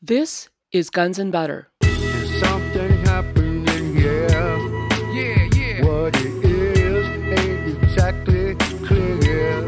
This 0.00 0.48
is 0.70 0.90
Guns 0.90 1.18
and 1.18 1.32
Butter. 1.32 1.70
There's 1.80 2.40
something 2.40 3.04
happening 3.04 3.96
here. 3.96 4.28
Yeah, 5.10 5.48
yeah. 5.56 5.84
What 5.84 6.14
it 6.14 6.44
is 6.44 7.08
ain't 7.36 7.82
exactly 7.82 8.54
clear. 8.86 9.60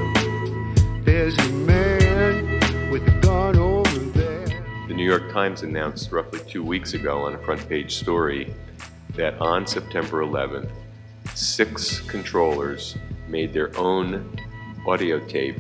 There's 1.03 1.37
a 1.37 1.49
man 1.49 2.91
with 2.93 3.09
a 3.09 3.21
gun 3.21 3.59
over 3.59 3.99
there. 3.99 4.47
The 4.87 4.95
New 4.95 5.05
York 5.05 5.33
Times 5.33 5.65
announced 5.65 6.13
roughly 6.13 6.39
two 6.47 6.63
weeks 6.63 6.95
ago 6.95 7.23
on 7.23 7.35
a 7.35 7.39
front 7.39 7.69
page 7.69 7.97
story 7.97 8.55
that 9.17 9.37
on 9.41 9.67
September 9.67 10.25
11th, 10.25 10.71
six 11.35 11.99
controllers 12.03 12.97
made 13.27 13.53
their 13.53 13.77
own 13.77 14.39
audio 14.87 15.19
tape 15.27 15.59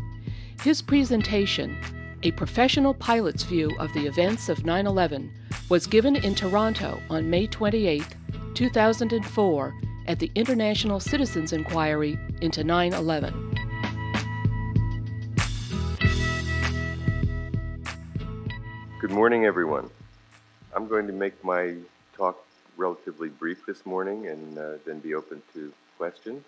His 0.61 0.83
presentation, 0.83 1.75
A 2.21 2.29
Professional 2.33 2.93
Pilot's 2.93 3.41
View 3.41 3.75
of 3.79 3.91
the 3.93 4.05
Events 4.05 4.49
of 4.49 4.65
9 4.65 4.85
11, 4.85 5.31
was 5.69 5.87
given 5.87 6.15
in 6.15 6.35
Toronto 6.35 7.01
on 7.09 7.27
May 7.27 7.47
28, 7.47 8.05
2004, 8.53 9.73
at 10.07 10.19
the 10.19 10.31
International 10.35 10.99
Citizens 10.99 11.53
Inquiry 11.53 12.17
into 12.41 12.63
9 12.63 12.93
11. 12.93 13.55
Good 19.01 19.11
morning, 19.11 19.45
everyone. 19.45 19.89
I'm 20.75 20.87
going 20.87 21.07
to 21.07 21.13
make 21.13 21.43
my 21.43 21.75
talk 22.15 22.43
relatively 22.77 23.29
brief 23.29 23.65
this 23.65 23.85
morning 23.85 24.27
and 24.27 24.57
uh, 24.57 24.73
then 24.85 24.99
be 24.99 25.13
open 25.13 25.41
to 25.53 25.73
questions. 25.97 26.43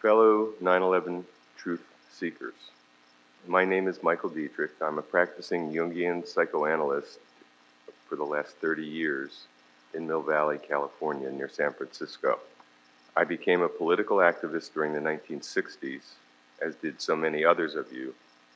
Fellow 0.00 0.50
9 0.60 0.82
11 0.82 1.24
truth 1.56 1.84
seekers, 2.12 2.54
my 3.46 3.64
name 3.64 3.88
is 3.88 4.02
Michael 4.02 4.30
Dietrick. 4.30 4.70
I'm 4.80 4.98
a 4.98 5.02
practicing 5.02 5.72
Jungian 5.72 6.26
psychoanalyst 6.26 7.18
for 8.08 8.16
the 8.16 8.24
last 8.24 8.56
30 8.56 8.84
years 8.84 9.46
in 9.94 10.06
Mill 10.06 10.22
Valley, 10.22 10.58
California, 10.58 11.30
near 11.30 11.48
San 11.48 11.72
Francisco. 11.72 12.38
I 13.16 13.24
became 13.24 13.62
a 13.62 13.68
political 13.68 14.18
activist 14.18 14.72
during 14.74 14.92
the 14.92 15.00
1960s, 15.00 16.02
as 16.60 16.74
did 16.76 17.00
so 17.00 17.16
many 17.16 17.44
others 17.44 17.74
of 17.74 17.92
you, 17.92 18.14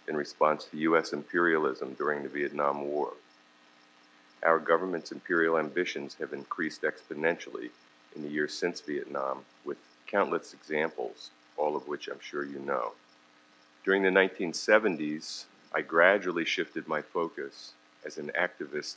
in 0.08 0.16
response 0.16 0.64
to 0.66 0.77
U.S. 0.78 1.12
imperialism 1.12 1.94
during 1.94 2.22
the 2.22 2.28
Vietnam 2.28 2.86
War. 2.86 3.12
Our 4.44 4.58
government's 4.58 5.12
imperial 5.12 5.58
ambitions 5.58 6.17
have 6.20 6.33
increased 6.33 6.83
exponentially 6.83 7.70
in 8.17 8.23
the 8.23 8.28
years 8.28 8.52
since 8.52 8.80
Vietnam, 8.80 9.45
with 9.64 9.78
countless 10.07 10.52
examples, 10.52 11.30
all 11.57 11.77
of 11.77 11.89
which 11.89 12.08
I'm 12.08 12.20
sure 12.20 12.45
you 12.45 12.58
know. 12.58 12.92
During 13.84 14.02
the 14.02 14.11
1970s, 14.11 15.45
I 15.74 15.80
gradually 15.80 16.45
shifted 16.45 16.86
my 16.86 17.02
focus 17.02 17.73
as 18.05 18.18
an 18.18 18.30
activist 18.39 18.96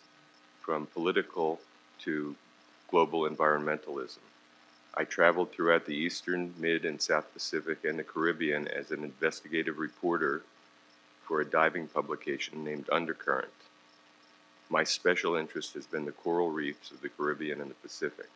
from 0.61 0.87
political 0.87 1.59
to 2.03 2.35
global 2.89 3.29
environmentalism. 3.29 4.19
I 4.93 5.03
traveled 5.03 5.51
throughout 5.51 5.85
the 5.85 5.95
Eastern, 5.95 6.53
Mid, 6.57 6.85
and 6.85 7.01
South 7.01 7.31
Pacific 7.33 7.83
and 7.83 7.99
the 7.99 8.03
Caribbean 8.03 8.67
as 8.69 8.91
an 8.91 9.03
investigative 9.03 9.77
reporter 9.77 10.43
for 11.23 11.41
a 11.41 11.45
diving 11.45 11.87
publication 11.87 12.63
named 12.63 12.89
Undercurrent. 12.91 13.49
My 14.69 14.83
special 14.83 15.35
interest 15.35 15.73
has 15.73 15.85
been 15.85 16.05
the 16.05 16.11
coral 16.11 16.49
reefs 16.49 16.91
of 16.91 17.01
the 17.01 17.09
Caribbean 17.09 17.61
and 17.61 17.69
the 17.69 17.75
Pacific. 17.75 18.29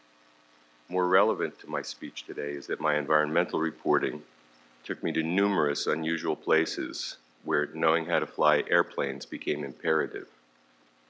More 0.90 1.08
relevant 1.08 1.59
to 1.59 1.69
my 1.69 1.81
speech 1.81 2.25
today 2.25 2.52
is 2.52 2.68
that 2.68 2.81
my 2.81 2.98
environmental 2.98 3.59
reporting 3.59 4.22
took 4.84 5.03
me 5.03 5.12
to 5.14 5.24
numerous 5.24 5.88
unusual 5.88 6.36
places 6.36 7.18
where 7.44 7.69
knowing 7.74 8.06
how 8.06 8.19
to 8.19 8.28
fly 8.28 8.64
airplanes 8.69 9.25
became 9.25 9.64
imperative. 9.64 10.28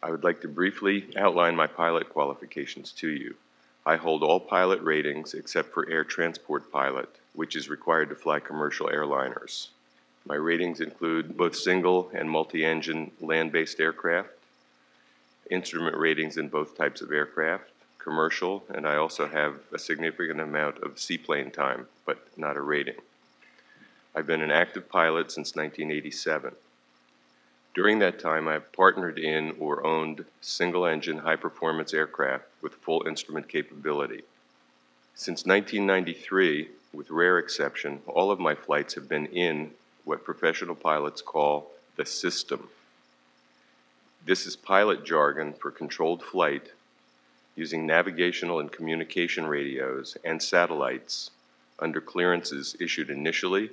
I 0.01 0.11
would 0.11 0.23
like 0.23 0.41
to 0.41 0.47
briefly 0.47 1.09
outline 1.17 1.55
my 1.55 1.67
pilot 1.67 2.09
qualifications 2.09 2.91
to 2.93 3.09
you. 3.09 3.35
I 3.85 3.97
hold 3.97 4.23
all 4.23 4.39
pilot 4.39 4.81
ratings 4.81 5.33
except 5.33 5.73
for 5.73 5.89
air 5.89 6.03
transport 6.03 6.71
pilot, 6.71 7.09
which 7.33 7.55
is 7.55 7.69
required 7.69 8.09
to 8.09 8.15
fly 8.15 8.39
commercial 8.39 8.87
airliners. 8.87 9.67
My 10.25 10.35
ratings 10.35 10.79
include 10.79 11.35
both 11.35 11.55
single 11.55 12.11
and 12.13 12.29
multi 12.29 12.63
engine 12.63 13.11
land 13.19 13.51
based 13.51 13.79
aircraft, 13.79 14.29
instrument 15.49 15.97
ratings 15.97 16.37
in 16.37 16.49
both 16.49 16.77
types 16.77 17.01
of 17.01 17.11
aircraft, 17.11 17.71
commercial, 17.97 18.63
and 18.69 18.87
I 18.87 18.95
also 18.95 19.27
have 19.27 19.55
a 19.73 19.79
significant 19.79 20.39
amount 20.39 20.77
of 20.83 20.99
seaplane 20.99 21.51
time, 21.51 21.87
but 22.05 22.25
not 22.37 22.57
a 22.57 22.61
rating. 22.61 22.95
I've 24.15 24.27
been 24.27 24.41
an 24.41 24.51
active 24.51 24.89
pilot 24.89 25.31
since 25.31 25.55
1987. 25.55 26.55
During 27.75 27.99
that 27.99 28.19
time, 28.19 28.47
I've 28.47 28.71
partnered 28.73 29.19
in 29.19 29.55
or 29.59 29.85
owned 29.85 30.25
single 30.41 30.85
engine 30.85 31.19
high 31.19 31.35
performance 31.35 31.93
aircraft 31.93 32.45
with 32.61 32.73
full 32.75 33.05
instrument 33.07 33.47
capability. 33.47 34.23
Since 35.13 35.45
1993, 35.45 36.69
with 36.93 37.11
rare 37.11 37.37
exception, 37.37 38.01
all 38.07 38.31
of 38.31 38.39
my 38.39 38.55
flights 38.55 38.95
have 38.95 39.07
been 39.07 39.27
in 39.27 39.71
what 40.03 40.23
professional 40.23 40.75
pilots 40.75 41.21
call 41.21 41.71
the 41.95 42.05
system. 42.05 42.69
This 44.25 44.47
is 44.47 44.55
pilot 44.55 45.05
jargon 45.05 45.53
for 45.53 45.69
controlled 45.69 46.23
flight 46.23 46.71
using 47.55 47.85
navigational 47.85 48.59
and 48.59 48.71
communication 48.71 49.45
radios 49.45 50.17
and 50.23 50.41
satellites 50.41 51.29
under 51.77 52.01
clearances 52.01 52.75
issued 52.79 53.09
initially 53.09 53.69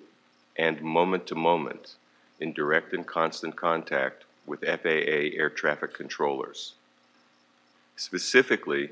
and 0.56 0.82
moment 0.82 1.26
to 1.28 1.34
moment 1.34 1.94
in 2.40 2.52
direct 2.52 2.92
and 2.92 3.06
constant 3.06 3.56
contact 3.56 4.24
with 4.46 4.60
FAA 4.60 5.36
air 5.36 5.50
traffic 5.50 5.94
controllers. 5.94 6.74
Specifically, 7.96 8.90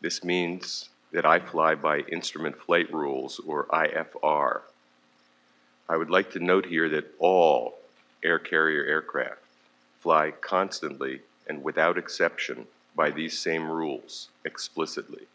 this 0.00 0.22
means 0.22 0.88
that 1.12 1.26
I 1.26 1.38
fly 1.38 1.74
by 1.74 2.00
Instrument 2.00 2.56
Flight 2.56 2.92
Rules, 2.92 3.40
or 3.46 3.64
IFR. 3.66 4.60
I 5.88 5.96
would 5.96 6.10
like 6.10 6.30
to 6.32 6.40
note 6.40 6.66
here 6.66 6.88
that 6.90 7.14
all 7.18 7.78
air 8.22 8.38
carrier 8.38 8.84
aircraft 8.84 9.40
fly 10.00 10.30
constantly 10.30 11.20
and 11.46 11.62
without 11.62 11.96
exception 11.96 12.66
by 12.94 13.10
these 13.10 13.38
same 13.38 13.70
rules 13.70 14.28
explicitly. 14.44 15.26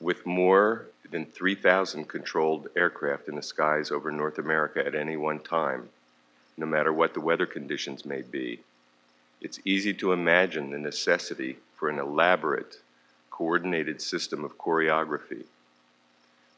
With 0.00 0.24
more 0.24 0.86
than 1.10 1.26
3,000 1.26 2.08
controlled 2.08 2.68
aircraft 2.76 3.28
in 3.28 3.34
the 3.34 3.42
skies 3.42 3.90
over 3.90 4.10
North 4.10 4.38
America 4.38 4.84
at 4.84 4.94
any 4.94 5.16
one 5.16 5.40
time, 5.40 5.88
no 6.60 6.66
matter 6.66 6.92
what 6.92 7.14
the 7.14 7.20
weather 7.20 7.46
conditions 7.46 8.04
may 8.04 8.20
be, 8.20 8.60
it's 9.40 9.58
easy 9.64 9.94
to 9.94 10.12
imagine 10.12 10.70
the 10.70 10.78
necessity 10.78 11.56
for 11.74 11.88
an 11.88 11.98
elaborate, 11.98 12.76
coordinated 13.30 14.02
system 14.02 14.44
of 14.44 14.58
choreography. 14.58 15.44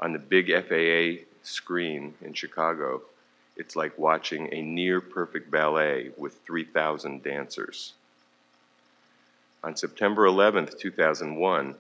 On 0.00 0.12
the 0.12 0.18
big 0.18 0.48
FAA 0.50 1.24
screen 1.44 2.14
in 2.20 2.32
Chicago, 2.32 3.02
it's 3.56 3.76
like 3.76 3.96
watching 3.96 4.52
a 4.52 4.60
near 4.60 5.00
perfect 5.00 5.52
ballet 5.52 6.10
with 6.16 6.40
3,000 6.44 7.22
dancers. 7.22 7.92
On 9.62 9.76
September 9.76 10.26
11, 10.26 10.70
2001, 10.76 11.76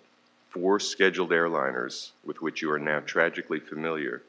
four 0.48 0.78
scheduled 0.78 1.30
airliners, 1.30 2.10
with 2.24 2.40
which 2.40 2.62
you 2.62 2.70
are 2.70 2.78
now 2.78 3.00
tragically 3.00 3.58
familiar, 3.58 4.22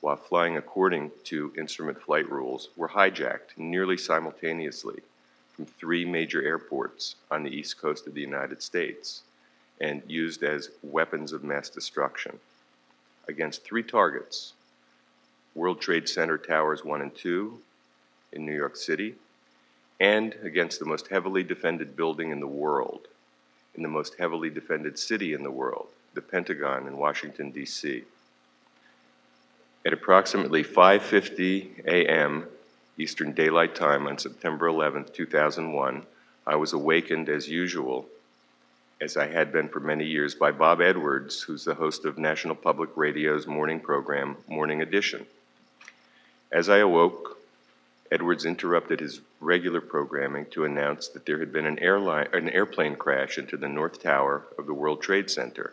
while 0.00 0.16
flying 0.16 0.56
according 0.56 1.10
to 1.24 1.52
instrument 1.56 2.00
flight 2.00 2.30
rules, 2.30 2.68
were 2.76 2.88
hijacked 2.88 3.56
nearly 3.56 3.96
simultaneously 3.96 5.00
from 5.54 5.66
three 5.66 6.04
major 6.04 6.42
airports 6.42 7.16
on 7.30 7.42
the 7.42 7.50
east 7.50 7.80
coast 7.80 8.06
of 8.06 8.14
the 8.14 8.20
United 8.20 8.62
States 8.62 9.22
and 9.80 10.02
used 10.06 10.42
as 10.42 10.70
weapons 10.82 11.32
of 11.32 11.44
mass 11.44 11.68
destruction 11.68 12.38
against 13.28 13.64
three 13.64 13.82
targets 13.82 14.52
World 15.54 15.80
Trade 15.80 16.08
Center 16.08 16.38
Towers 16.38 16.84
1 16.84 17.02
and 17.02 17.14
2 17.16 17.58
in 18.32 18.46
New 18.46 18.54
York 18.54 18.76
City, 18.76 19.16
and 19.98 20.34
against 20.44 20.78
the 20.78 20.86
most 20.86 21.08
heavily 21.08 21.42
defended 21.42 21.96
building 21.96 22.30
in 22.30 22.38
the 22.38 22.46
world, 22.46 23.08
in 23.74 23.82
the 23.82 23.88
most 23.88 24.14
heavily 24.18 24.50
defended 24.50 24.98
city 24.98 25.32
in 25.32 25.42
the 25.42 25.50
world, 25.50 25.88
the 26.14 26.20
Pentagon 26.20 26.86
in 26.86 26.96
Washington, 26.96 27.50
D.C. 27.50 28.04
At 29.88 29.94
approximately 29.94 30.62
5:50 30.62 31.86
a.m. 31.86 32.44
Eastern 32.98 33.32
Daylight 33.32 33.74
Time 33.74 34.06
on 34.06 34.18
September 34.18 34.66
11, 34.66 35.06
2001, 35.14 36.02
I 36.46 36.56
was 36.56 36.74
awakened 36.74 37.30
as 37.30 37.48
usual, 37.48 38.06
as 39.00 39.16
I 39.16 39.28
had 39.28 39.50
been 39.50 39.70
for 39.70 39.80
many 39.80 40.04
years, 40.04 40.34
by 40.34 40.50
Bob 40.50 40.82
Edwards, 40.82 41.40
who's 41.40 41.64
the 41.64 41.76
host 41.76 42.04
of 42.04 42.18
National 42.18 42.54
Public 42.54 42.90
Radio's 42.96 43.46
morning 43.46 43.80
program, 43.80 44.36
Morning 44.46 44.82
Edition. 44.82 45.24
As 46.52 46.68
I 46.68 46.80
awoke, 46.80 47.38
Edwards 48.12 48.44
interrupted 48.44 49.00
his 49.00 49.22
regular 49.40 49.80
programming 49.80 50.44
to 50.50 50.66
announce 50.66 51.08
that 51.08 51.24
there 51.24 51.38
had 51.38 51.50
been 51.50 51.64
an, 51.64 51.78
airline, 51.78 52.28
an 52.34 52.50
airplane 52.50 52.96
crash 52.96 53.38
into 53.38 53.56
the 53.56 53.70
North 53.70 54.02
Tower 54.02 54.44
of 54.58 54.66
the 54.66 54.74
World 54.74 55.00
Trade 55.00 55.30
Center. 55.30 55.72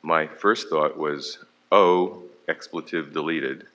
My 0.00 0.28
first 0.28 0.68
thought 0.68 0.96
was, 0.96 1.38
oh, 1.72 2.22
expletive 2.48 3.12
deleted. 3.12 3.66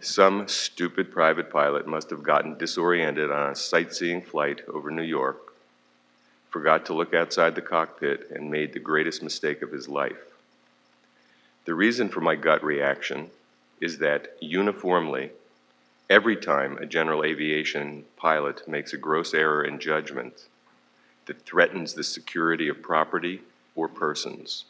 Some 0.00 0.48
stupid 0.48 1.10
private 1.10 1.50
pilot 1.50 1.86
must 1.86 2.10
have 2.10 2.22
gotten 2.22 2.58
disoriented 2.58 3.30
on 3.30 3.50
a 3.50 3.56
sightseeing 3.56 4.22
flight 4.22 4.60
over 4.68 4.90
New 4.90 5.02
York, 5.02 5.54
forgot 6.50 6.86
to 6.86 6.94
look 6.94 7.14
outside 7.14 7.54
the 7.54 7.62
cockpit, 7.62 8.30
and 8.30 8.50
made 8.50 8.72
the 8.72 8.78
greatest 8.78 9.22
mistake 9.22 9.62
of 9.62 9.72
his 9.72 9.88
life. 9.88 10.34
The 11.64 11.74
reason 11.74 12.10
for 12.10 12.20
my 12.20 12.36
gut 12.36 12.62
reaction 12.62 13.30
is 13.80 13.98
that 13.98 14.36
uniformly, 14.40 15.30
every 16.10 16.36
time 16.36 16.76
a 16.78 16.86
general 16.86 17.24
aviation 17.24 18.04
pilot 18.16 18.68
makes 18.68 18.92
a 18.92 18.98
gross 18.98 19.32
error 19.32 19.64
in 19.64 19.80
judgment 19.80 20.48
that 21.26 21.46
threatens 21.46 21.94
the 21.94 22.04
security 22.04 22.68
of 22.68 22.82
property 22.82 23.40
or 23.74 23.88
persons, 23.88 24.66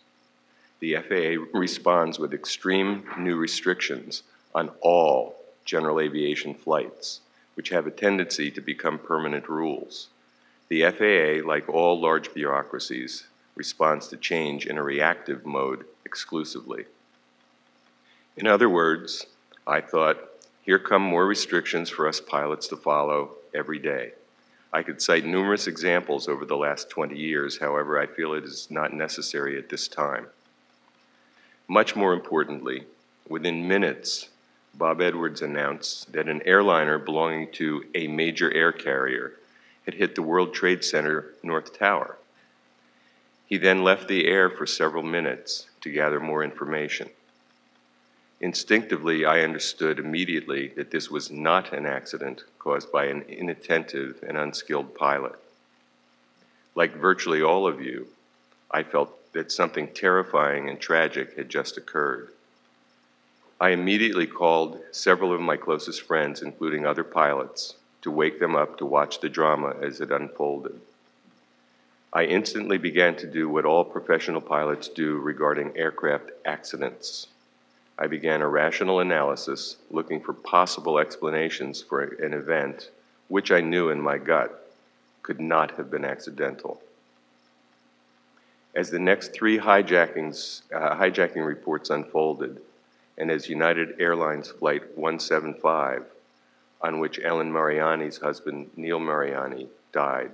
the 0.84 0.96
FAA 0.96 1.58
responds 1.58 2.19
with 2.19 2.34
extreme 2.34 3.04
new 3.19 3.36
restrictions 3.36 4.22
on 4.54 4.70
all 4.82 5.34
general 5.64 5.98
aviation 5.98 6.52
flights, 6.52 7.22
which 7.54 7.70
have 7.70 7.86
a 7.86 7.90
tendency 7.90 8.50
to 8.50 8.60
become 8.60 8.98
permanent 8.98 9.48
rules. 9.48 10.08
The 10.69 10.82
FAA, 10.90 11.48
like 11.48 11.70
all 11.70 11.98
large 11.98 12.34
bureaucracies, 12.34 13.25
responds 13.54 14.08
to 14.08 14.19
change 14.19 14.66
in 14.66 14.76
a 14.76 14.82
reactive 14.82 15.46
mode 15.46 15.86
exclusively. 16.04 16.84
In 18.37 18.46
other 18.46 18.69
words, 18.69 19.25
I 19.66 19.80
thought, 19.80 20.19
here 20.66 20.78
come 20.78 21.00
more 21.00 21.25
restrictions 21.26 21.88
for 21.88 22.06
us 22.06 22.20
pilots 22.20 22.69
to 22.69 22.76
follow 22.76 23.30
every 23.54 23.78
day. 23.78 24.12
I 24.70 24.82
could 24.82 25.00
cite 25.00 25.25
numerous 25.25 25.66
examples 25.66 26.28
over 26.28 26.44
the 26.44 26.58
last 26.58 26.90
20 26.90 27.16
years, 27.16 27.58
however, 27.58 27.98
I 27.98 28.04
feel 28.04 28.34
it 28.34 28.44
is 28.44 28.70
not 28.70 28.92
necessary 28.92 29.56
at 29.56 29.70
this 29.70 29.88
time. 29.88 30.26
Much 31.69 31.96
more 31.96 32.12
importantly, 32.12 32.84
within 33.28 33.66
minutes, 33.66 34.28
Bob 34.75 35.00
Edwards 35.00 35.40
announced 35.40 36.12
that 36.12 36.28
an 36.28 36.43
airliner 36.43 36.99
belonging 36.99 37.50
to 37.52 37.84
a 37.94 38.06
major 38.06 38.52
air 38.52 38.72
carrier 38.72 39.32
had 39.84 39.94
hit 39.94 40.14
the 40.14 40.22
World 40.22 40.52
Trade 40.52 40.84
Center 40.84 41.32
North 41.43 41.78
Tower. 41.78 42.19
He 43.46 43.56
then 43.56 43.84
left 43.84 44.08
the 44.08 44.26
air 44.26 44.50
for 44.50 44.66
several 44.66 45.02
minutes 45.02 45.66
to 45.82 45.93
gather 45.93 46.20
more 46.20 46.43
information. 46.43 47.08
Instinctively, 48.40 49.25
I 49.25 49.40
understood 49.40 49.99
immediately 49.99 50.69
that 50.76 50.90
this 50.90 51.11
was 51.11 51.31
not 51.31 51.72
an 51.72 51.87
accident 51.87 52.44
caused 52.58 52.90
by 52.90 53.06
an 53.06 53.22
inattentive 53.22 54.22
and 54.26 54.37
unskilled 54.37 54.94
pilot. 54.94 55.38
Like 56.75 56.96
virtually 56.96 57.43
all 57.43 57.66
of 57.66 57.81
you, 57.81 58.08
I 58.70 58.82
felt 58.82 59.16
that 59.34 59.52
something 59.52 59.88
terrifying 59.88 60.69
and 60.69 60.81
tragic 60.81 61.36
had 61.36 61.48
just 61.48 61.76
occurred. 61.76 62.31
I 63.60 63.70
immediately 63.70 64.26
called 64.26 64.81
several 64.90 65.32
of 65.32 65.40
my 65.40 65.56
closest 65.56 66.02
friends, 66.02 66.42
including 66.42 66.86
other 66.86 67.04
pilots, 67.04 67.75
to 68.02 68.10
wake 68.10 68.40
them 68.40 68.56
up 68.56 68.78
to 68.78 68.86
watch 68.86 69.20
the 69.20 69.28
drama 69.28 69.75
as 69.81 70.00
it 70.00 70.10
unfolded. 70.10 70.81
I 72.12 72.25
instantly 72.25 72.78
began 72.78 73.16
to 73.16 73.26
do 73.26 73.48
what 73.48 73.64
all 73.64 73.84
professional 73.84 74.40
pilots 74.40 74.88
do 74.88 75.19
regarding 75.19 75.76
aircraft 75.76 76.30
accidents. 76.44 77.26
I 77.98 78.06
began 78.06 78.40
a 78.40 78.48
rational 78.48 79.00
analysis 79.00 79.76
looking 79.90 80.20
for 80.20 80.32
possible 80.32 80.98
explanations 80.98 81.82
for 81.82 82.02
an 82.02 82.32
event 82.32 82.90
which 83.28 83.50
I 83.50 83.60
knew 83.60 83.88
in 83.88 84.00
my 84.00 84.19
gut 84.19 84.70
could 85.22 85.40
not 85.40 85.72
have 85.72 85.90
been 85.90 86.04
accidental. 86.04 86.80
As 88.75 88.91
the 88.91 88.99
next 88.99 89.32
three 89.32 89.59
hijackings, 89.59 90.62
uh, 90.75 90.97
hijacking 90.97 91.47
reports 91.47 91.91
unfolded, 91.91 92.61
and 93.17 93.31
as 93.31 93.49
United 93.49 94.00
Airlines 94.00 94.50
Flight 94.50 94.82
175, 94.97 96.05
on 96.81 96.99
which 96.99 97.21
Ellen 97.23 97.53
Mariani's 97.53 98.19
husband 98.19 98.71
Neil 98.76 98.99
Mariani 98.99 99.69
died, 99.93 100.32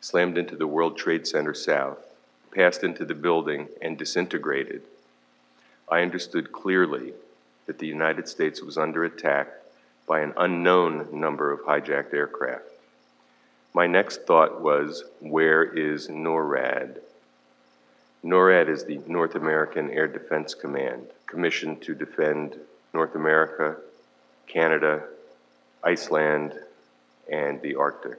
slammed 0.00 0.38
into 0.38 0.56
the 0.56 0.66
World 0.66 0.96
Trade 0.96 1.26
Center 1.26 1.52
South, 1.52 1.98
passed 2.54 2.82
into 2.82 3.04
the 3.04 3.14
building, 3.14 3.68
and 3.82 3.98
disintegrated, 3.98 4.82
I 5.90 6.00
understood 6.00 6.52
clearly 6.52 7.12
that 7.66 7.78
the 7.78 7.86
United 7.86 8.28
States 8.28 8.62
was 8.62 8.78
under 8.78 9.04
attack 9.04 9.48
by 10.06 10.20
an 10.20 10.32
unknown 10.38 11.08
number 11.12 11.52
of 11.52 11.60
hijacked 11.60 12.14
aircraft. 12.14 12.64
My 13.74 13.86
next 13.86 14.26
thought 14.26 14.62
was, 14.62 15.04
where 15.20 15.62
is 15.62 16.08
NORAD? 16.08 17.00
NORAD 18.24 18.68
is 18.68 18.84
the 18.84 19.00
North 19.06 19.34
American 19.34 19.90
Air 19.90 20.08
Defense 20.08 20.54
Command, 20.54 21.06
commissioned 21.26 21.82
to 21.82 21.94
defend 21.94 22.56
North 22.92 23.14
America, 23.14 23.76
Canada, 24.46 25.04
Iceland, 25.84 26.54
and 27.30 27.60
the 27.62 27.76
Arctic. 27.76 28.18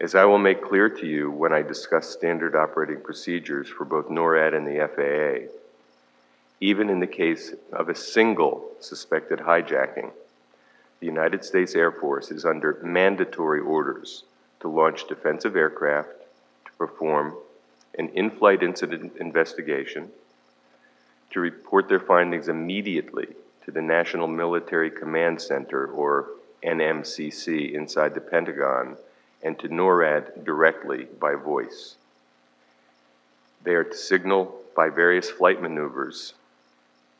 As 0.00 0.14
I 0.14 0.24
will 0.24 0.38
make 0.38 0.62
clear 0.62 0.88
to 0.88 1.06
you 1.06 1.30
when 1.30 1.52
I 1.52 1.62
discuss 1.62 2.10
standard 2.10 2.56
operating 2.56 3.00
procedures 3.00 3.68
for 3.68 3.84
both 3.84 4.08
NORAD 4.08 4.54
and 4.54 4.66
the 4.66 4.88
FAA, 4.88 5.52
even 6.60 6.90
in 6.90 7.00
the 7.00 7.06
case 7.06 7.54
of 7.72 7.88
a 7.88 7.94
single 7.94 8.70
suspected 8.80 9.38
hijacking, 9.38 10.10
the 11.00 11.06
United 11.06 11.44
States 11.44 11.74
Air 11.74 11.92
Force 11.92 12.30
is 12.30 12.44
under 12.44 12.78
mandatory 12.82 13.60
orders 13.60 14.24
to 14.60 14.68
launch 14.68 15.06
defensive 15.08 15.56
aircraft 15.56 16.10
to 16.66 16.72
perform 16.78 17.36
an 17.98 18.08
in 18.10 18.30
flight 18.30 18.62
incident 18.62 19.12
investigation, 19.18 20.10
to 21.30 21.40
report 21.40 21.88
their 21.88 22.00
findings 22.00 22.48
immediately 22.48 23.26
to 23.64 23.70
the 23.70 23.82
National 23.82 24.26
Military 24.26 24.90
Command 24.90 25.40
Center, 25.40 25.86
or 25.86 26.28
NMCC, 26.62 27.72
inside 27.72 28.14
the 28.14 28.20
Pentagon, 28.20 28.96
and 29.42 29.58
to 29.58 29.68
NORAD 29.68 30.44
directly 30.44 31.06
by 31.18 31.34
voice. 31.34 31.96
They 33.64 33.74
are 33.74 33.84
to 33.84 33.96
signal 33.96 34.56
by 34.74 34.88
various 34.88 35.30
flight 35.30 35.62
maneuvers 35.62 36.34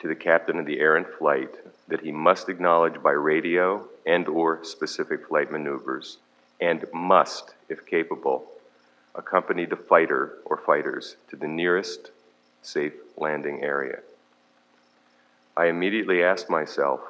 to 0.00 0.09
the 0.09 0.14
captain 0.14 0.59
of 0.59 0.67
the 0.67 0.81
errant 0.81 1.07
flight 1.19 1.55
that 1.88 2.00
he 2.00 2.11
must 2.11 2.49
acknowledge 2.49 3.02
by 3.02 3.12
radio 3.12 3.87
and 4.05 4.26
or 4.26 4.64
specific 4.64 5.29
flight 5.29 5.52
maneuvers 5.52 6.19
and 6.61 6.85
must, 6.93 7.55
if 7.69 7.87
capable, 7.87 8.47
accompany 9.14 9.66
the 9.66 9.76
fighter 9.76 10.38
or 10.45 10.57
fighters 10.57 11.16
to 11.28 11.37
the 11.37 11.49
nearest 11.49 12.11
safe 12.62 12.95
landing 13.16 13.62
area. 13.62 14.00
I 15.57 15.66
immediately 15.66 16.23
asked 16.23 16.49
myself, 16.49 17.00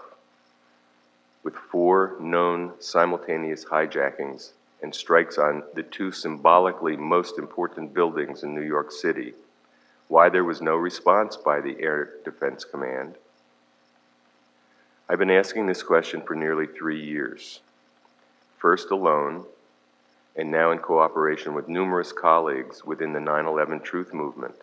with 1.44 1.54
four 1.54 2.16
known 2.20 2.72
simultaneous 2.80 3.64
hijackings 3.64 4.50
and 4.82 4.94
strikes 4.94 5.38
on 5.38 5.62
the 5.74 5.82
two 5.82 6.10
symbolically 6.10 6.96
most 6.96 7.38
important 7.38 7.94
buildings 7.94 8.42
in 8.42 8.54
New 8.54 8.62
York 8.62 8.90
City, 8.90 9.34
why 10.08 10.28
there 10.28 10.44
was 10.44 10.60
no 10.60 10.74
response 10.76 11.36
by 11.36 11.60
the 11.60 11.80
Air 11.80 12.10
Defense 12.24 12.64
Command. 12.64 13.14
I've 15.08 15.18
been 15.18 15.30
asking 15.30 15.66
this 15.66 15.82
question 15.82 16.20
for 16.22 16.34
nearly 16.34 16.66
three 16.66 17.00
years, 17.00 17.60
first 18.58 18.90
alone 18.90 19.44
and 20.36 20.50
now 20.50 20.70
in 20.70 20.78
cooperation 20.78 21.54
with 21.54 21.68
numerous 21.68 22.12
colleagues 22.12 22.84
within 22.84 23.12
the 23.12 23.20
9 23.20 23.46
11 23.46 23.80
Truth 23.80 24.12
Movement. 24.14 24.54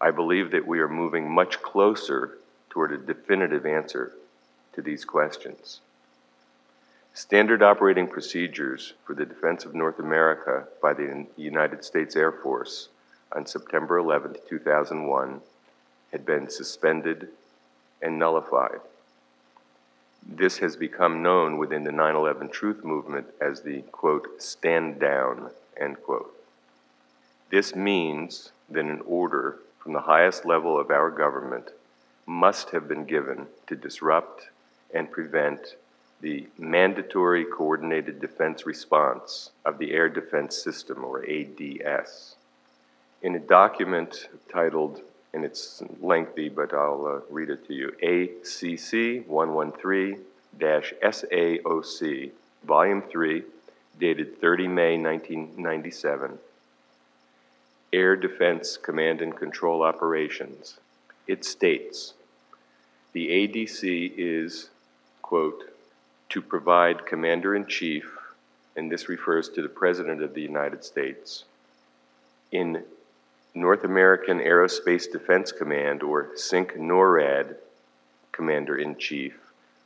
I 0.00 0.10
believe 0.10 0.50
that 0.52 0.66
we 0.66 0.80
are 0.80 0.88
moving 0.88 1.30
much 1.30 1.60
closer 1.60 2.38
toward 2.70 2.92
a 2.92 2.98
definitive 2.98 3.66
answer 3.66 4.12
to 4.72 4.82
these 4.82 5.04
questions. 5.04 5.80
Standard 7.12 7.62
operating 7.62 8.06
procedures 8.06 8.94
for 9.04 9.14
the 9.14 9.26
defense 9.26 9.64
of 9.64 9.74
North 9.74 9.98
America 9.98 10.68
by 10.80 10.92
the 10.92 11.26
United 11.36 11.84
States 11.84 12.14
Air 12.14 12.30
Force 12.30 12.88
on 13.32 13.46
September 13.46 13.98
11, 13.98 14.36
2001, 14.48 15.40
had 16.12 16.24
been 16.24 16.48
suspended 16.48 17.28
and 18.00 18.18
nullified. 18.18 18.80
This 20.26 20.58
has 20.58 20.76
become 20.76 21.22
known 21.22 21.58
within 21.58 21.84
the 21.84 21.92
9 21.92 22.14
11 22.14 22.48
truth 22.50 22.84
movement 22.84 23.26
as 23.40 23.62
the 23.62 23.82
quote, 23.92 24.42
stand 24.42 25.00
down, 25.00 25.50
end 25.78 26.02
quote. 26.02 26.34
This 27.50 27.74
means 27.74 28.52
that 28.68 28.84
an 28.84 29.02
order 29.06 29.58
from 29.78 29.92
the 29.92 30.00
highest 30.00 30.44
level 30.44 30.78
of 30.78 30.90
our 30.90 31.10
government 31.10 31.70
must 32.26 32.70
have 32.70 32.86
been 32.86 33.04
given 33.04 33.46
to 33.66 33.74
disrupt 33.74 34.50
and 34.94 35.10
prevent 35.10 35.74
the 36.20 36.46
mandatory 36.58 37.44
coordinated 37.44 38.20
defense 38.20 38.66
response 38.66 39.50
of 39.64 39.78
the 39.78 39.92
Air 39.92 40.08
Defense 40.08 40.62
System, 40.62 41.04
or 41.04 41.24
ADS. 41.24 42.36
In 43.22 43.34
a 43.34 43.40
document 43.40 44.28
titled, 44.52 45.00
and 45.32 45.44
it's 45.44 45.82
lengthy, 46.00 46.48
but 46.48 46.74
I'll 46.74 47.06
uh, 47.06 47.32
read 47.32 47.50
it 47.50 47.66
to 47.68 47.74
you 47.74 47.88
ACC 48.02 49.26
113 49.28 50.24
SAOC, 50.58 52.30
Volume 52.64 53.02
3, 53.02 53.42
dated 53.98 54.40
30 54.40 54.68
May 54.68 54.98
1997. 54.98 56.38
Air 57.92 58.16
Defense 58.16 58.76
Command 58.76 59.20
and 59.20 59.36
Control 59.36 59.82
Operations. 59.82 60.78
It 61.26 61.44
states 61.44 62.14
the 63.12 63.28
ADC 63.28 64.12
is, 64.16 64.70
quote, 65.22 65.74
to 66.28 66.40
provide 66.40 67.06
Commander 67.06 67.56
in 67.56 67.66
Chief, 67.66 68.16
and 68.76 68.90
this 68.90 69.08
refers 69.08 69.48
to 69.50 69.62
the 69.62 69.68
President 69.68 70.22
of 70.22 70.34
the 70.34 70.42
United 70.42 70.84
States, 70.84 71.44
in 72.52 72.84
North 73.54 73.84
American 73.84 74.38
Aerospace 74.38 75.10
Defense 75.10 75.50
Command, 75.50 76.02
or 76.02 76.30
CINC 76.36 76.76
NORAD, 76.76 77.56
Commander 78.30 78.78
in 78.78 78.96
Chief, 78.96 79.36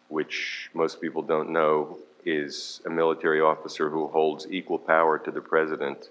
which 0.09 0.71
most 0.75 1.00
people 1.00 1.23
don't 1.23 1.50
know 1.50 1.99
is 2.26 2.80
a 2.85 2.90
military 2.90 3.40
officer 3.40 3.88
who 3.88 4.06
holds 4.09 4.47
equal 4.50 4.78
power 4.78 5.18
to 5.18 5.30
the 5.30 5.40
President 5.40 6.09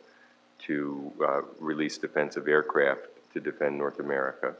to 0.59 1.11
uh, 1.23 1.41
release 1.59 1.97
defensive 1.97 2.47
aircraft 2.47 3.01
to 3.33 3.39
defend 3.39 3.77
North 3.77 3.99
America. 3.99 4.55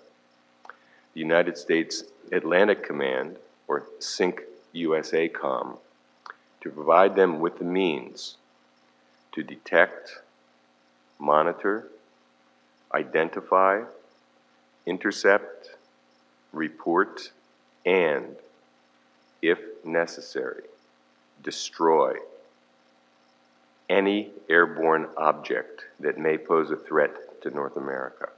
The 1.14 1.20
United 1.20 1.58
States 1.58 2.04
Atlantic 2.32 2.84
Command, 2.84 3.38
or 3.68 3.86
CINC 4.00 4.40
USACOM, 4.76 5.78
to 6.62 6.70
provide 6.70 7.16
them 7.16 7.40
with 7.40 7.58
the 7.58 7.66
means 7.66 8.38
to 9.34 9.44
detect, 9.44 10.20
monitor, 11.20 11.88
identify, 12.94 13.82
intercept, 14.86 15.70
report, 16.52 17.32
and, 17.86 18.36
if 19.42 19.60
necessary, 19.84 20.64
destroy 21.42 22.14
any 23.90 24.30
airborne 24.50 25.08
object 25.18 25.86
that 26.00 26.18
may 26.18 26.38
pose 26.38 26.72
a 26.72 26.76
threat 26.76 27.42
to 27.42 27.50
North 27.50 27.76
America. 27.76 28.30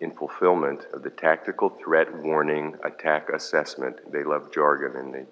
In 0.00 0.10
fulfillment 0.10 0.86
of 0.92 1.02
the 1.02 1.10
Tactical 1.10 1.68
Threat 1.68 2.14
Warning 2.22 2.74
Attack 2.84 3.28
Assessment, 3.28 4.10
they 4.10 4.24
love 4.24 4.52
jargon 4.52 4.96
in 4.96 5.12
the 5.12 5.26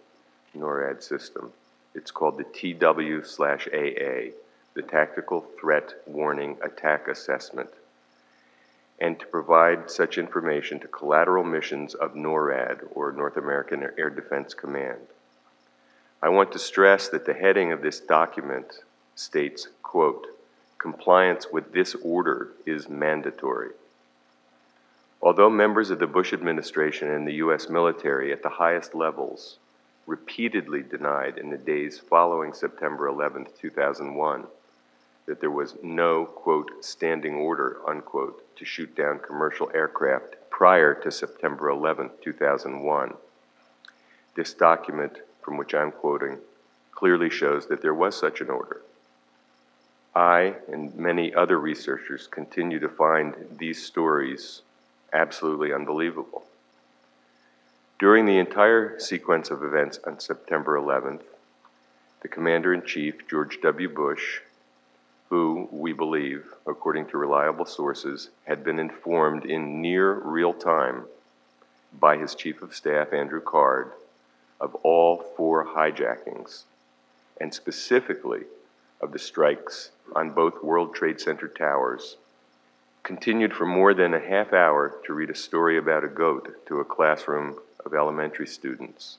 NORAD 0.58 1.02
system. 1.02 1.52
It's 1.94 2.10
called 2.10 2.38
the 2.38 2.44
TW 2.44 3.26
slash 3.26 3.66
AA, 3.72 4.32
the 4.74 4.82
Tactical 4.82 5.44
Threat 5.58 5.94
Warning 6.06 6.58
Attack 6.62 7.08
Assessment, 7.08 7.70
and 9.00 9.18
to 9.18 9.26
provide 9.26 9.90
such 9.90 10.18
information 10.18 10.80
to 10.80 10.88
collateral 10.88 11.44
missions 11.44 11.94
of 11.94 12.14
NORAD, 12.14 12.80
or 12.92 13.12
North 13.12 13.36
American 13.36 13.88
Air 13.96 14.10
Defense 14.10 14.54
Command. 14.54 15.00
I 16.20 16.28
want 16.30 16.50
to 16.52 16.58
stress 16.58 17.08
that 17.08 17.24
the 17.24 17.34
heading 17.34 17.70
of 17.70 17.80
this 17.80 18.00
document 18.00 18.80
states, 19.14 19.68
quote, 19.82 20.26
compliance 20.78 21.46
with 21.52 21.72
this 21.72 21.94
order 22.02 22.48
is 22.66 22.88
mandatory. 22.88 23.70
Although 25.22 25.50
members 25.50 25.90
of 25.90 25.98
the 25.98 26.06
Bush 26.06 26.32
administration 26.32 27.10
and 27.10 27.26
the 27.26 27.34
U.S. 27.34 27.68
military 27.68 28.32
at 28.32 28.42
the 28.42 28.48
highest 28.48 28.94
levels 28.94 29.58
repeatedly 30.06 30.82
denied 30.82 31.38
in 31.38 31.50
the 31.50 31.58
days 31.58 31.98
following 31.98 32.52
September 32.52 33.08
11, 33.08 33.46
2001, 33.60 34.46
that 35.28 35.40
there 35.40 35.50
was 35.50 35.76
no, 35.82 36.24
quote, 36.24 36.84
standing 36.84 37.34
order, 37.34 37.76
unquote, 37.86 38.44
to 38.56 38.64
shoot 38.64 38.96
down 38.96 39.20
commercial 39.20 39.70
aircraft 39.74 40.34
prior 40.50 40.94
to 40.94 41.10
September 41.12 41.68
11, 41.68 42.10
2001. 42.22 43.14
This 44.34 44.54
document 44.54 45.20
from 45.48 45.56
which 45.56 45.74
I'm 45.74 45.92
quoting, 45.92 46.36
clearly 46.92 47.30
shows 47.30 47.68
that 47.68 47.80
there 47.80 47.94
was 47.94 48.14
such 48.14 48.42
an 48.42 48.50
order. 48.50 48.82
I 50.14 50.56
and 50.70 50.94
many 50.94 51.32
other 51.32 51.58
researchers 51.58 52.26
continue 52.26 52.78
to 52.80 52.88
find 52.88 53.34
these 53.56 53.82
stories 53.82 54.60
absolutely 55.12 55.72
unbelievable. 55.72 56.44
During 57.98 58.26
the 58.26 58.38
entire 58.38 58.98
sequence 58.98 59.50
of 59.50 59.62
events 59.62 60.00
on 60.06 60.20
September 60.20 60.76
11th, 60.78 61.22
the 62.20 62.28
Commander 62.28 62.74
in 62.74 62.82
Chief, 62.84 63.26
George 63.26 63.60
W. 63.62 63.88
Bush, 63.88 64.40
who 65.28 65.68
we 65.70 65.92
believe, 65.92 66.46
according 66.66 67.06
to 67.06 67.18
reliable 67.18 67.66
sources, 67.66 68.30
had 68.44 68.64
been 68.64 68.78
informed 68.78 69.44
in 69.44 69.82
near 69.82 70.14
real 70.14 70.54
time 70.54 71.04
by 72.00 72.16
his 72.16 72.34
Chief 72.34 72.62
of 72.62 72.74
Staff, 72.74 73.12
Andrew 73.12 73.40
Card, 73.40 73.92
of 74.60 74.74
all 74.76 75.18
four 75.36 75.66
hijackings, 75.66 76.62
and 77.40 77.52
specifically 77.52 78.42
of 79.00 79.12
the 79.12 79.18
strikes 79.18 79.90
on 80.16 80.30
both 80.30 80.62
World 80.62 80.94
Trade 80.94 81.20
Center 81.20 81.46
towers, 81.46 82.16
continued 83.02 83.54
for 83.54 83.66
more 83.66 83.94
than 83.94 84.14
a 84.14 84.20
half 84.20 84.52
hour 84.52 84.94
to 85.04 85.12
read 85.12 85.30
a 85.30 85.34
story 85.34 85.78
about 85.78 86.04
a 86.04 86.08
goat 86.08 86.66
to 86.66 86.80
a 86.80 86.84
classroom 86.84 87.56
of 87.84 87.94
elementary 87.94 88.46
students. 88.46 89.18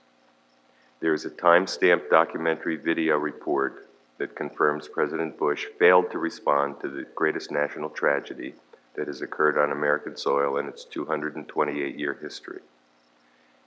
There 0.99 1.13
is 1.13 1.23
a 1.23 1.29
time 1.29 1.65
stamped 1.65 2.09
documentary 2.09 2.75
video 2.75 3.17
report 3.17 3.88
that 4.19 4.35
confirms 4.35 4.87
President 4.87 5.37
Bush 5.37 5.65
failed 5.79 6.11
to 6.11 6.19
respond 6.19 6.79
to 6.81 6.89
the 6.89 7.05
greatest 7.15 7.51
national 7.51 7.89
tragedy 7.89 8.53
that 8.95 9.07
has 9.07 9.21
occurred 9.21 9.57
on 9.57 9.71
American 9.71 10.15
soil 10.15 10.57
in 10.57 10.67
its 10.67 10.83
228 10.85 11.97
year 11.97 12.17
history. 12.21 12.59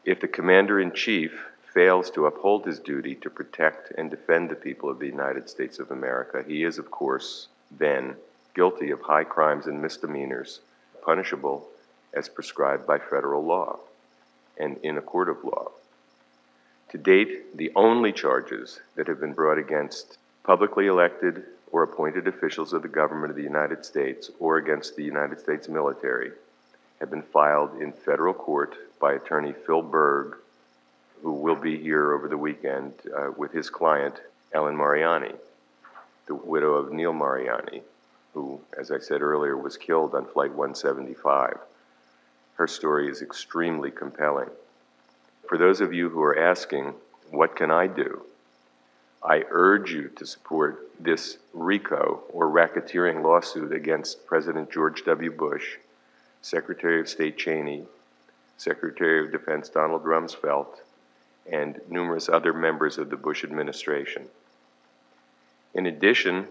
If 0.04 0.20
the 0.20 0.28
Commander 0.28 0.78
in 0.78 0.92
Chief 0.92 1.46
fails 1.72 2.10
to 2.10 2.26
uphold 2.26 2.66
his 2.66 2.78
duty 2.78 3.14
to 3.16 3.30
protect 3.30 3.92
and 3.96 4.10
defend 4.10 4.50
the 4.50 4.54
people 4.54 4.90
of 4.90 4.98
the 4.98 5.06
United 5.06 5.48
States 5.48 5.78
of 5.78 5.90
America, 5.90 6.44
he 6.46 6.64
is, 6.64 6.78
of 6.78 6.90
course, 6.90 7.48
then 7.70 8.14
guilty 8.54 8.90
of 8.90 9.00
high 9.00 9.24
crimes 9.24 9.66
and 9.66 9.80
misdemeanors, 9.80 10.60
punishable 11.02 11.66
as 12.12 12.28
prescribed 12.28 12.86
by 12.86 12.98
federal 12.98 13.42
law 13.42 13.78
and 14.58 14.76
in 14.82 14.98
a 14.98 15.02
court 15.02 15.30
of 15.30 15.42
law. 15.44 15.70
To 16.90 16.98
date, 16.98 17.56
the 17.56 17.72
only 17.74 18.12
charges 18.12 18.80
that 18.96 19.06
have 19.06 19.18
been 19.18 19.32
brought 19.32 19.56
against 19.56 20.18
publicly 20.44 20.86
elected 20.86 21.44
or 21.70 21.82
appointed 21.82 22.26
officials 22.28 22.72
of 22.72 22.82
the 22.82 22.88
government 22.88 23.30
of 23.30 23.36
the 23.36 23.42
United 23.42 23.84
States 23.84 24.30
or 24.38 24.58
against 24.58 24.96
the 24.96 25.04
United 25.04 25.40
States 25.40 25.68
military 25.68 26.32
have 27.00 27.10
been 27.10 27.22
filed 27.22 27.80
in 27.80 27.92
federal 27.92 28.34
court 28.34 28.76
by 29.00 29.14
attorney 29.14 29.52
Phil 29.66 29.82
Berg 29.82 30.36
who 31.22 31.32
will 31.32 31.56
be 31.56 31.78
here 31.78 32.12
over 32.12 32.28
the 32.28 32.36
weekend 32.36 32.92
uh, 33.16 33.30
with 33.36 33.52
his 33.52 33.70
client, 33.70 34.20
Ellen 34.52 34.76
Mariani, 34.76 35.32
the 36.26 36.34
widow 36.34 36.74
of 36.74 36.92
Neil 36.92 37.12
Mariani, 37.12 37.82
who, 38.34 38.60
as 38.78 38.90
I 38.90 38.98
said 38.98 39.22
earlier, 39.22 39.56
was 39.56 39.76
killed 39.76 40.14
on 40.14 40.26
Flight 40.26 40.50
175. 40.50 41.58
Her 42.54 42.66
story 42.66 43.08
is 43.08 43.22
extremely 43.22 43.90
compelling. 43.90 44.48
For 45.48 45.56
those 45.56 45.80
of 45.80 45.92
you 45.92 46.08
who 46.08 46.22
are 46.22 46.38
asking, 46.38 46.94
what 47.30 47.56
can 47.56 47.70
I 47.70 47.86
do? 47.86 48.22
I 49.24 49.44
urge 49.50 49.92
you 49.92 50.08
to 50.16 50.26
support 50.26 50.90
this 50.98 51.38
RICO, 51.52 52.24
or 52.30 52.48
racketeering 52.48 53.22
lawsuit 53.22 53.72
against 53.72 54.26
President 54.26 54.70
George 54.70 55.04
W. 55.04 55.30
Bush, 55.30 55.76
Secretary 56.40 57.00
of 57.00 57.08
State 57.08 57.38
Cheney, 57.38 57.84
Secretary 58.56 59.24
of 59.24 59.30
Defense 59.30 59.68
Donald 59.68 60.04
Rumsfeld, 60.04 60.66
and 61.50 61.80
numerous 61.88 62.28
other 62.28 62.52
members 62.52 62.98
of 62.98 63.10
the 63.10 63.16
Bush 63.16 63.44
administration. 63.44 64.26
In 65.74 65.86
addition, 65.86 66.48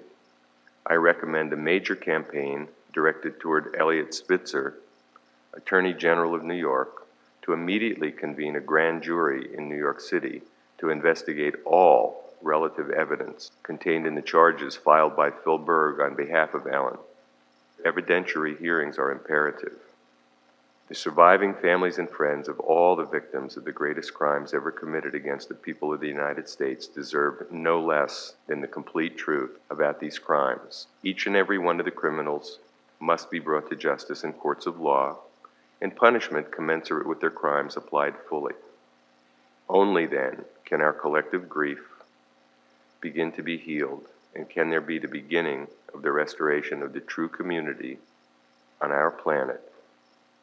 I 0.85 0.93
recommend 0.93 1.51
a 1.51 1.57
major 1.57 1.95
campaign 1.95 2.67
directed 2.93 3.39
toward 3.39 3.75
Eliot 3.77 4.13
Spitzer, 4.13 4.75
Attorney 5.53 5.93
General 5.93 6.35
of 6.35 6.43
New 6.43 6.55
York, 6.55 7.05
to 7.41 7.53
immediately 7.53 8.11
convene 8.11 8.55
a 8.55 8.61
grand 8.61 9.03
jury 9.03 9.53
in 9.55 9.67
New 9.67 9.77
York 9.77 9.99
City 9.99 10.41
to 10.77 10.89
investigate 10.89 11.55
all 11.65 12.30
relative 12.43 12.89
evidence 12.89 13.51
contained 13.63 14.05
in 14.05 14.15
the 14.15 14.21
charges 14.21 14.75
filed 14.75 15.15
by 15.15 15.31
Phil 15.31 15.57
Berg 15.57 15.99
on 15.99 16.15
behalf 16.15 16.53
of 16.53 16.67
Allen. 16.67 16.97
Evidentiary 17.85 18.57
hearings 18.59 18.97
are 18.97 19.11
imperative. 19.11 19.77
The 20.87 20.95
surviving 20.95 21.53
families 21.53 21.99
and 21.99 22.09
friends 22.09 22.49
of 22.49 22.59
all 22.59 22.97
the 22.97 23.05
victims 23.05 23.55
of 23.55 23.63
the 23.63 23.71
greatest 23.71 24.13
crimes 24.13 24.53
ever 24.53 24.71
committed 24.71 25.15
against 25.15 25.47
the 25.47 25.55
people 25.55 25.93
of 25.93 26.01
the 26.01 26.07
United 26.07 26.49
States 26.49 26.85
deserve 26.85 27.49
no 27.49 27.79
less 27.81 28.33
than 28.47 28.59
the 28.59 28.67
complete 28.67 29.17
truth 29.17 29.57
about 29.69 30.01
these 30.01 30.19
crimes. 30.19 30.87
Each 31.01 31.27
and 31.27 31.35
every 31.35 31.57
one 31.57 31.79
of 31.79 31.85
the 31.85 31.91
criminals 31.91 32.59
must 32.99 33.31
be 33.31 33.39
brought 33.39 33.69
to 33.69 33.75
justice 33.77 34.25
in 34.25 34.33
courts 34.33 34.65
of 34.65 34.81
law, 34.81 35.17
and 35.81 35.95
punishment 35.95 36.51
commensurate 36.51 37.07
with 37.07 37.21
their 37.21 37.29
crimes 37.29 37.77
applied 37.77 38.15
fully. 38.29 38.53
Only 39.69 40.05
then 40.05 40.43
can 40.65 40.81
our 40.81 40.93
collective 40.93 41.47
grief 41.47 41.79
begin 43.01 43.31
to 43.33 43.43
be 43.43 43.57
healed, 43.57 44.07
and 44.35 44.49
can 44.49 44.69
there 44.69 44.81
be 44.81 44.99
the 44.99 45.07
beginning 45.07 45.67
of 45.93 46.01
the 46.03 46.11
restoration 46.11 46.81
of 46.81 46.93
the 46.93 47.01
true 47.01 47.27
community 47.27 47.97
on 48.81 48.91
our 48.91 49.11
planet 49.11 49.61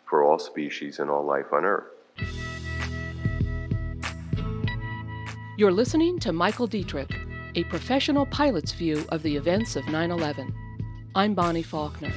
for 0.05 0.23
all 0.23 0.38
species 0.38 0.99
and 0.99 1.11
all 1.11 1.25
life 1.25 1.53
on 1.53 1.65
Earth. 1.65 1.87
You're 5.59 5.73
listening 5.73 6.19
to 6.21 6.33
Michael 6.33 6.69
Dietrick, 6.69 7.12
a 7.57 7.65
professional 7.65 8.27
pilot's 8.27 8.73
view 8.73 9.05
of 9.11 9.23
the 9.23 9.37
events 9.37 9.77
of 9.77 9.87
9 9.88 10.11
11. 10.11 10.55
I'm 11.15 11.35
Bonnie 11.35 11.62
Faulkner. 11.62 12.12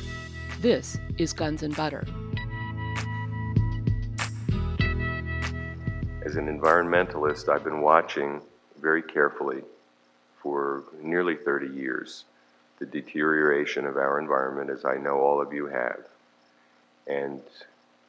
This 0.59 0.97
is 1.17 1.33
Guns 1.33 1.63
and 1.63 1.75
Butter. 1.75 2.05
As 6.23 6.35
an 6.35 6.47
environmentalist, 6.47 7.49
I've 7.49 7.63
been 7.63 7.81
watching 7.81 8.41
very 8.79 9.01
carefully 9.01 9.63
for 10.41 10.83
nearly 11.01 11.35
30 11.35 11.67
years 11.67 12.25
the 12.79 12.85
deterioration 12.85 13.85
of 13.85 13.95
our 13.95 14.19
environment, 14.19 14.71
as 14.71 14.85
I 14.85 14.97
know 14.97 15.19
all 15.19 15.39
of 15.39 15.53
you 15.53 15.67
have. 15.67 15.99
And 17.05 17.41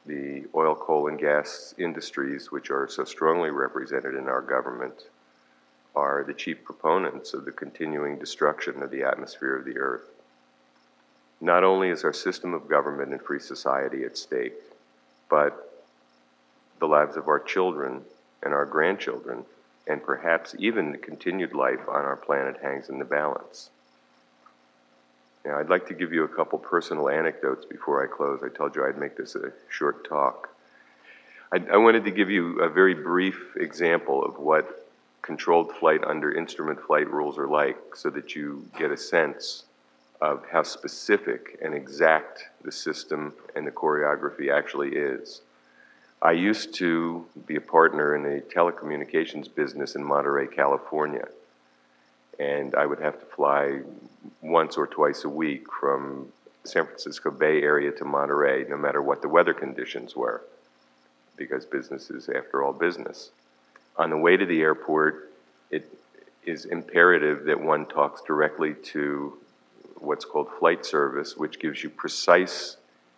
the 0.05 0.45
oil, 0.55 0.75
coal, 0.75 1.07
and 1.07 1.19
gas 1.19 1.75
industries, 1.77 2.51
which 2.51 2.71
are 2.71 2.87
so 2.87 3.03
strongly 3.03 3.51
represented 3.51 4.15
in 4.15 4.27
our 4.27 4.41
government, 4.41 5.05
are 5.95 6.23
the 6.23 6.33
chief 6.33 6.63
proponents 6.63 7.33
of 7.33 7.45
the 7.45 7.51
continuing 7.51 8.17
destruction 8.17 8.81
of 8.81 8.89
the 8.89 9.03
atmosphere 9.03 9.55
of 9.55 9.63
the 9.63 9.77
earth. 9.77 10.09
Not 11.39 11.63
only 11.63 11.89
is 11.89 12.03
our 12.03 12.13
system 12.13 12.53
of 12.53 12.67
government 12.67 13.11
and 13.11 13.21
free 13.21 13.39
society 13.39 14.03
at 14.05 14.17
stake, 14.17 14.55
but 15.29 15.85
the 16.79 16.87
lives 16.87 17.15
of 17.15 17.27
our 17.27 17.39
children 17.39 18.01
and 18.41 18.53
our 18.53 18.65
grandchildren, 18.65 19.45
and 19.87 20.03
perhaps 20.03 20.55
even 20.59 20.91
the 20.91 20.97
continued 20.97 21.53
life 21.53 21.81
on 21.87 22.05
our 22.05 22.15
planet 22.15 22.57
hangs 22.61 22.89
in 22.89 22.99
the 22.99 23.05
balance. 23.05 23.69
Now, 25.45 25.59
I'd 25.59 25.69
like 25.69 25.87
to 25.87 25.93
give 25.93 26.13
you 26.13 26.23
a 26.23 26.27
couple 26.27 26.57
personal 26.57 27.09
anecdotes 27.09 27.65
before 27.65 28.01
I 28.03 28.07
close. 28.07 28.41
I 28.43 28.49
told 28.49 28.75
you 28.75 28.85
I'd 28.85 28.97
make 28.97 29.17
this 29.17 29.35
a 29.35 29.51
short 29.69 30.07
talk. 30.07 30.49
I, 31.51 31.57
I, 31.73 31.77
wanted 31.77 32.05
to 32.05 32.11
give 32.11 32.29
you 32.29 32.61
a 32.61 32.69
very 32.69 32.93
brief 32.93 33.57
example 33.57 34.23
of 34.23 34.39
what 34.39 34.87
controlled 35.21 35.73
flight 35.73 36.03
under 36.03 36.31
instrument 36.31 36.79
flight 36.81 37.09
rules 37.11 37.37
are 37.37 37.47
like 37.47 37.77
so 37.95 38.09
that 38.11 38.35
you 38.35 38.65
get 38.77 38.89
a 38.89 38.97
sense 38.97 39.65
of 40.21 40.45
how 40.49 40.63
specific 40.63 41.59
and 41.61 41.73
exact 41.73 42.45
the 42.63 42.71
system 42.71 43.33
and 43.55 43.67
the 43.67 43.71
choreography 43.71 44.51
actually 44.51 44.95
is. 44.95 45.41
I 46.23 46.31
used 46.31 46.73
to 46.75 47.25
be 47.45 47.57
a 47.57 47.61
partner 47.61 48.15
in 48.15 48.25
a 48.25 48.41
telecommunications 48.41 49.53
business 49.53 49.95
in 49.95 50.03
Monterey, 50.03 50.47
California 50.47 51.27
and 52.39 52.75
I 52.75 52.85
would 52.85 52.99
have 52.99 53.19
to 53.19 53.25
fly 53.25 53.81
once 54.41 54.77
or 54.77 54.87
twice 54.87 55.23
a 55.23 55.29
week 55.29 55.65
from 55.71 56.31
San 56.63 56.85
Francisco 56.85 57.31
Bay 57.31 57.61
Area 57.61 57.91
to 57.91 58.05
Monterey, 58.05 58.65
no 58.69 58.77
matter 58.77 59.01
what 59.01 59.21
the 59.21 59.27
weather 59.27 59.53
conditions 59.53 60.15
were, 60.15 60.41
because 61.35 61.65
business 61.65 62.09
is, 62.09 62.29
after 62.29 62.63
all, 62.63 62.73
business. 62.73 63.31
On 63.97 64.09
the 64.09 64.17
way 64.17 64.37
to 64.37 64.45
the 64.45 64.61
airport, 64.61 65.31
it 65.69 65.91
is 66.45 66.65
imperative 66.65 67.45
that 67.45 67.59
one 67.59 67.85
talks 67.85 68.21
directly 68.21 68.73
to 68.73 69.37
what's 69.97 70.25
called 70.25 70.49
flight 70.59 70.85
service, 70.85 71.37
which 71.37 71.59
gives 71.59 71.83
you 71.83 71.89
precise 71.89 72.77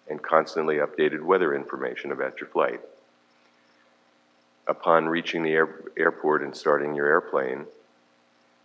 and 0.09 0.21
constantly 0.21 0.77
updated 0.77 1.21
weather 1.21 1.55
information 1.55 2.11
about 2.11 2.39
your 2.39 2.49
flight. 2.49 2.81
Upon 4.67 5.07
reaching 5.07 5.43
the 5.43 5.53
air, 5.53 5.69
airport 5.95 6.41
and 6.41 6.55
starting 6.55 6.95
your 6.95 7.05
airplane, 7.05 7.65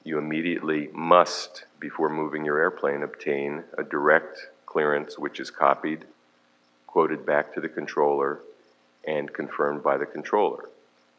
you 0.02 0.18
immediately 0.18 0.88
must, 0.92 1.64
before 1.78 2.08
moving 2.08 2.44
your 2.44 2.58
airplane, 2.58 3.02
obtain 3.02 3.64
a 3.76 3.82
direct 3.82 4.46
clearance 4.64 5.18
which 5.18 5.38
is 5.38 5.50
copied, 5.50 6.06
quoted 6.86 7.26
back 7.26 7.52
to 7.54 7.60
the 7.60 7.68
controller, 7.68 8.40
and 9.06 9.32
confirmed 9.32 9.82
by 9.82 9.98
the 9.98 10.06
controller, 10.06 10.70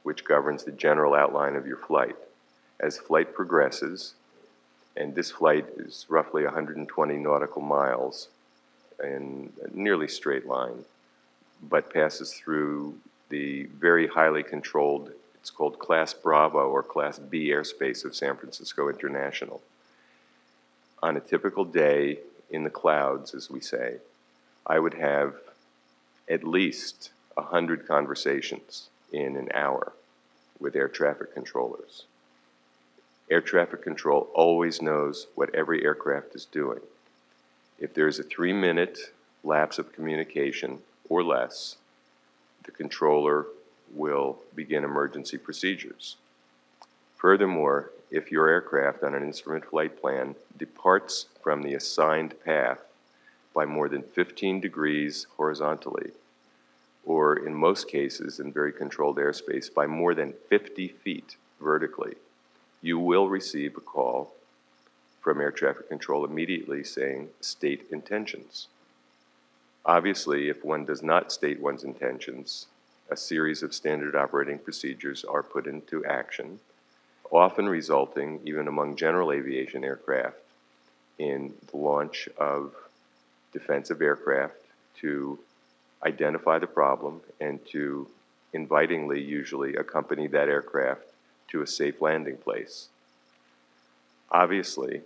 which 0.01 0.25
governs 0.25 0.63
the 0.63 0.71
general 0.71 1.13
outline 1.13 1.55
of 1.55 1.67
your 1.67 1.77
flight. 1.77 2.15
As 2.79 2.97
flight 2.97 3.35
progresses, 3.35 4.15
and 4.97 5.13
this 5.13 5.29
flight 5.29 5.65
is 5.77 6.07
roughly 6.09 6.43
120 6.43 7.17
nautical 7.17 7.61
miles 7.61 8.29
in 9.03 9.53
a 9.63 9.75
nearly 9.77 10.07
straight 10.07 10.47
line, 10.47 10.85
but 11.61 11.93
passes 11.93 12.33
through 12.33 12.95
the 13.31 13.63
very 13.79 14.07
highly 14.07 14.43
controlled 14.43 15.11
it's 15.41 15.49
called 15.49 15.79
Class 15.79 16.13
Bravo 16.13 16.69
or 16.69 16.83
Class 16.83 17.17
B 17.17 17.49
airspace 17.49 18.05
of 18.05 18.15
San 18.15 18.37
Francisco 18.37 18.89
International. 18.89 19.59
On 21.01 21.17
a 21.17 21.19
typical 21.19 21.65
day 21.65 22.19
in 22.51 22.63
the 22.63 22.69
clouds, 22.69 23.33
as 23.33 23.49
we 23.49 23.59
say, 23.59 23.95
I 24.67 24.77
would 24.77 24.93
have 24.93 25.33
at 26.29 26.43
least 26.43 27.09
100 27.33 27.87
conversations 27.87 28.89
in 29.11 29.35
an 29.35 29.49
hour 29.55 29.93
with 30.59 30.75
air 30.75 30.87
traffic 30.87 31.33
controllers. 31.33 32.05
Air 33.31 33.41
traffic 33.41 33.81
control 33.81 34.29
always 34.35 34.79
knows 34.79 35.25
what 35.33 35.55
every 35.55 35.83
aircraft 35.83 36.35
is 36.35 36.45
doing. 36.45 36.81
If 37.79 37.95
there's 37.95 38.19
a 38.19 38.23
three 38.23 38.53
minute 38.53 38.99
lapse 39.43 39.79
of 39.79 39.91
communication 39.91 40.79
or 41.09 41.23
less, 41.23 41.77
the 42.63 42.71
controller 42.71 43.45
will 43.93 44.37
begin 44.55 44.83
emergency 44.83 45.37
procedures. 45.37 46.17
Furthermore, 47.17 47.91
if 48.09 48.31
your 48.31 48.49
aircraft 48.49 49.03
on 49.03 49.15
an 49.15 49.23
instrument 49.23 49.65
flight 49.65 49.99
plan 49.99 50.35
departs 50.57 51.27
from 51.41 51.61
the 51.61 51.73
assigned 51.73 52.33
path 52.43 52.79
by 53.53 53.65
more 53.65 53.89
than 53.89 54.01
15 54.01 54.59
degrees 54.59 55.27
horizontally, 55.37 56.11
or 57.05 57.35
in 57.45 57.53
most 57.53 57.89
cases 57.89 58.39
in 58.39 58.51
very 58.51 58.71
controlled 58.71 59.17
airspace 59.17 59.73
by 59.73 59.87
more 59.87 60.13
than 60.13 60.33
50 60.49 60.87
feet 60.89 61.35
vertically, 61.59 62.15
you 62.81 62.97
will 62.99 63.29
receive 63.29 63.75
a 63.77 63.81
call 63.81 64.33
from 65.21 65.39
air 65.39 65.51
traffic 65.51 65.87
control 65.87 66.25
immediately 66.25 66.83
saying 66.83 67.29
state 67.39 67.85
intentions. 67.91 68.67
Obviously, 69.85 70.49
if 70.49 70.63
one 70.63 70.85
does 70.85 71.01
not 71.01 71.31
state 71.31 71.59
one's 71.59 71.83
intentions, 71.83 72.67
a 73.09 73.17
series 73.17 73.63
of 73.63 73.73
standard 73.73 74.15
operating 74.15 74.59
procedures 74.59 75.25
are 75.25 75.43
put 75.43 75.65
into 75.67 76.05
action, 76.05 76.59
often 77.31 77.67
resulting, 77.67 78.39
even 78.45 78.67
among 78.67 78.95
general 78.95 79.31
aviation 79.31 79.83
aircraft, 79.83 80.37
in 81.17 81.53
the 81.71 81.77
launch 81.77 82.29
of 82.37 82.73
defensive 83.53 84.01
aircraft 84.01 84.55
to 84.99 85.39
identify 86.03 86.59
the 86.59 86.67
problem 86.67 87.21
and 87.39 87.59
to 87.67 88.07
invitingly, 88.53 89.21
usually, 89.21 89.75
accompany 89.75 90.27
that 90.27 90.49
aircraft 90.49 91.03
to 91.47 91.61
a 91.61 91.67
safe 91.67 92.01
landing 92.01 92.37
place. 92.37 92.87
Obviously, 94.31 95.01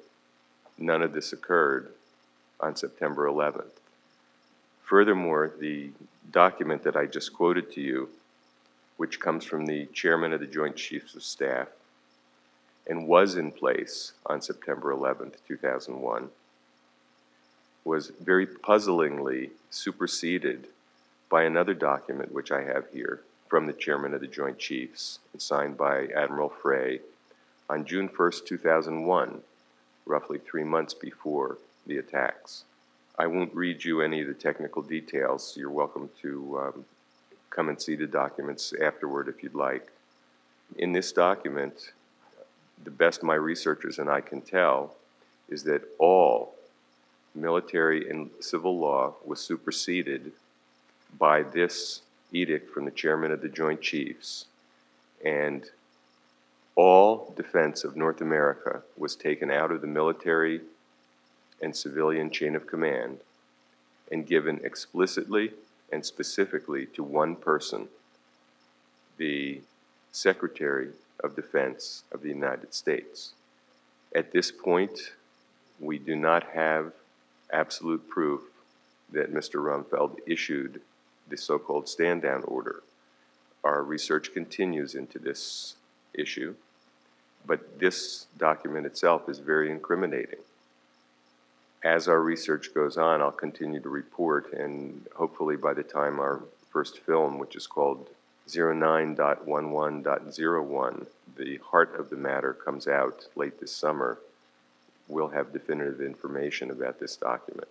none 0.78 1.02
of 1.02 1.14
this 1.14 1.34
occurred 1.34 1.92
on 2.60 2.76
September 2.76 3.28
11th. 3.28 3.72
Furthermore, 4.86 5.52
the 5.60 5.90
document 6.32 6.84
that 6.84 6.96
I 6.96 7.08
just 7.08 7.34
quoted 7.34 7.72
to 7.74 7.82
you, 7.82 8.10
which 8.98 9.20
comes 9.20 9.44
from 9.44 9.66
the 9.66 9.88
chairman 9.88 10.32
of 10.32 10.40
the 10.40 10.46
Joint 10.46 10.76
Chiefs 10.76 11.16
of 11.16 11.24
Staff 11.24 11.70
and 12.88 13.08
was 13.08 13.36
in 13.36 13.52
place 13.52 14.14
on 14.28 14.42
September 14.42 14.92
11, 14.92 15.32
2001, 15.48 16.30
was 17.84 18.12
very 18.22 18.46
puzzlingly 18.46 19.50
superseded 19.72 20.68
by 21.30 21.44
another 21.44 21.74
document 21.74 22.32
which 22.32 22.52
I 22.52 22.64
have 22.64 22.86
here 22.94 23.22
from 23.48 23.66
the 23.66 23.74
chairman 23.74 24.14
of 24.14 24.22
the 24.22 24.28
Joint 24.28 24.60
Chiefs 24.60 25.18
and 25.34 25.42
signed 25.42 25.78
by 25.78 26.08
Admiral 26.16 26.50
Fry 26.50 27.00
on 27.70 27.86
June 27.86 28.08
1, 28.16 28.32
2001, 28.46 29.42
roughly 30.06 30.38
three 30.38 30.64
months 30.64 30.94
before 30.94 31.58
the 31.88 31.98
attacks. 31.98 32.66
I 33.18 33.28
won't 33.28 33.56
read 33.56 33.86
you 33.86 34.02
any 34.02 34.20
of 34.20 34.28
the 34.28 34.34
technical 34.34 34.82
details. 34.82 35.56
You're 35.56 35.70
welcome 35.70 36.10
to 36.22 36.60
um, 36.60 36.86
come 37.50 37.70
and 37.70 37.82
see 37.82 37.96
the 37.96 38.08
documents 38.08 38.74
afterward 38.82 39.30
if 39.30 39.42
you'd 39.42 39.56
like. 39.56 39.90
In 40.78 40.92
this 40.92 41.14
document, 41.14 41.94
the 42.84 42.92
best 42.92 43.24
my 43.24 43.36
researchers 43.36 44.00
and 44.00 44.10
I 44.10 44.20
can 44.20 44.42
tell 44.42 44.96
is 45.48 45.64
that 45.64 45.84
all 45.98 46.56
military 47.34 48.10
and 48.10 48.32
civil 48.42 48.78
law 48.78 49.14
was 49.24 49.40
superseded 49.40 50.34
by 51.18 51.42
this 51.42 52.02
edict 52.34 52.70
from 52.70 52.84
the 52.84 52.92
chairman 52.92 53.32
of 53.32 53.40
the 53.40 53.48
Joint 53.48 53.82
Chiefs, 53.82 54.46
and 55.24 55.70
all 56.76 57.34
defense 57.38 57.86
of 57.86 57.96
North 57.96 58.20
America 58.20 58.82
was 58.98 59.16
taken 59.16 59.50
out 59.50 59.72
of 59.72 59.80
the 59.80 59.88
military 59.88 60.60
and 61.62 61.76
civilian 61.76 62.30
chain 62.30 62.56
of 62.56 62.68
command 62.68 63.20
and 64.12 64.28
given 64.28 64.60
explicitly 64.64 65.52
and 65.92 66.06
specifically 66.06 66.86
to 66.86 67.04
one 67.04 67.36
person, 67.36 67.88
the 69.18 69.62
Secretary 70.12 70.90
of 71.24 71.36
Defense 71.36 72.04
of 72.12 72.22
the 72.22 72.30
United 72.30 72.74
States. 72.74 73.34
At 74.14 74.32
this 74.32 74.52
point, 74.52 75.12
we 75.80 75.98
do 75.98 76.16
not 76.16 76.44
have 76.54 76.94
absolute 77.52 78.08
proof 78.10 78.42
that 79.12 79.34
Mr. 79.34 79.62
Rumsfeld 79.64 80.18
issued 80.26 80.82
the 81.30 81.38
so 81.38 81.58
called 81.60 81.88
stand 81.90 82.22
down 82.22 82.44
order. 82.44 82.84
Our 83.64 83.84
research 83.84 84.34
continues 84.34 84.96
into 84.96 85.20
this 85.20 85.76
issue, 86.14 86.56
but 87.46 87.80
this 87.80 88.28
document 88.38 88.86
itself 88.86 89.28
is 89.28 89.40
very 89.40 89.72
incriminating. 89.72 90.40
As 91.86 92.08
our 92.08 92.20
research 92.20 92.74
goes 92.74 92.98
on, 92.98 93.22
I'll 93.22 93.32
continue 93.32 93.80
to 93.80 93.90
report, 93.90 94.52
and 94.54 95.06
hopefully, 95.14 95.56
by 95.56 95.76
the 95.76 95.84
time 95.84 96.20
our 96.20 96.42
first 96.72 96.98
film, 96.98 97.38
which 97.38 97.56
is 97.56 97.68
called 97.68 98.10
09.11.01, 98.50 101.06
the 101.38 101.58
heart 101.58 101.96
of 102.00 102.10
the 102.10 102.16
matter, 102.16 102.56
comes 102.56 102.88
out 102.88 103.28
late 103.36 103.60
this 103.60 103.72
summer, 103.72 104.18
we'll 105.08 105.28
have 105.28 105.54
definitive 105.54 106.02
information 106.02 106.72
about 106.72 107.00
this 107.00 107.16
document. 107.18 107.68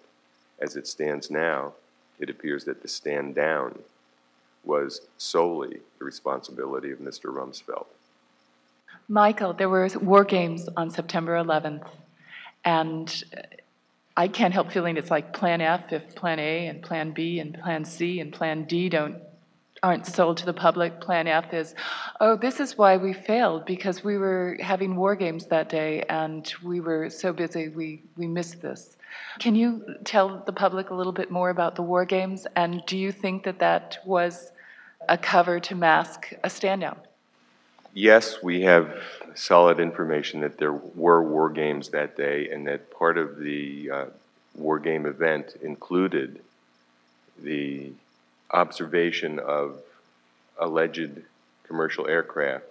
As 0.61 0.77
it 0.77 0.87
stands 0.87 1.29
now, 1.29 1.73
it 2.21 2.31
appears 2.31 2.63
that 2.67 2.83
the 2.83 2.89
stand 2.89 3.35
down 3.35 3.81
was 4.65 5.01
solely 5.19 5.81
the 5.99 6.05
responsibility 6.05 6.93
of 6.93 7.01
Mr. 7.01 7.35
Rumsfeld. 7.35 7.87
Michael, 9.09 9.55
there 9.55 9.69
were 9.69 9.89
war 10.01 10.23
games 10.23 10.69
on 10.77 10.89
September 10.89 11.37
11th, 11.37 11.89
and 12.65 13.25
I 14.17 14.29
can't 14.29 14.55
help 14.55 14.71
feeling 14.71 14.97
it's 14.97 15.11
like 15.11 15.33
Plan 15.33 15.61
F 15.61 15.93
if 15.93 16.15
Plan 16.15 16.39
A 16.39 16.69
and 16.69 16.83
Plan 16.83 17.11
B 17.13 17.41
and 17.41 17.59
Plan 17.61 17.85
C 17.85 18.21
and 18.21 18.33
Plan 18.33 18.65
D 18.65 18.89
don't 18.89 19.21
aren't 19.85 20.07
sold 20.07 20.39
to 20.39 20.47
the 20.47 20.53
public. 20.53 20.99
Plan 20.99 21.29
F 21.29 21.53
is, 21.53 21.75
oh, 22.19 22.37
this 22.37 22.59
is 22.59 22.79
why 22.79 22.97
we 22.97 23.13
failed 23.13 23.67
because 23.67 24.03
we 24.03 24.17
were 24.17 24.57
having 24.61 24.97
war 24.97 25.15
games 25.15 25.47
that 25.47 25.69
day 25.69 26.03
and 26.09 26.55
we 26.63 26.81
were 26.81 27.11
so 27.11 27.35
busy 27.35 27.69
we, 27.69 28.03
we 28.17 28.27
missed 28.27 28.63
this. 28.63 28.97
Can 29.41 29.55
you 29.55 29.85
tell 30.05 30.43
the 30.47 30.55
public 30.55 30.89
a 30.89 30.95
little 30.95 31.13
bit 31.13 31.31
more 31.31 31.51
about 31.51 31.77
the 31.77 31.83
war 31.83 32.07
games 32.07 32.47
and 32.57 32.83
do 32.87 32.97
you 32.97 33.13
think 33.13 33.45
that 33.45 33.59
that 33.59 33.99
was 34.07 34.53
a 35.07 35.19
cover 35.19 35.61
to 35.61 35.75
mask 35.75 36.33
a 36.43 36.49
stand 36.49 36.81
down? 36.81 36.97
Yes, 37.97 38.43
we 38.43 38.63
have 38.63 39.01
solid 39.37 39.79
information 39.79 40.41
that 40.41 40.59
there 40.59 40.73
were 40.73 41.23
war 41.23 41.49
games 41.49 41.91
that 41.91 42.17
day 42.17 42.51
and 42.51 42.67
that 42.67 42.91
part 42.91 43.17
of 43.17 43.39
the 43.39 43.89
uh, 43.89 44.05
war 44.57 44.81
game 44.81 45.07
event 45.07 45.55
included 45.63 46.41
the 47.41 47.93
observation 48.51 49.39
of 49.39 49.79
alleged 50.59 51.23
commercial 51.63 52.09
aircraft 52.09 52.65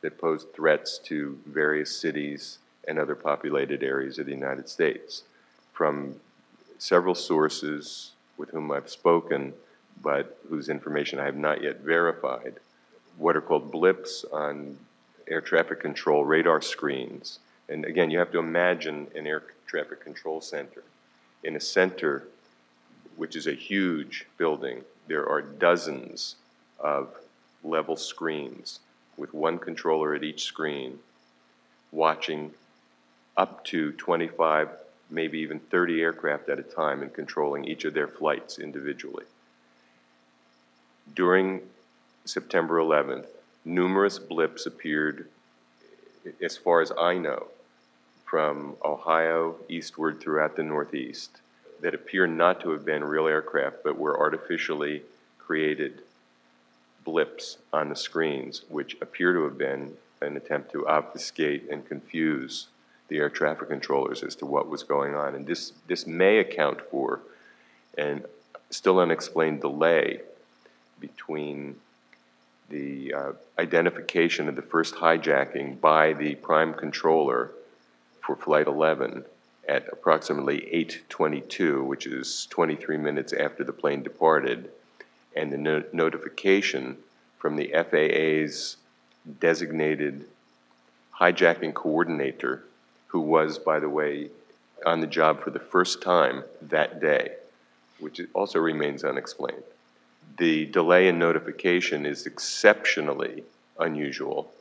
that 0.00 0.18
posed 0.18 0.52
threats 0.52 0.98
to 1.04 1.38
various 1.46 1.96
cities 1.96 2.58
and 2.88 2.98
other 2.98 3.14
populated 3.14 3.84
areas 3.84 4.18
of 4.18 4.26
the 4.26 4.32
United 4.32 4.68
States. 4.68 5.22
From 5.72 6.16
several 6.78 7.14
sources 7.14 8.10
with 8.36 8.50
whom 8.50 8.72
I've 8.72 8.90
spoken, 8.90 9.54
but 10.02 10.36
whose 10.48 10.68
information 10.68 11.20
I 11.20 11.26
have 11.26 11.36
not 11.36 11.62
yet 11.62 11.78
verified, 11.78 12.58
what 13.18 13.36
are 13.36 13.40
called 13.40 13.70
blips 13.70 14.24
on 14.32 14.76
air 15.28 15.40
traffic 15.40 15.80
control 15.80 16.24
radar 16.24 16.60
screens. 16.60 17.38
And 17.68 17.84
again, 17.84 18.10
you 18.10 18.18
have 18.18 18.32
to 18.32 18.38
imagine 18.38 19.06
an 19.14 19.26
air 19.26 19.42
traffic 19.66 20.00
control 20.00 20.40
center. 20.40 20.82
In 21.42 21.56
a 21.56 21.60
center, 21.60 22.24
which 23.16 23.36
is 23.36 23.46
a 23.46 23.52
huge 23.52 24.26
building, 24.36 24.82
there 25.06 25.28
are 25.28 25.42
dozens 25.42 26.36
of 26.78 27.14
level 27.62 27.96
screens 27.96 28.80
with 29.16 29.32
one 29.32 29.58
controller 29.58 30.14
at 30.14 30.24
each 30.24 30.44
screen 30.44 30.98
watching 31.92 32.50
up 33.36 33.64
to 33.64 33.92
25, 33.92 34.68
maybe 35.10 35.38
even 35.38 35.58
30 35.58 36.00
aircraft 36.00 36.48
at 36.48 36.58
a 36.58 36.62
time 36.62 37.02
and 37.02 37.12
controlling 37.12 37.64
each 37.64 37.84
of 37.84 37.94
their 37.94 38.08
flights 38.08 38.58
individually. 38.58 39.24
During 41.14 41.60
September 42.24 42.78
11th, 42.78 43.26
numerous 43.64 44.18
blips 44.18 44.66
appeared, 44.66 45.28
eh, 46.26 46.30
as 46.42 46.56
far 46.56 46.80
as 46.80 46.92
I 46.98 47.18
know, 47.18 47.48
from 48.24 48.76
Ohio 48.84 49.56
eastward 49.68 50.20
throughout 50.20 50.56
the 50.56 50.62
Northeast 50.62 51.40
that 51.80 51.94
appear 51.94 52.26
not 52.26 52.60
to 52.60 52.70
have 52.70 52.84
been 52.84 53.04
real 53.04 53.26
aircraft 53.26 53.84
but 53.84 53.98
were 53.98 54.18
artificially 54.18 55.02
created 55.38 56.00
blips 57.04 57.58
on 57.72 57.90
the 57.90 57.96
screens, 57.96 58.62
which 58.68 58.96
appear 59.02 59.34
to 59.34 59.44
have 59.44 59.58
been 59.58 59.94
an 60.22 60.36
attempt 60.36 60.72
to 60.72 60.86
obfuscate 60.88 61.68
and 61.70 61.86
confuse 61.86 62.68
the 63.08 63.18
air 63.18 63.28
traffic 63.28 63.68
controllers 63.68 64.22
as 64.22 64.34
to 64.36 64.46
what 64.46 64.68
was 64.68 64.82
going 64.82 65.14
on. 65.14 65.34
And 65.34 65.46
this, 65.46 65.72
this 65.86 66.06
may 66.06 66.38
account 66.38 66.80
for 66.90 67.20
an 67.98 68.24
still 68.70 68.98
unexplained 68.98 69.60
delay 69.60 70.20
between 70.98 71.76
the 72.68 73.14
uh, 73.14 73.32
identification 73.58 74.48
of 74.48 74.56
the 74.56 74.62
first 74.62 74.94
hijacking 74.94 75.80
by 75.80 76.12
the 76.12 76.34
prime 76.36 76.74
controller 76.74 77.52
for 78.20 78.34
Flight 78.34 78.66
11 78.66 79.24
at 79.68 79.88
approximately 79.92 80.60
8:22, 80.72 81.84
which 81.84 82.06
is 82.06 82.46
23 82.50 82.96
minutes 82.96 83.32
after 83.32 83.64
the 83.64 83.72
plane 83.72 84.02
departed, 84.02 84.70
and 85.36 85.52
the 85.52 85.58
no- 85.58 85.84
notification 85.92 86.96
from 87.38 87.56
the 87.56 87.72
FAA's 87.72 88.76
designated 89.40 90.26
hijacking 91.20 91.74
coordinator, 91.74 92.64
who 93.08 93.20
was, 93.20 93.58
by 93.58 93.78
the 93.78 93.88
way, 93.88 94.30
on 94.84 95.00
the 95.00 95.06
job 95.06 95.42
for 95.42 95.50
the 95.50 95.58
first 95.58 96.02
time 96.02 96.44
that 96.60 97.00
day, 97.00 97.32
which 97.98 98.20
also 98.34 98.58
remains 98.58 99.04
unexplained. 99.04 99.62
The 100.36 100.66
delay 100.66 101.08
in 101.08 101.18
notification 101.18 102.06
is 102.06 102.26
exceptionally 102.26 103.44
unusual. 103.78 104.52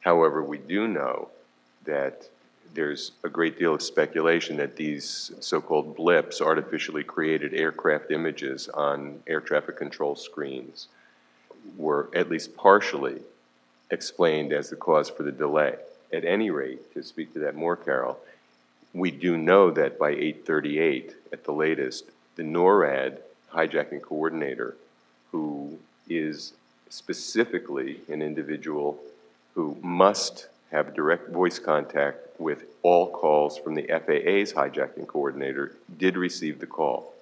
However, 0.00 0.42
we 0.42 0.58
do 0.58 0.88
know 0.88 1.28
that 1.84 2.28
there's 2.74 3.12
a 3.24 3.28
great 3.28 3.58
deal 3.58 3.74
of 3.74 3.82
speculation 3.82 4.56
that 4.58 4.76
these 4.76 5.32
so 5.40 5.60
called 5.60 5.96
blips, 5.96 6.40
artificially 6.40 7.02
created 7.02 7.54
aircraft 7.54 8.10
images 8.10 8.68
on 8.68 9.22
air 9.26 9.40
traffic 9.40 9.76
control 9.76 10.14
screens, 10.14 10.88
were 11.76 12.08
at 12.14 12.30
least 12.30 12.56
partially 12.56 13.22
explained 13.90 14.52
as 14.52 14.70
the 14.70 14.76
cause 14.76 15.08
for 15.08 15.22
the 15.22 15.32
delay. 15.32 15.76
At 16.12 16.24
any 16.24 16.50
rate, 16.50 16.92
to 16.94 17.02
speak 17.02 17.32
to 17.34 17.38
that 17.40 17.54
more, 17.54 17.76
Carol, 17.76 18.18
we 18.92 19.10
do 19.10 19.36
know 19.36 19.70
that 19.70 19.98
by 19.98 20.12
8:38 20.12 21.14
at 21.32 21.44
the 21.44 21.52
latest, 21.52 22.10
the 22.36 22.42
NORAD 22.42 23.18
hijacking 23.52 24.02
coordinator, 24.02 24.76
who 25.32 25.78
is 26.08 26.52
specifically 26.88 28.00
an 28.08 28.22
individual 28.22 28.98
who 29.54 29.76
must 29.82 30.48
have 30.70 30.94
direct 30.94 31.30
voice 31.30 31.58
contact 31.58 32.18
with 32.38 32.64
all 32.82 33.10
calls 33.10 33.58
from 33.58 33.74
the 33.74 33.86
FAA's 33.86 34.52
hijacking 34.52 35.06
coordinator, 35.06 35.74
did 35.96 36.16
receive 36.16 36.60
the 36.60 36.66
call 36.66 37.14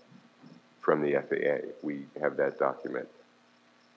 from 0.81 1.01
the 1.01 1.13
FAA. 1.15 1.69
We 1.83 2.07
have 2.21 2.37
that 2.37 2.59
document. 2.59 3.09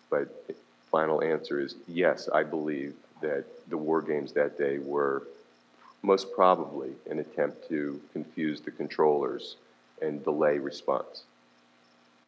But 0.10 0.46
final 0.92 1.22
answer 1.24 1.60
is 1.60 1.76
yes, 1.88 2.30
I 2.34 2.44
believe 2.44 2.96
that 3.22 3.46
the 3.70 3.78
war 3.78 4.02
games 4.02 4.34
that 4.34 4.58
day 4.58 4.80
were 4.80 5.24
most 6.02 6.34
probably 6.34 6.92
an 7.10 7.20
attempt 7.20 7.68
to 7.70 8.00
confuse 8.14 8.62
the 8.62 8.72
controllers 8.72 9.58
and 10.02 10.24
delay 10.24 10.58
response. 10.58 11.24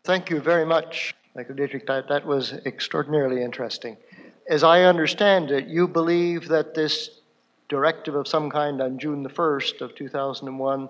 Thank 0.04 0.32
you 0.32 0.40
very 0.40 0.66
much, 0.66 1.14
Michael 1.36 1.54
Dietrick. 1.54 1.86
That, 1.86 2.08
that 2.08 2.26
was 2.26 2.54
extraordinarily 2.66 3.44
interesting. 3.44 3.98
As 4.50 4.64
I 4.64 4.84
understand 4.84 5.52
it, 5.52 5.68
you 5.68 5.88
believe 5.88 6.48
that 6.48 6.74
this 6.74 7.22
directive 7.70 8.16
of 8.16 8.28
some 8.28 8.50
kind 8.50 8.82
on 8.82 8.98
June 8.98 9.22
the 9.22 9.30
1st 9.30 9.82
of 9.82 9.94
2001 9.94 10.90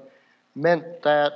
meant 0.55 1.03
that 1.03 1.33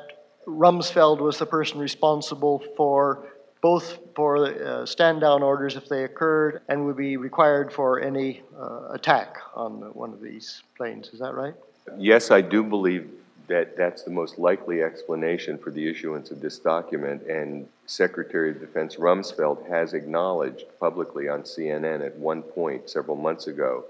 Rumsfeld 0.48 1.20
was 1.20 1.38
the 1.38 1.46
person 1.46 1.78
responsible 1.80 2.64
for 2.78 3.28
both 3.62 4.00
for 4.16 4.46
uh, 4.46 4.86
stand 4.86 5.20
down 5.20 5.44
orders 5.44 5.76
if 5.76 5.90
they 5.90 6.06
occurred 6.06 6.62
and 6.70 6.86
would 6.86 6.96
be 6.96 7.18
required 7.18 7.74
for 7.74 8.00
any 8.00 8.42
uh, 8.58 8.90
attack 8.94 9.38
on 9.54 9.82
one 9.94 10.14
of 10.14 10.22
these 10.22 10.64
planes. 10.78 11.10
Is 11.10 11.20
that 11.20 11.34
right? 11.34 11.56
Yes, 11.98 12.32
I 12.32 12.40
do 12.40 12.64
believe 12.64 13.10
that 13.48 13.78
that's 13.78 14.04
the 14.04 14.12
most 14.12 14.40
likely 14.40 14.82
explanation 14.82 15.58
for 15.58 15.72
the 15.72 15.88
issuance 15.88 16.32
of 16.32 16.42
this 16.42 16.60
document, 16.60 17.24
and 17.24 17.68
Secretary 17.86 18.50
of 18.52 18.60
Defense 18.60 18.96
Rumsfeld 18.96 19.68
has 19.70 19.94
acknowledged 19.94 20.66
publicly 20.80 21.30
on 21.30 21.44
CNN 21.44 22.06
at 22.06 22.16
one 22.18 22.42
point 22.42 22.90
several 22.90 23.18
months 23.18 23.48
ago 23.48 23.86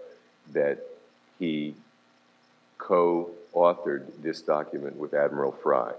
that 0.54 0.80
he 1.40 1.74
co 2.78 3.30
authored 3.54 4.06
this 4.22 4.42
document 4.42 4.98
with 4.98 5.14
Admiral 5.14 5.52
Fry, 5.52 5.94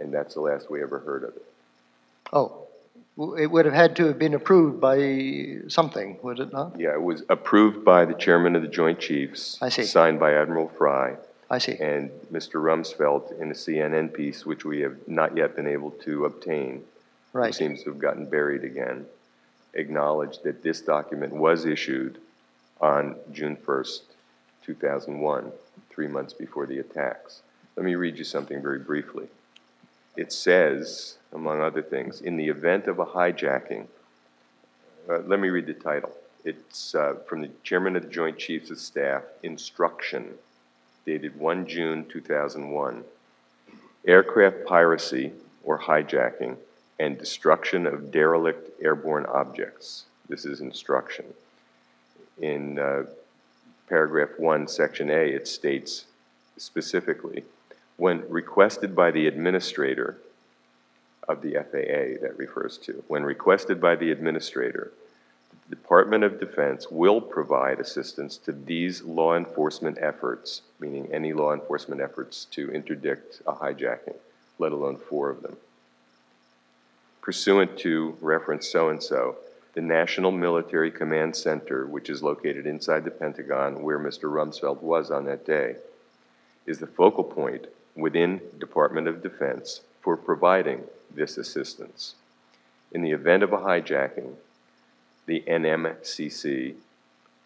and 0.00 0.12
that's 0.12 0.34
the 0.34 0.40
last 0.40 0.70
we 0.70 0.82
ever 0.82 1.00
heard 1.00 1.24
of 1.24 1.30
it. 1.36 1.46
Oh, 2.32 2.66
it 3.38 3.50
would 3.50 3.64
have 3.64 3.74
had 3.74 3.96
to 3.96 4.06
have 4.06 4.18
been 4.18 4.34
approved 4.34 4.80
by 4.80 5.58
something, 5.68 6.18
would 6.22 6.38
it 6.38 6.52
not? 6.52 6.78
Yeah, 6.78 6.92
it 6.92 7.02
was 7.02 7.24
approved 7.28 7.84
by 7.84 8.04
the 8.04 8.14
chairman 8.14 8.54
of 8.54 8.62
the 8.62 8.68
Joint 8.68 9.00
Chiefs, 9.00 9.58
I 9.60 9.70
see. 9.70 9.84
signed 9.84 10.20
by 10.20 10.34
Admiral 10.34 10.68
Fry, 10.68 11.16
I 11.50 11.58
see. 11.58 11.76
and 11.78 12.10
Mr. 12.32 12.54
Rumsfeld 12.60 13.40
in 13.40 13.50
a 13.50 13.54
CNN 13.54 14.12
piece, 14.12 14.44
which 14.44 14.64
we 14.64 14.80
have 14.80 14.96
not 15.06 15.36
yet 15.36 15.54
been 15.54 15.66
able 15.68 15.92
to 15.92 16.24
obtain, 16.24 16.84
Right. 17.32 17.54
seems 17.54 17.82
to 17.84 17.90
have 17.90 17.98
gotten 17.98 18.26
buried 18.26 18.64
again, 18.64 19.06
acknowledged 19.74 20.42
that 20.44 20.62
this 20.62 20.80
document 20.80 21.32
was 21.32 21.64
issued 21.64 22.18
on 22.80 23.16
June 23.32 23.56
1st, 23.56 24.00
2001, 24.64 25.52
three 25.90 26.08
months 26.08 26.32
before 26.32 26.66
the 26.66 26.78
attacks. 26.78 27.42
Let 27.76 27.84
me 27.84 27.94
read 27.94 28.18
you 28.18 28.24
something 28.24 28.60
very 28.60 28.78
briefly. 28.78 29.28
It 30.16 30.32
says, 30.32 31.18
among 31.32 31.60
other 31.60 31.82
things, 31.82 32.22
in 32.22 32.36
the 32.36 32.48
event 32.48 32.86
of 32.86 32.98
a 32.98 33.06
hijacking, 33.06 33.86
uh, 35.08 35.18
let 35.18 35.38
me 35.38 35.50
read 35.50 35.66
the 35.66 35.74
title. 35.74 36.10
It's 36.44 36.94
uh, 36.94 37.16
from 37.28 37.42
the 37.42 37.50
Chairman 37.62 37.96
of 37.96 38.02
the 38.02 38.08
Joint 38.08 38.38
Chiefs 38.38 38.70
of 38.70 38.78
Staff, 38.78 39.22
Instruction, 39.42 40.34
dated 41.06 41.38
1 41.38 41.66
June 41.68 42.04
2001. 42.08 43.04
Aircraft 44.06 44.66
piracy 44.66 45.32
or 45.62 45.78
hijacking 45.78 46.56
and 46.98 47.18
destruction 47.18 47.86
of 47.86 48.10
derelict 48.10 48.70
airborne 48.82 49.24
objects. 49.26 50.04
This 50.28 50.44
is 50.44 50.60
instruction. 50.60 51.26
In 52.40 52.78
uh, 52.78 53.04
paragraph 53.88 54.30
1, 54.36 54.68
section 54.68 55.10
A, 55.10 55.30
it 55.30 55.46
states 55.46 56.06
specifically 56.56 57.44
when 57.96 58.28
requested 58.28 58.94
by 58.94 59.10
the 59.10 59.26
administrator 59.26 60.18
of 61.28 61.42
the 61.42 61.52
FAA, 61.54 62.22
that 62.22 62.34
refers 62.36 62.78
to, 62.78 63.02
when 63.08 63.24
requested 63.24 63.80
by 63.80 63.96
the 63.96 64.10
administrator, 64.10 64.92
Department 65.68 66.22
of 66.22 66.38
Defense 66.38 66.86
will 66.90 67.20
provide 67.20 67.80
assistance 67.80 68.36
to 68.38 68.52
these 68.52 69.02
law 69.02 69.36
enforcement 69.36 69.98
efforts, 70.00 70.62
meaning 70.78 71.08
any 71.12 71.32
law 71.32 71.52
enforcement 71.52 72.00
efforts 72.00 72.44
to 72.52 72.70
interdict 72.70 73.42
a 73.46 73.52
hijacking, 73.52 74.14
let 74.58 74.70
alone 74.70 74.96
four 74.96 75.28
of 75.28 75.42
them. 75.42 75.56
Pursuant 77.20 77.76
to 77.78 78.16
reference 78.20 78.68
so 78.68 78.88
and 78.88 79.02
so, 79.02 79.38
the 79.74 79.80
National 79.80 80.30
Military 80.30 80.90
Command 80.90 81.34
Center, 81.34 81.84
which 81.84 82.08
is 82.08 82.22
located 82.22 82.64
inside 82.66 83.04
the 83.04 83.10
Pentagon 83.10 83.82
where 83.82 83.98
Mr. 83.98 84.30
Rumsfeld 84.30 84.80
was 84.80 85.10
on 85.10 85.24
that 85.24 85.44
day, 85.44 85.76
is 86.64 86.78
the 86.78 86.86
focal 86.86 87.24
point 87.24 87.66
within 87.96 88.40
Department 88.58 89.08
of 89.08 89.22
Defense 89.22 89.80
for 90.00 90.16
providing 90.16 90.84
this 91.12 91.36
assistance. 91.36 92.14
In 92.92 93.02
the 93.02 93.10
event 93.10 93.42
of 93.42 93.52
a 93.52 93.58
hijacking, 93.58 94.36
the 95.26 95.42
NMCC, 95.46 96.74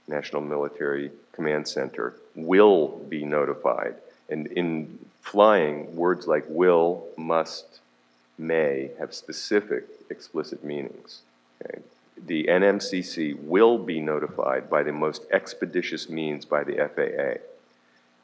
National 0.06 0.42
Military 0.42 1.10
Command 1.32 1.66
Center, 1.66 2.14
will 2.34 2.88
be 3.08 3.24
notified. 3.24 3.94
And 4.28 4.46
in 4.48 4.98
flying, 5.22 5.96
words 5.96 6.26
like 6.26 6.44
will, 6.48 7.06
must, 7.16 7.80
may 8.38 8.90
have 8.98 9.14
specific 9.14 9.84
explicit 10.10 10.64
meanings. 10.64 11.22
Okay? 11.64 11.80
The 12.26 12.44
NMCC 12.44 13.42
will 13.42 13.78
be 13.78 14.00
notified 14.00 14.68
by 14.68 14.82
the 14.82 14.92
most 14.92 15.24
expeditious 15.30 16.08
means 16.08 16.44
by 16.44 16.64
the 16.64 16.76
FAA. 16.76 17.40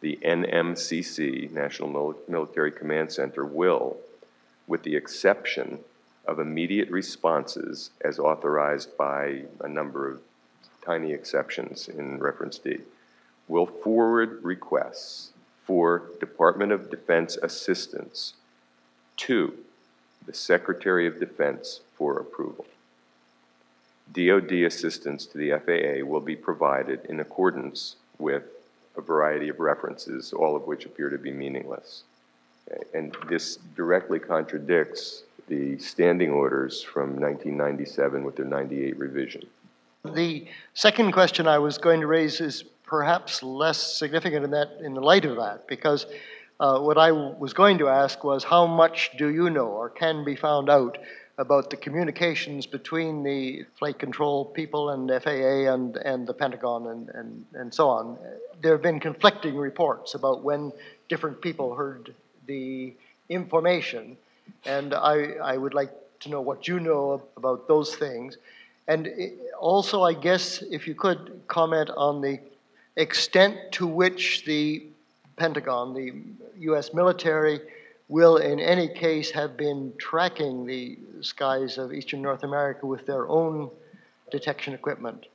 The 0.01 0.19
NMCC, 0.23 1.51
National 1.51 1.88
Mil- 1.88 2.19
Military 2.29 2.71
Command 2.71 3.12
Center, 3.12 3.45
will, 3.45 3.97
with 4.66 4.83
the 4.83 4.97
exception 4.97 5.79
of 6.27 6.39
immediate 6.39 6.91
responses 6.91 7.91
as 8.03 8.19
authorized 8.19 8.97
by 8.97 9.43
a 9.61 9.69
number 9.69 10.11
of 10.11 10.21
tiny 10.85 11.12
exceptions 11.12 11.89
in 11.89 12.19
reference 12.19 12.59
D, 12.59 12.79
will 13.49 13.67
forward 13.67 14.43
requests 14.43 15.33
for 15.65 16.11
Department 16.21 16.73
of 16.73 16.91
Defense 16.91 17.37
assistance 17.37 18.35
to 19.17 19.55
the 20.27 20.35
Secretary 20.35 21.07
of 21.07 21.19
Defense 21.19 21.81
for 21.97 22.19
approval. 22.19 22.67
DoD 24.12 24.53
assistance 24.53 25.27
to 25.27 25.39
the 25.39 25.51
FAA 25.51 26.07
will 26.07 26.21
be 26.21 26.37
provided 26.37 27.05
in 27.07 27.19
accordance 27.19 27.97
with 28.19 28.45
a 28.97 29.01
variety 29.01 29.49
of 29.49 29.61
references, 29.61 30.33
all 30.33 30.57
of 30.57 30.67
which 30.67 30.87
appear 30.87 31.11
to 31.11 31.19
be 31.19 31.33
meaningless. 31.33 32.05
And 32.95 33.17
this 33.29 33.59
directly 33.77 34.19
contradicts 34.19 35.23
the 35.49 35.79
standing 35.79 36.31
orders 36.31 36.83
from 36.83 37.21
1997 37.21 38.25
with 38.25 38.37
their 38.37 38.47
98 38.47 38.99
revision. 38.99 39.43
The 40.05 40.47
second 40.75 41.13
question 41.13 41.47
I 41.47 41.59
was 41.59 41.79
going 41.79 42.01
to 42.01 42.07
raise 42.07 42.41
is 42.41 42.65
perhaps 42.85 43.43
less 43.43 43.99
significant 43.99 44.45
in 44.45 44.51
that, 44.53 44.79
in 44.83 44.95
the 44.95 45.01
light 45.01 45.25
of 45.25 45.37
that, 45.37 45.67
because 45.67 46.07
uh, 46.61 46.79
what 46.79 46.97
I 46.97 47.13
was 47.13 47.53
going 47.53 47.79
to 47.79 47.89
ask 47.89 48.23
was 48.25 48.45
how 48.45 48.67
much 48.67 49.11
do 49.19 49.29
you 49.29 49.51
know 49.51 49.67
or 49.67 49.91
can 49.91 50.25
be 50.25 50.37
found 50.37 50.71
out 50.71 50.99
about 51.39 51.69
the 51.69 51.77
communications 51.77 52.65
between 52.65 53.23
the 53.23 53.65
flight 53.79 53.99
control 53.99 54.45
people 54.45 54.91
and 54.91 55.11
FAA 55.23 55.73
and, 55.73 55.97
and 55.97 56.27
the 56.27 56.33
Pentagon 56.33 56.87
and, 56.87 57.09
and, 57.11 57.45
and 57.55 57.75
so 57.75 57.89
on? 57.89 58.17
There 58.63 58.73
have 58.73 58.83
been 58.83 59.01
conflicting 59.01 59.57
reports 59.57 60.15
about 60.15 60.43
when 60.43 60.73
different 61.09 61.43
people 61.43 61.75
heard 61.75 62.15
the 62.47 62.95
information, 63.29 64.17
and 64.65 64.95
I, 64.95 65.33
I 65.43 65.57
would 65.57 65.75
like 65.75 65.91
to 66.21 66.29
know 66.29 66.41
what 66.41 66.67
you 66.69 66.81
know 66.81 67.23
about 67.37 67.69
those 67.69 67.95
things. 67.95 68.39
And 68.89 69.09
also, 69.59 70.03
I 70.03 70.13
guess, 70.13 70.63
if 70.71 70.87
you 70.87 70.95
could 70.95 71.41
comment 71.49 71.91
on 71.97 72.21
the 72.21 72.39
extent 72.97 73.57
to 73.73 73.87
which 73.87 74.45
the 74.45 74.85
Pentagon, 75.37 75.93
the 75.93 76.13
U.S. 76.61 76.95
military, 76.95 77.61
will 78.09 78.37
in 78.37 78.61
any 78.61 78.89
case 78.89 79.31
have 79.33 79.57
been 79.57 79.93
tracking 79.99 80.65
the 80.65 80.97
skies 81.21 81.79
of 81.79 81.93
eastern 81.93 82.23
North 82.23 82.45
America 82.45 82.87
with 82.87 83.05
their 83.07 83.29
own 83.29 83.69
detection 84.31 84.75
equipment. 84.75 85.27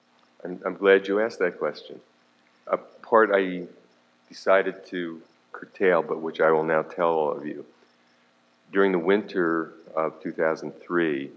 I'm, 0.43 0.59
I'm 0.65 0.75
glad 0.75 1.07
you 1.07 1.19
asked 1.19 1.39
that 1.39 1.59
question. 1.59 1.99
A 2.67 2.77
part 2.77 3.31
I 3.33 3.63
decided 4.29 4.85
to 4.87 5.21
curtail, 5.51 6.01
but 6.01 6.21
which 6.21 6.39
I 6.39 6.51
will 6.51 6.63
now 6.63 6.81
tell 6.81 7.09
all 7.09 7.31
of 7.31 7.45
you. 7.45 7.65
During 8.71 8.93
the 8.93 8.99
winter 8.99 9.73
of 9.95 10.21
2003, 10.21 11.29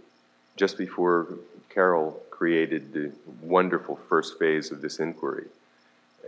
just 0.57 0.79
before 0.79 1.27
Carol 1.69 2.23
created 2.31 2.93
the 2.93 3.11
wonderful 3.43 3.99
first 4.09 4.39
phase 4.39 4.71
of 4.71 4.81
this 4.81 5.01
inquiry, 5.01 5.47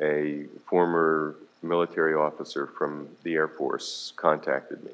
a 0.02 0.46
former 0.68 1.36
military 1.62 2.14
officer 2.14 2.66
from 2.66 3.08
the 3.22 3.34
Air 3.34 3.46
Force 3.46 4.12
contacted 4.16 4.82
me. 4.84 4.90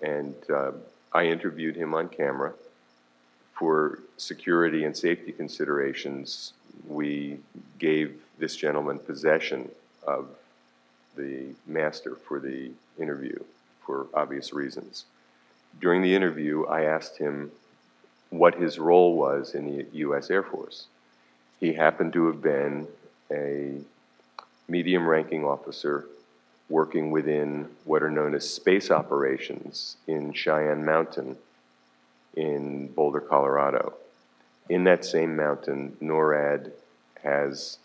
And 0.00 0.34
uh, 0.50 0.72
I 1.12 1.26
interviewed 1.26 1.76
him 1.76 1.94
on 1.94 2.08
camera. 2.08 2.54
For 3.52 3.98
security 4.16 4.84
and 4.84 4.96
safety 4.96 5.30
considerations, 5.30 6.54
we 6.88 7.38
gave 7.78 8.18
this 8.38 8.56
gentleman 8.56 8.98
possession 8.98 9.70
of 10.06 10.28
the 11.16 11.54
master 11.66 12.16
for 12.16 12.40
the 12.40 12.70
interview 12.98 13.38
for 13.84 14.06
obvious 14.14 14.52
reasons. 14.52 15.04
During 15.80 16.02
the 16.02 16.14
interview, 16.14 16.64
I 16.66 16.82
asked 16.82 17.18
him 17.18 17.50
what 18.30 18.54
his 18.54 18.78
role 18.78 19.16
was 19.16 19.54
in 19.54 19.76
the 19.76 19.86
U.S. 19.98 20.30
Air 20.30 20.42
Force. 20.42 20.86
He 21.60 21.74
happened 21.74 22.12
to 22.14 22.26
have 22.26 22.42
been 22.42 22.88
a 23.30 23.78
medium 24.68 25.06
ranking 25.06 25.44
officer 25.44 26.06
working 26.68 27.10
within 27.10 27.68
what 27.84 28.02
are 28.02 28.10
known 28.10 28.34
as 28.34 28.48
space 28.48 28.90
operations 28.90 29.96
in 30.06 30.32
Cheyenne 30.32 30.84
Mountain 30.84 31.36
in 32.34 32.88
Boulder, 32.88 33.20
Colorado. 33.20 33.94
In 34.68 34.84
that 34.84 35.04
same 35.04 35.36
mountain, 35.36 35.96
NORAD 36.00 36.72
has 37.22 37.78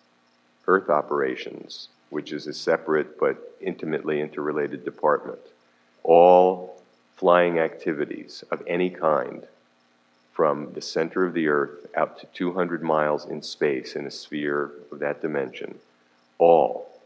Earth 0.67 0.89
operations, 0.89 1.89
which 2.09 2.31
is 2.31 2.47
a 2.47 2.53
separate 2.53 3.19
but 3.19 3.55
intimately 3.59 4.21
interrelated 4.21 4.85
department. 4.85 5.39
All 6.03 6.81
flying 7.17 7.57
activities 7.59 8.43
of 8.51 8.61
any 8.67 8.89
kind 8.89 9.43
from 10.37 10.71
the 10.73 10.81
center 10.81 11.25
of 11.25 11.33
the 11.33 11.47
Earth 11.47 11.87
out 11.95 12.19
to 12.19 12.27
200 12.27 12.83
miles 12.83 13.25
in 13.25 13.41
space 13.41 13.95
in 13.95 14.05
a 14.05 14.11
sphere 14.11 14.71
of 14.91 14.99
that 14.99 15.19
dimension, 15.19 15.79
all 16.37 17.01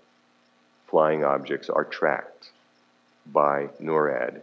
flying 0.86 1.23
objects 1.23 1.69
are 1.69 1.86
tracked 1.86 2.49
by 3.32 3.69
NORAD. 3.82 4.41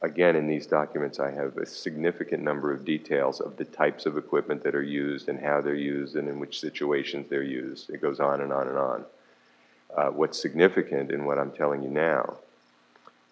Again, 0.00 0.34
in 0.34 0.46
these 0.46 0.66
documents, 0.66 1.20
I 1.20 1.30
have 1.32 1.58
a 1.58 1.66
significant 1.66 2.42
number 2.42 2.72
of 2.72 2.86
details 2.86 3.38
of 3.38 3.58
the 3.58 3.66
types 3.66 4.06
of 4.06 4.16
equipment 4.16 4.62
that 4.64 4.74
are 4.74 4.82
used 4.82 5.28
and 5.28 5.38
how 5.38 5.60
they're 5.60 5.74
used 5.74 6.16
and 6.16 6.26
in 6.26 6.40
which 6.40 6.58
situations 6.58 7.28
they're 7.28 7.42
used. 7.42 7.90
It 7.90 8.00
goes 8.00 8.18
on 8.18 8.40
and 8.40 8.50
on 8.50 8.68
and 8.68 8.78
on. 8.78 9.04
Uh, 9.94 10.08
what's 10.08 10.40
significant 10.40 11.10
in 11.10 11.26
what 11.26 11.38
I'm 11.38 11.50
telling 11.50 11.82
you 11.82 11.90
now 11.90 12.38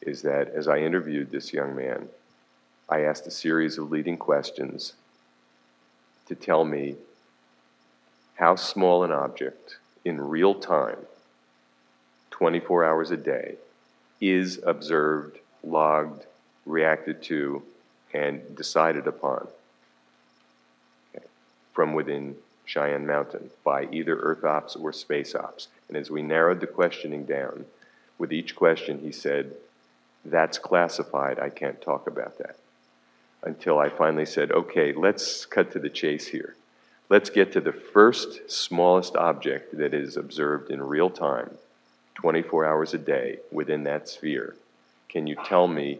is 0.02 0.22
that 0.22 0.48
as 0.48 0.68
I 0.68 0.78
interviewed 0.78 1.30
this 1.30 1.52
young 1.52 1.74
man, 1.74 2.08
I 2.88 3.00
asked 3.00 3.26
a 3.26 3.30
series 3.30 3.78
of 3.78 3.90
leading 3.90 4.16
questions 4.16 4.92
to 6.26 6.34
tell 6.34 6.64
me 6.64 6.96
how 8.36 8.56
small 8.56 9.04
an 9.04 9.12
object 9.12 9.76
in 10.04 10.20
real 10.20 10.54
time, 10.54 10.98
24 12.30 12.84
hours 12.84 13.10
a 13.10 13.16
day, 13.16 13.54
is 14.20 14.60
observed, 14.66 15.38
logged, 15.62 16.26
reacted 16.66 17.22
to, 17.22 17.62
and 18.12 18.56
decided 18.56 19.06
upon 19.06 19.46
okay, 21.14 21.24
from 21.72 21.94
within 21.94 22.36
Cheyenne 22.64 23.06
Mountain 23.06 23.50
by 23.64 23.88
either 23.92 24.16
Earth 24.16 24.44
Ops 24.44 24.76
or 24.76 24.92
Space 24.92 25.34
Ops. 25.34 25.68
And 25.88 25.96
as 25.96 26.10
we 26.10 26.22
narrowed 26.22 26.60
the 26.60 26.66
questioning 26.66 27.24
down, 27.24 27.66
with 28.18 28.32
each 28.32 28.54
question 28.54 29.00
he 29.00 29.12
said, 29.12 29.54
That's 30.24 30.58
classified, 30.58 31.38
I 31.38 31.50
can't 31.50 31.80
talk 31.80 32.06
about 32.06 32.38
that. 32.38 32.56
Until 33.42 33.78
I 33.78 33.90
finally 33.90 34.26
said, 34.26 34.52
Okay, 34.52 34.92
let's 34.92 35.44
cut 35.44 35.72
to 35.72 35.78
the 35.78 35.90
chase 35.90 36.28
here. 36.28 36.56
Let's 37.10 37.28
get 37.28 37.52
to 37.52 37.60
the 37.60 37.72
first 37.72 38.50
smallest 38.50 39.14
object 39.14 39.76
that 39.76 39.92
is 39.92 40.16
observed 40.16 40.70
in 40.70 40.82
real 40.82 41.10
time, 41.10 41.50
24 42.14 42.64
hours 42.64 42.94
a 42.94 42.98
day 42.98 43.38
within 43.52 43.84
that 43.84 44.08
sphere. 44.08 44.56
Can 45.10 45.26
you 45.26 45.36
tell 45.44 45.68
me 45.68 45.98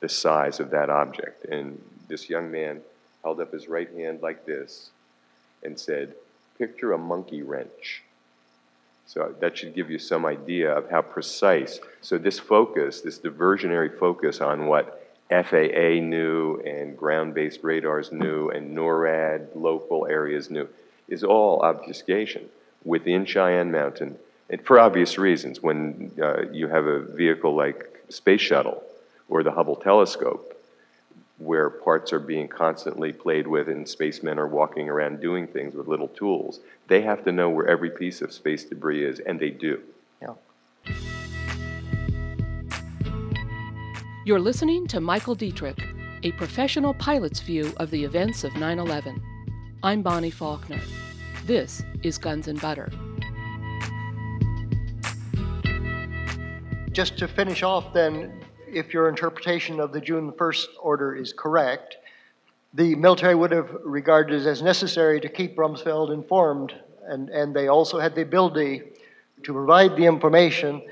the 0.00 0.08
size 0.08 0.60
of 0.60 0.70
that 0.70 0.90
object? 0.90 1.46
And 1.46 1.82
this 2.08 2.28
young 2.28 2.50
man 2.50 2.82
held 3.22 3.40
up 3.40 3.52
his 3.52 3.66
right 3.66 3.90
hand 3.90 4.20
like 4.20 4.44
this 4.44 4.90
and 5.62 5.78
said, 5.78 6.14
Picture 6.58 6.92
a 6.92 6.98
monkey 6.98 7.42
wrench. 7.42 8.02
So 9.12 9.34
that 9.40 9.58
should 9.58 9.74
give 9.74 9.90
you 9.90 9.98
some 9.98 10.24
idea 10.24 10.72
of 10.72 10.88
how 10.88 11.02
precise. 11.02 11.80
So, 12.00 12.16
this 12.16 12.38
focus, 12.38 13.02
this 13.02 13.18
diversionary 13.18 13.98
focus 13.98 14.40
on 14.40 14.68
what 14.68 15.06
FAA 15.28 16.00
knew 16.00 16.62
and 16.64 16.96
ground 16.96 17.34
based 17.34 17.60
radars 17.62 18.10
knew 18.10 18.48
and 18.48 18.74
NORAD 18.74 19.48
local 19.54 20.06
areas 20.06 20.48
knew 20.48 20.66
is 21.08 21.22
all 21.24 21.60
obfuscation 21.60 22.48
within 22.84 23.26
Cheyenne 23.26 23.70
Mountain. 23.70 24.16
And 24.48 24.64
for 24.64 24.78
obvious 24.78 25.18
reasons, 25.18 25.62
when 25.62 26.12
uh, 26.18 26.50
you 26.50 26.68
have 26.68 26.86
a 26.86 27.00
vehicle 27.00 27.54
like 27.54 28.04
Space 28.08 28.40
Shuttle 28.40 28.82
or 29.28 29.42
the 29.42 29.52
Hubble 29.52 29.76
telescope, 29.76 30.51
where 31.44 31.68
parts 31.68 32.12
are 32.12 32.20
being 32.20 32.46
constantly 32.46 33.12
played 33.12 33.46
with 33.46 33.68
and 33.68 33.88
spacemen 33.88 34.38
are 34.38 34.46
walking 34.46 34.88
around 34.88 35.20
doing 35.20 35.46
things 35.46 35.74
with 35.74 35.88
little 35.88 36.08
tools, 36.08 36.60
they 36.88 37.02
have 37.02 37.24
to 37.24 37.32
know 37.32 37.50
where 37.50 37.66
every 37.66 37.90
piece 37.90 38.22
of 38.22 38.32
space 38.32 38.64
debris 38.64 39.04
is, 39.04 39.18
and 39.20 39.40
they 39.40 39.50
do. 39.50 39.80
Yeah. 40.20 40.34
You're 44.24 44.38
listening 44.38 44.86
to 44.86 45.00
Michael 45.00 45.34
Dietrick, 45.34 45.84
a 46.22 46.30
professional 46.32 46.94
pilot's 46.94 47.40
view 47.40 47.72
of 47.78 47.90
the 47.90 48.04
events 48.04 48.44
of 48.44 48.54
9 48.54 48.78
11. 48.78 49.20
I'm 49.82 50.02
Bonnie 50.02 50.30
Faulkner. 50.30 50.80
This 51.44 51.82
is 52.04 52.18
Guns 52.18 52.46
and 52.46 52.60
Butter. 52.60 52.88
Just 56.92 57.18
to 57.18 57.26
finish 57.26 57.64
off, 57.64 57.92
then, 57.92 58.41
if 58.72 58.92
your 58.92 59.08
interpretation 59.08 59.80
of 59.80 59.92
the 59.92 60.00
June 60.00 60.32
1st 60.32 60.66
order 60.80 61.14
is 61.14 61.32
correct, 61.32 61.96
the 62.74 62.94
military 62.94 63.34
would 63.34 63.50
have 63.50 63.70
regarded 63.84 64.42
it 64.42 64.46
as 64.46 64.62
necessary 64.62 65.20
to 65.20 65.28
keep 65.28 65.56
Rumsfeld 65.56 66.12
informed, 66.12 66.74
and, 67.06 67.28
and 67.28 67.54
they 67.54 67.68
also 67.68 67.98
had 67.98 68.14
the 68.14 68.22
ability 68.22 68.82
to 69.42 69.52
provide 69.52 69.96
the 69.96 70.04
information 70.04 70.82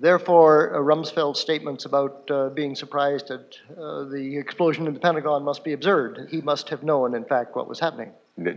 Therefore, 0.00 0.74
uh, 0.74 0.78
Rumsfeld's 0.78 1.40
statements 1.40 1.84
about 1.84 2.30
uh, 2.30 2.50
being 2.50 2.76
surprised 2.76 3.32
at 3.32 3.58
uh, 3.76 4.04
the 4.04 4.36
explosion 4.38 4.86
in 4.86 4.94
the 4.94 5.00
Pentagon 5.00 5.42
must 5.42 5.64
be 5.64 5.72
absurd. 5.72 6.28
He 6.30 6.40
must 6.40 6.68
have 6.68 6.84
known, 6.84 7.14
in 7.16 7.24
fact, 7.24 7.56
what 7.56 7.68
was 7.68 7.80
happening. 7.80 8.12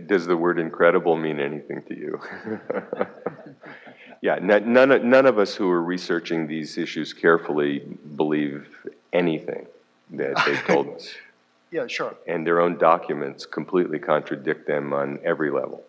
Does 0.06 0.26
the 0.26 0.36
word 0.36 0.60
incredible 0.60 1.16
mean 1.16 1.40
anything 1.40 1.82
to 1.88 1.96
you? 1.96 2.20
yeah, 4.22 4.38
none 4.40 4.92
of, 4.92 5.02
none 5.02 5.26
of 5.26 5.38
us 5.40 5.56
who 5.56 5.68
are 5.68 5.82
researching 5.82 6.46
these 6.46 6.78
issues 6.78 7.12
carefully 7.12 7.80
believe 8.16 8.68
anything 9.12 9.66
that 10.12 10.40
they 10.46 10.56
told 10.72 10.94
us. 10.94 11.12
yeah, 11.72 11.88
sure. 11.88 12.14
And 12.28 12.46
their 12.46 12.60
own 12.60 12.78
documents 12.78 13.44
completely 13.44 13.98
contradict 13.98 14.68
them 14.68 14.92
on 14.92 15.18
every 15.24 15.50
level. 15.50 15.82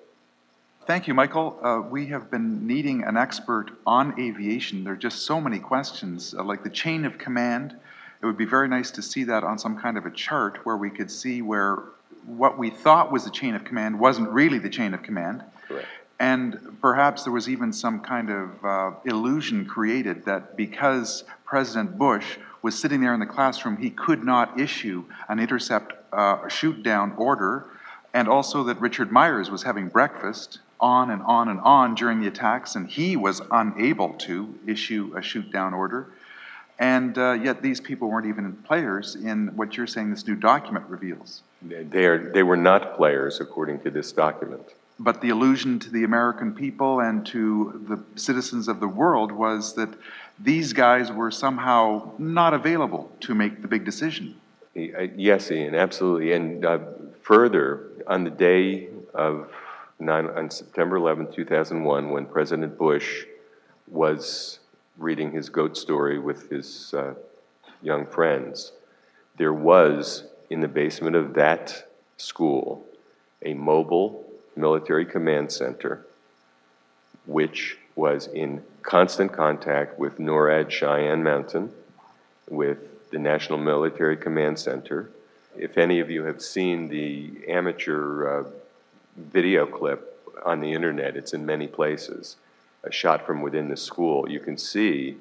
Thank 0.88 1.08
you, 1.08 1.14
Michael. 1.14 1.58
Uh, 1.62 1.80
we 1.88 2.08
have 2.08 2.32
been 2.32 2.66
needing 2.66 3.04
an 3.04 3.18
expert 3.18 3.70
on 3.86 4.20
aviation. 4.20 4.84
There 4.84 4.94
are 4.94 4.98
just 4.98 5.28
so 5.28 5.40
many 5.40 5.60
questions, 5.60 6.34
uh, 6.34 6.44
like 6.44 6.64
the 6.64 6.72
chain 6.72 7.06
of 7.06 7.20
command. 7.20 7.76
It 8.22 8.26
would 8.26 8.38
be 8.38 8.46
very 8.46 8.68
nice 8.68 8.90
to 8.92 9.04
see 9.04 9.26
that 9.26 9.44
on 9.44 9.60
some 9.60 9.78
kind 9.78 9.96
of 9.96 10.08
a 10.08 10.12
chart 10.12 10.66
where 10.66 10.76
we 10.76 10.90
could 10.90 11.12
see 11.12 11.44
where 11.44 11.84
what 12.26 12.58
we 12.58 12.72
thought 12.72 13.12
was 13.12 13.26
the 13.26 13.30
chain 13.30 13.54
of 13.54 13.64
command 13.64 14.00
wasn't 14.00 14.30
really 14.30 14.58
the 14.58 14.70
chain 14.70 14.94
of 14.94 15.04
command. 15.04 15.44
And 16.20 16.78
perhaps 16.80 17.24
there 17.24 17.34
was 17.34 17.50
even 17.50 17.74
some 17.74 18.00
kind 18.00 18.30
of 18.30 18.66
uh, 18.66 18.92
illusion 19.06 19.66
created 19.66 20.26
that 20.26 20.56
because 20.56 21.24
President 21.46 21.98
Bush 21.98 22.38
was 22.62 22.80
sitting 22.80 23.02
there 23.02 23.14
in 23.14 23.20
the 23.20 23.26
classroom, 23.26 23.78
he 23.78 23.90
could 23.90 24.24
not 24.24 24.60
issue 24.60 25.04
an 25.28 25.40
intercept 25.40 25.94
uh, 26.14 26.48
shoot 26.48 26.82
down 26.84 27.12
order, 27.18 27.66
and 28.14 28.28
also 28.28 28.64
that 28.64 28.80
Richard 28.80 29.12
Myers 29.12 29.52
was 29.52 29.64
having 29.64 29.90
breakfast 29.90 30.60
on 30.80 31.10
and 31.10 31.22
on 31.24 31.50
and 31.50 31.60
on 31.62 31.96
during 31.96 32.22
the 32.22 32.28
attacks, 32.28 32.76
and 32.76 32.88
he 32.88 33.16
was 33.16 33.42
unable 33.52 34.14
to 34.14 34.54
issue 34.68 35.14
a 35.16 35.22
shoot 35.22 35.52
down 35.52 35.74
order. 35.74 36.08
And 36.80 37.18
uh, 37.18 37.34
yet, 37.34 37.62
these 37.62 37.80
people 37.80 38.10
weren't 38.10 38.26
even 38.26 38.52
players 38.54 39.16
in 39.16 39.56
what 39.56 39.78
you're 39.78 39.88
saying 39.88 40.10
this 40.10 40.28
new 40.28 40.36
document 40.36 40.86
reveals. 40.90 41.44
They, 41.62 42.06
are, 42.06 42.32
they 42.32 42.44
were 42.44 42.58
not 42.58 42.98
players, 42.98 43.40
according 43.40 43.82
to 43.82 43.92
this 43.92 44.12
document. 44.12 44.74
But 45.00 45.22
the 45.22 45.30
illusion 45.30 45.80
to 45.80 45.90
the 45.90 46.04
American 46.04 46.54
people 46.54 47.00
and 47.00 47.26
to 47.28 47.84
the 47.88 48.20
citizens 48.20 48.68
of 48.68 48.80
the 48.80 48.88
world 48.88 49.32
was 49.32 49.74
that 49.76 49.90
these 50.40 50.74
guys 50.74 51.12
were 51.12 51.32
somehow 51.32 52.12
not 52.18 52.54
available 52.54 53.12
to 53.22 53.34
make 53.34 53.62
the 53.62 53.68
big 53.68 53.86
decision. 53.86 54.36
Yes, 54.76 55.52
Ian, 55.52 55.76
absolutely. 55.76 56.34
And 56.34 56.66
uh, 56.66 56.80
further, 57.22 57.88
on 58.08 58.24
the 58.24 58.30
day 58.30 58.90
of 59.14 59.52
on 60.00 60.50
September 60.50 60.98
11, 60.98 61.32
2001, 61.32 62.10
when 62.10 62.26
President 62.26 62.78
Bush 62.78 63.24
was 63.88 64.60
reading 64.98 65.32
his 65.32 65.50
goat 65.50 65.78
story 65.78 66.20
with 66.20 66.50
his 66.50 66.94
uh, 66.94 67.14
young 67.82 68.06
friends, 68.06 68.74
there 69.38 69.54
was 69.54 70.26
in 70.50 70.60
the 70.60 70.68
basement 70.68 71.16
of 71.16 71.36
that 71.36 71.88
school 72.18 72.86
a 73.44 73.54
mobile 73.54 74.26
military 74.56 75.06
command 75.06 75.52
center 75.52 76.06
which 77.26 77.78
was 77.96 78.28
in 78.28 78.62
constant 78.82 79.32
contact 79.32 79.98
with 79.98 80.18
NORAD 80.20 80.70
Cheyenne 80.70 81.24
Mountain, 81.24 81.72
with 82.50 83.10
the 83.12 83.20
National 83.20 83.58
Military 83.58 84.18
Command 84.18 84.60
Center. 84.60 85.10
If 85.56 85.78
any 85.78 86.00
of 86.00 86.10
you 86.10 86.26
have 86.26 86.42
seen 86.42 86.90
the 86.90 87.46
amateur 87.48 88.40
uh, 88.42 88.44
video 89.16 89.66
clip 89.66 90.10
on 90.44 90.60
the 90.60 90.74
internet. 90.74 91.16
It's 91.16 91.34
in 91.34 91.46
many 91.46 91.68
places. 91.68 92.36
A 92.84 92.92
shot 92.92 93.26
from 93.26 93.42
within 93.42 93.70
the 93.70 93.78
school. 93.78 94.30
You 94.30 94.40
can 94.40 94.58
see 94.58 95.18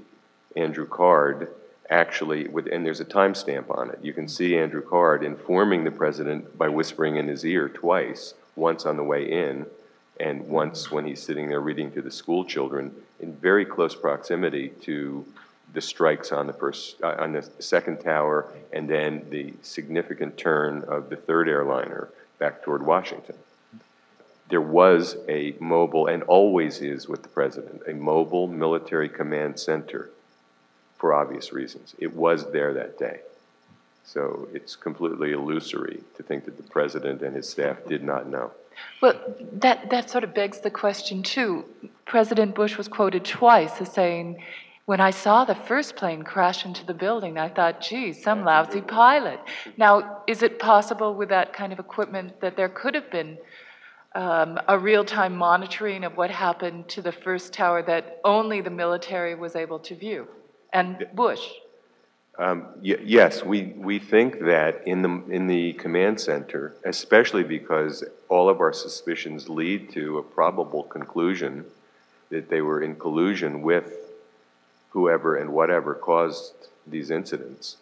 Andrew 0.57 0.87
Card 0.87 1.49
actually, 1.90 2.49
with, 2.49 2.66
and 2.66 2.87
there's 2.87 3.01
a 3.01 3.05
timestamp 3.05 3.77
on 3.77 3.90
it. 3.90 3.99
You 4.03 4.14
can 4.14 4.27
see 4.27 4.57
Andrew 4.57 4.83
Card 4.83 5.22
informing 5.22 5.85
the 5.85 5.91
president 5.91 6.57
by 6.57 6.68
whispering 6.68 7.16
in 7.16 7.28
his 7.28 7.45
ear 7.45 7.68
twice, 7.68 8.35
once 8.57 8.86
on 8.86 8.96
the 8.96 9.05
way 9.05 9.30
in, 9.30 9.66
and 10.20 10.46
once 10.48 10.90
when 10.90 11.07
he's 11.07 11.22
sitting 11.22 11.48
there 11.48 11.61
reading 11.61 11.90
to 11.92 12.03
the 12.03 12.11
school 12.11 12.44
children 12.44 12.94
in 13.20 13.34
very 13.34 13.64
close 13.64 13.94
proximity 13.94 14.68
to 14.82 15.24
the 15.72 15.80
strikes 15.80 16.32
on 16.32 16.46
the 16.46 16.53
first, 16.53 17.03
uh, 17.03 17.16
on 17.18 17.32
the 17.32 17.42
second 17.59 17.98
tower, 17.98 18.46
and 18.72 18.88
then 18.88 19.24
the 19.30 19.55
significant 19.62 20.36
turn 20.36 20.82
of 20.82 21.09
the 21.09 21.16
third 21.16 21.48
airliner 21.48 22.09
back 22.38 22.62
toward 22.62 22.84
Washington 22.84 23.36
there 24.53 24.61
was 24.61 25.16
a 25.30 25.55
mobile, 25.61 26.09
and 26.09 26.22
always 26.24 26.82
is 26.82 27.09
with 27.09 27.22
the 27.22 27.28
president, 27.30 27.80
a 27.88 27.94
mobile 27.94 28.46
military 28.46 29.09
command 29.09 29.59
center 29.59 30.11
for 30.98 31.14
obvious 31.14 31.55
reasons. 31.55 31.94
It 31.98 32.14
was 32.14 32.53
there 32.53 32.74
that 32.74 32.98
day. 32.98 33.20
So 34.05 34.48
it's 34.53 34.76
completely 34.76 35.32
illusory 35.32 36.03
to 36.16 36.22
think 36.22 36.44
that 36.44 36.57
the 36.57 36.62
president 36.64 37.22
and 37.22 37.34
his 37.36 37.48
staff 37.48 37.78
did 37.86 38.03
not 38.03 38.28
know. 38.28 38.50
Well, 39.00 39.20
that, 39.53 39.90
that 39.90 40.11
sort 40.11 40.24
of 40.24 40.34
begs 40.34 40.61
the 40.61 40.70
question, 40.70 41.22
too. 41.22 41.64
President 42.05 42.55
Bush 42.55 42.76
was 42.76 42.88
quoted 42.88 43.24
twice 43.24 43.80
as 43.80 43.92
saying, 43.92 44.42
When 44.86 45.00
I 45.00 45.11
saw 45.11 45.44
the 45.44 45.55
first 45.55 45.96
plane 45.96 46.22
crash 46.22 46.64
into 46.64 46.84
the 46.84 46.94
building, 46.94 47.38
I 47.38 47.48
thought, 47.48 47.80
gee, 47.80 48.12
some 48.12 48.44
lousy 48.44 48.80
pilot. 48.80 49.40
Now, 49.76 50.22
is 50.26 50.42
it 50.42 50.59
possible 50.59 51.14
with 51.14 51.28
that 51.28 51.53
kind 51.53 51.72
of 51.72 51.78
equipment 51.78 52.40
that 52.40 52.57
there 52.57 52.68
could 52.68 52.94
have 52.94 53.11
been 53.11 53.38
um, 54.14 54.61
a 54.68 54.78
real 54.78 55.05
time 55.05 55.36
monitoring 55.36 56.05
of 56.05 56.16
what 56.16 56.30
happened 56.30 56.88
to 56.90 57.03
the 57.03 57.12
first 57.12 57.53
tower 57.53 57.82
that 57.82 58.20
only 58.24 58.61
the 58.61 58.70
military 58.70 59.34
was 59.34 59.57
able 59.57 59.78
to 59.80 59.94
view? 59.94 60.28
And 60.72 61.07
Bush? 61.14 61.46
Um, 62.39 62.66
y- 62.83 62.99
yes, 63.03 63.45
we, 63.45 63.74
we 63.76 63.99
think 63.99 64.41
that 64.41 64.87
in 64.87 65.03
the, 65.03 65.22
in 65.28 65.47
the 65.47 65.74
command 65.74 66.20
center, 66.20 66.74
especially 66.85 67.45
because 67.45 68.05
all 68.28 68.49
of 68.49 68.61
our 68.61 68.72
suspicions 68.72 69.49
lead 69.49 69.93
to 69.93 70.18
a 70.18 70.22
probable 70.22 70.83
conclusion 70.85 71.66
that 72.30 72.49
they 72.49 72.62
were 72.62 72.83
in 72.83 72.97
collusion 72.97 73.61
with 73.61 73.93
whoever 74.91 75.37
and 75.37 75.51
whatever 75.51 75.95
caused 75.95 76.55
these 76.87 77.11
incidents. 77.11 77.76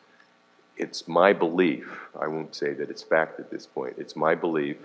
It's 0.76 1.06
my 1.06 1.32
belief, 1.32 2.00
I 2.18 2.26
won't 2.26 2.54
say 2.54 2.72
that 2.72 2.90
it's 2.90 3.02
fact 3.02 3.38
at 3.38 3.50
this 3.50 3.66
point, 3.66 3.94
it's 3.98 4.16
my 4.16 4.34
belief 4.34 4.78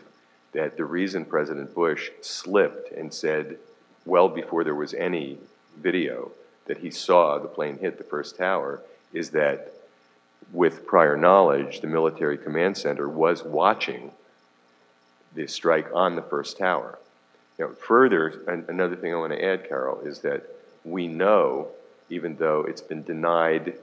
that 0.52 0.78
the 0.78 0.86
reason 0.86 1.26
President 1.26 1.74
Bush 1.74 2.12
slipped 2.22 2.92
and 2.92 3.14
said, 3.14 3.58
well 4.06 4.30
before 4.30 4.64
there 4.64 4.76
was 4.76 4.94
any 4.94 5.38
video, 5.78 6.32
that 6.68 6.78
he 6.78 6.92
saw 6.92 7.40
the 7.40 7.48
plane 7.48 7.78
hit 7.78 7.98
the 7.98 8.04
first 8.04 8.38
tower 8.38 8.82
is 9.16 9.32
that 9.32 9.74
with 10.52 10.86
prior 10.86 11.18
knowledge, 11.18 11.82
the 11.82 11.88
military 11.88 12.38
command 12.38 12.78
center 12.78 13.10
was 13.10 13.44
watching 13.44 14.12
the 15.34 15.48
strike 15.48 15.88
on 15.94 16.16
the 16.16 16.22
first 16.22 16.58
tower. 16.58 17.00
Now, 17.58 17.70
further, 17.70 18.42
an- 18.48 18.66
another 18.68 18.96
thing 18.96 19.14
I 19.14 19.18
want 19.18 19.34
to 19.34 19.44
add, 19.44 19.68
Carol, 19.68 20.02
is 20.02 20.20
that 20.20 20.44
we 20.84 21.08
know, 21.08 21.70
even 22.10 22.36
though 22.36 22.62
it's 22.62 22.82
been 22.82 23.04
denied 23.04 23.76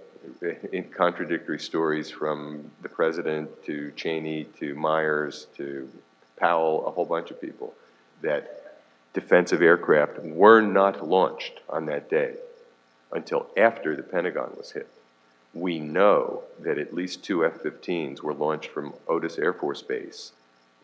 eh, 0.42 0.54
in 0.72 0.84
contradictory 0.84 1.58
stories 1.58 2.10
from 2.10 2.70
the 2.82 2.88
president 2.88 3.50
to 3.64 3.92
Cheney 3.96 4.44
to 4.60 4.74
Myers 4.74 5.46
to 5.56 5.88
Powell, 6.36 6.86
a 6.86 6.90
whole 6.90 7.06
bunch 7.06 7.30
of 7.30 7.40
people, 7.40 7.74
that 8.20 8.78
defensive 9.14 9.62
aircraft 9.62 10.18
were 10.20 10.60
not 10.60 11.06
launched 11.06 11.60
on 11.68 11.86
that 11.86 12.08
day 12.08 12.34
until 13.10 13.46
after 13.56 13.94
the 13.96 14.02
Pentagon 14.02 14.52
was 14.56 14.70
hit. 14.70 14.88
We 15.54 15.78
know 15.78 16.44
that 16.60 16.78
at 16.78 16.94
least 16.94 17.22
two 17.22 17.44
F 17.44 17.62
15s 17.62 18.22
were 18.22 18.34
launched 18.34 18.70
from 18.70 18.94
Otis 19.06 19.38
Air 19.38 19.52
Force 19.52 19.82
Base 19.82 20.32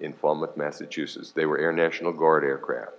in 0.01 0.13
Falmouth, 0.13 0.57
Massachusetts. 0.57 1.33
They 1.33 1.47
were 1.47 1.59
Air 1.59 1.73
National 1.73 2.13
Guard 2.13 2.45
aircraft. 2.45 2.93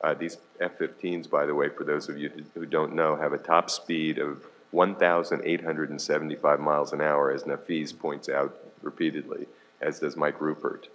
Uh, 0.00 0.14
these 0.14 0.38
F 0.60 0.78
15s, 0.78 1.28
by 1.28 1.46
the 1.46 1.54
way, 1.54 1.68
for 1.68 1.84
those 1.84 2.08
of 2.08 2.18
you 2.18 2.30
who 2.54 2.66
don't 2.66 2.94
know, 2.94 3.16
have 3.16 3.32
a 3.32 3.38
top 3.38 3.70
speed 3.70 4.18
of 4.18 4.44
1,875 4.70 6.60
miles 6.60 6.92
an 6.92 7.00
hour, 7.00 7.30
as 7.30 7.44
Nafeez 7.44 7.98
points 7.98 8.28
out 8.28 8.56
repeatedly, 8.82 9.46
as 9.80 10.00
does 10.00 10.16
Mike 10.16 10.38
Ruppert 10.38 10.86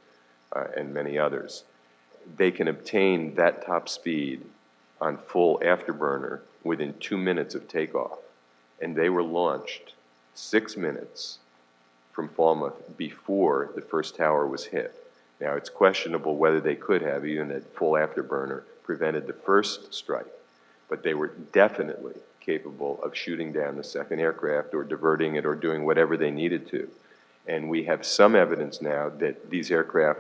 uh, 0.55 0.65
and 0.77 0.93
many 0.93 1.17
others. 1.17 1.63
They 2.37 2.51
can 2.51 2.67
obtain 2.67 3.35
that 3.35 3.65
top 3.65 3.89
speed 3.89 4.45
on 5.01 5.17
full 5.17 5.59
afterburner 5.59 6.41
within 6.63 6.93
two 6.99 7.17
minutes 7.17 7.55
of 7.55 7.67
takeoff. 7.67 8.19
And 8.83 8.97
they 8.97 9.07
were 9.07 9.23
launched 9.23 9.93
six 10.35 10.75
minutes 10.75 11.37
from 12.11 12.27
Falmouth 12.27 12.97
before 12.97 13.69
the 13.75 13.81
first 13.81 14.17
tower 14.17 14.45
was 14.45 14.65
hit. 14.65 14.93
Now, 15.39 15.53
it's 15.53 15.69
questionable 15.69 16.35
whether 16.35 16.59
they 16.59 16.75
could 16.75 17.01
have, 17.01 17.25
even 17.25 17.49
at 17.49 17.73
full 17.77 17.93
afterburner, 17.93 18.63
prevented 18.83 19.25
the 19.25 19.31
first 19.31 19.93
strike, 19.93 20.27
but 20.89 21.01
they 21.01 21.13
were 21.13 21.31
definitely 21.53 22.15
capable 22.41 23.01
of 23.01 23.15
shooting 23.15 23.53
down 23.53 23.77
the 23.77 23.85
second 23.85 24.19
aircraft 24.19 24.73
or 24.73 24.83
diverting 24.83 25.35
it 25.35 25.45
or 25.45 25.55
doing 25.55 25.85
whatever 25.85 26.17
they 26.17 26.29
needed 26.29 26.67
to. 26.67 26.89
And 27.47 27.69
we 27.69 27.85
have 27.85 28.05
some 28.05 28.35
evidence 28.35 28.81
now 28.81 29.07
that 29.19 29.49
these 29.49 29.71
aircraft, 29.71 30.19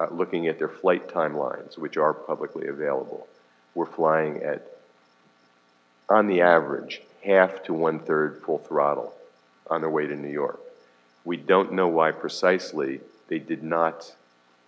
uh, 0.00 0.08
looking 0.10 0.48
at 0.48 0.58
their 0.58 0.68
flight 0.68 1.08
timelines, 1.08 1.78
which 1.78 1.96
are 1.96 2.12
publicly 2.12 2.66
available, 2.66 3.28
were 3.76 3.86
flying 3.86 4.42
at, 4.42 4.66
on 6.08 6.26
the 6.26 6.40
average, 6.40 7.00
half 7.24 7.62
to 7.64 7.74
one 7.74 7.98
third 7.98 8.42
full 8.44 8.58
throttle 8.58 9.14
on 9.70 9.80
their 9.80 9.90
way 9.90 10.06
to 10.06 10.14
New 10.14 10.28
York. 10.28 10.60
We 11.24 11.36
don't 11.36 11.72
know 11.72 11.88
why 11.88 12.12
precisely 12.12 13.00
they 13.28 13.38
did 13.38 13.62
not 13.62 14.14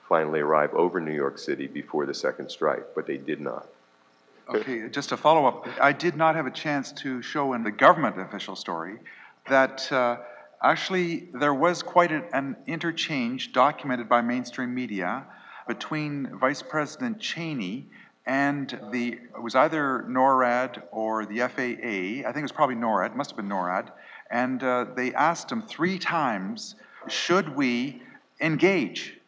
finally 0.08 0.40
arrive 0.40 0.72
over 0.74 1.00
New 1.00 1.14
York 1.14 1.38
City 1.38 1.66
before 1.66 2.06
the 2.06 2.14
second 2.14 2.50
strike, 2.50 2.94
but 2.94 3.06
they 3.06 3.18
did 3.18 3.40
not. 3.40 3.66
Okay, 4.48 4.88
just 4.88 5.08
to 5.08 5.16
follow 5.16 5.46
up, 5.46 5.66
I 5.80 5.92
did 5.92 6.16
not 6.16 6.36
have 6.36 6.46
a 6.46 6.50
chance 6.50 6.92
to 6.92 7.20
show 7.20 7.52
in 7.54 7.64
the 7.64 7.70
government 7.72 8.18
official 8.18 8.54
story 8.54 8.98
that 9.48 9.90
uh, 9.92 10.18
actually 10.62 11.28
there 11.34 11.52
was 11.52 11.82
quite 11.82 12.12
an, 12.12 12.24
an 12.32 12.56
interchange 12.66 13.52
documented 13.52 14.08
by 14.08 14.20
mainstream 14.22 14.72
media 14.72 15.24
between 15.66 16.28
Vice 16.38 16.62
President 16.62 17.18
Cheney 17.18 17.88
and 18.26 18.80
the 18.90 19.12
it 19.12 19.42
was 19.42 19.54
either 19.54 20.04
NORAD 20.08 20.82
or 20.90 21.24
the 21.26 21.38
FAA. 21.38 22.28
I 22.28 22.32
think 22.32 22.38
it 22.38 22.42
was 22.42 22.52
probably 22.52 22.74
NORAD. 22.74 23.14
Must 23.14 23.30
have 23.30 23.36
been 23.36 23.48
NORAD. 23.48 23.90
And 24.30 24.62
uh, 24.62 24.86
they 24.96 25.14
asked 25.14 25.50
him 25.50 25.62
three 25.62 25.98
times, 25.98 26.74
"Should 27.08 27.54
we 27.56 28.02
engage?" 28.40 29.18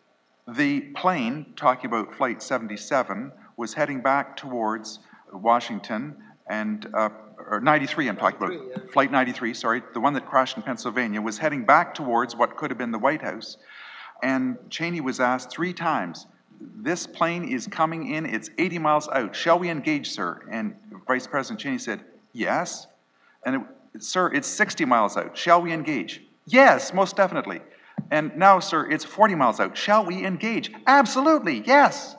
The 0.48 0.80
plane, 0.80 1.52
talking 1.56 1.86
about 1.86 2.14
Flight 2.14 2.42
77, 2.42 3.32
was 3.56 3.74
heading 3.74 4.00
back 4.00 4.36
towards 4.36 4.98
Washington 5.32 6.16
and 6.48 6.88
uh, 6.94 7.10
or 7.50 7.60
93. 7.60 8.08
I'm 8.08 8.16
talking 8.16 8.38
about 8.42 8.92
Flight 8.92 9.12
93. 9.12 9.54
Sorry, 9.54 9.82
the 9.94 10.00
one 10.00 10.14
that 10.14 10.26
crashed 10.26 10.56
in 10.56 10.62
Pennsylvania 10.62 11.20
was 11.20 11.38
heading 11.38 11.64
back 11.64 11.94
towards 11.94 12.34
what 12.34 12.56
could 12.56 12.70
have 12.70 12.78
been 12.78 12.90
the 12.90 12.98
White 12.98 13.22
House. 13.22 13.58
And 14.22 14.56
Cheney 14.70 15.00
was 15.00 15.20
asked 15.20 15.50
three 15.50 15.72
times, 15.72 16.26
this 16.60 17.06
plane 17.06 17.48
is 17.48 17.66
coming 17.66 18.12
in, 18.12 18.26
it's 18.26 18.50
80 18.58 18.78
miles 18.78 19.08
out. 19.08 19.34
Shall 19.34 19.58
we 19.58 19.70
engage, 19.70 20.10
sir? 20.10 20.40
And 20.50 20.74
Vice 21.06 21.26
President 21.26 21.60
Cheney 21.60 21.78
said, 21.78 22.04
Yes. 22.32 22.86
And 23.44 23.56
it, 23.94 24.02
sir, 24.02 24.30
it's 24.32 24.48
60 24.48 24.84
miles 24.84 25.16
out. 25.16 25.36
Shall 25.36 25.62
we 25.62 25.72
engage? 25.72 26.22
Yes, 26.46 26.92
most 26.92 27.16
definitely. 27.16 27.60
And 28.10 28.36
now, 28.36 28.60
sir, 28.60 28.88
it's 28.90 29.04
40 29.04 29.34
miles 29.34 29.60
out. 29.60 29.76
Shall 29.76 30.04
we 30.04 30.24
engage? 30.24 30.72
Absolutely, 30.86 31.62
yes. 31.66 32.16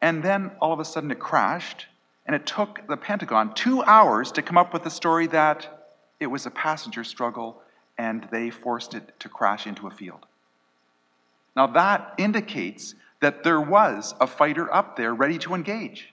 And 0.00 0.22
then 0.22 0.50
all 0.60 0.72
of 0.72 0.80
a 0.80 0.84
sudden 0.84 1.10
it 1.10 1.18
crashed, 1.18 1.86
and 2.26 2.34
it 2.34 2.46
took 2.46 2.86
the 2.88 2.96
Pentagon 2.96 3.54
two 3.54 3.82
hours 3.82 4.32
to 4.32 4.42
come 4.42 4.56
up 4.56 4.72
with 4.72 4.82
the 4.82 4.90
story 4.90 5.26
that 5.28 5.94
it 6.20 6.26
was 6.26 6.46
a 6.46 6.50
passenger 6.50 7.04
struggle 7.04 7.60
and 7.98 8.26
they 8.30 8.50
forced 8.50 8.94
it 8.94 9.18
to 9.20 9.28
crash 9.28 9.66
into 9.66 9.86
a 9.86 9.90
field. 9.90 10.26
Now, 11.54 11.66
that 11.68 12.14
indicates 12.18 12.94
that 13.22 13.42
there 13.42 13.60
was 13.60 14.14
a 14.20 14.26
fighter 14.26 14.72
up 14.72 14.96
there 14.96 15.14
ready 15.14 15.38
to 15.38 15.54
engage. 15.54 16.12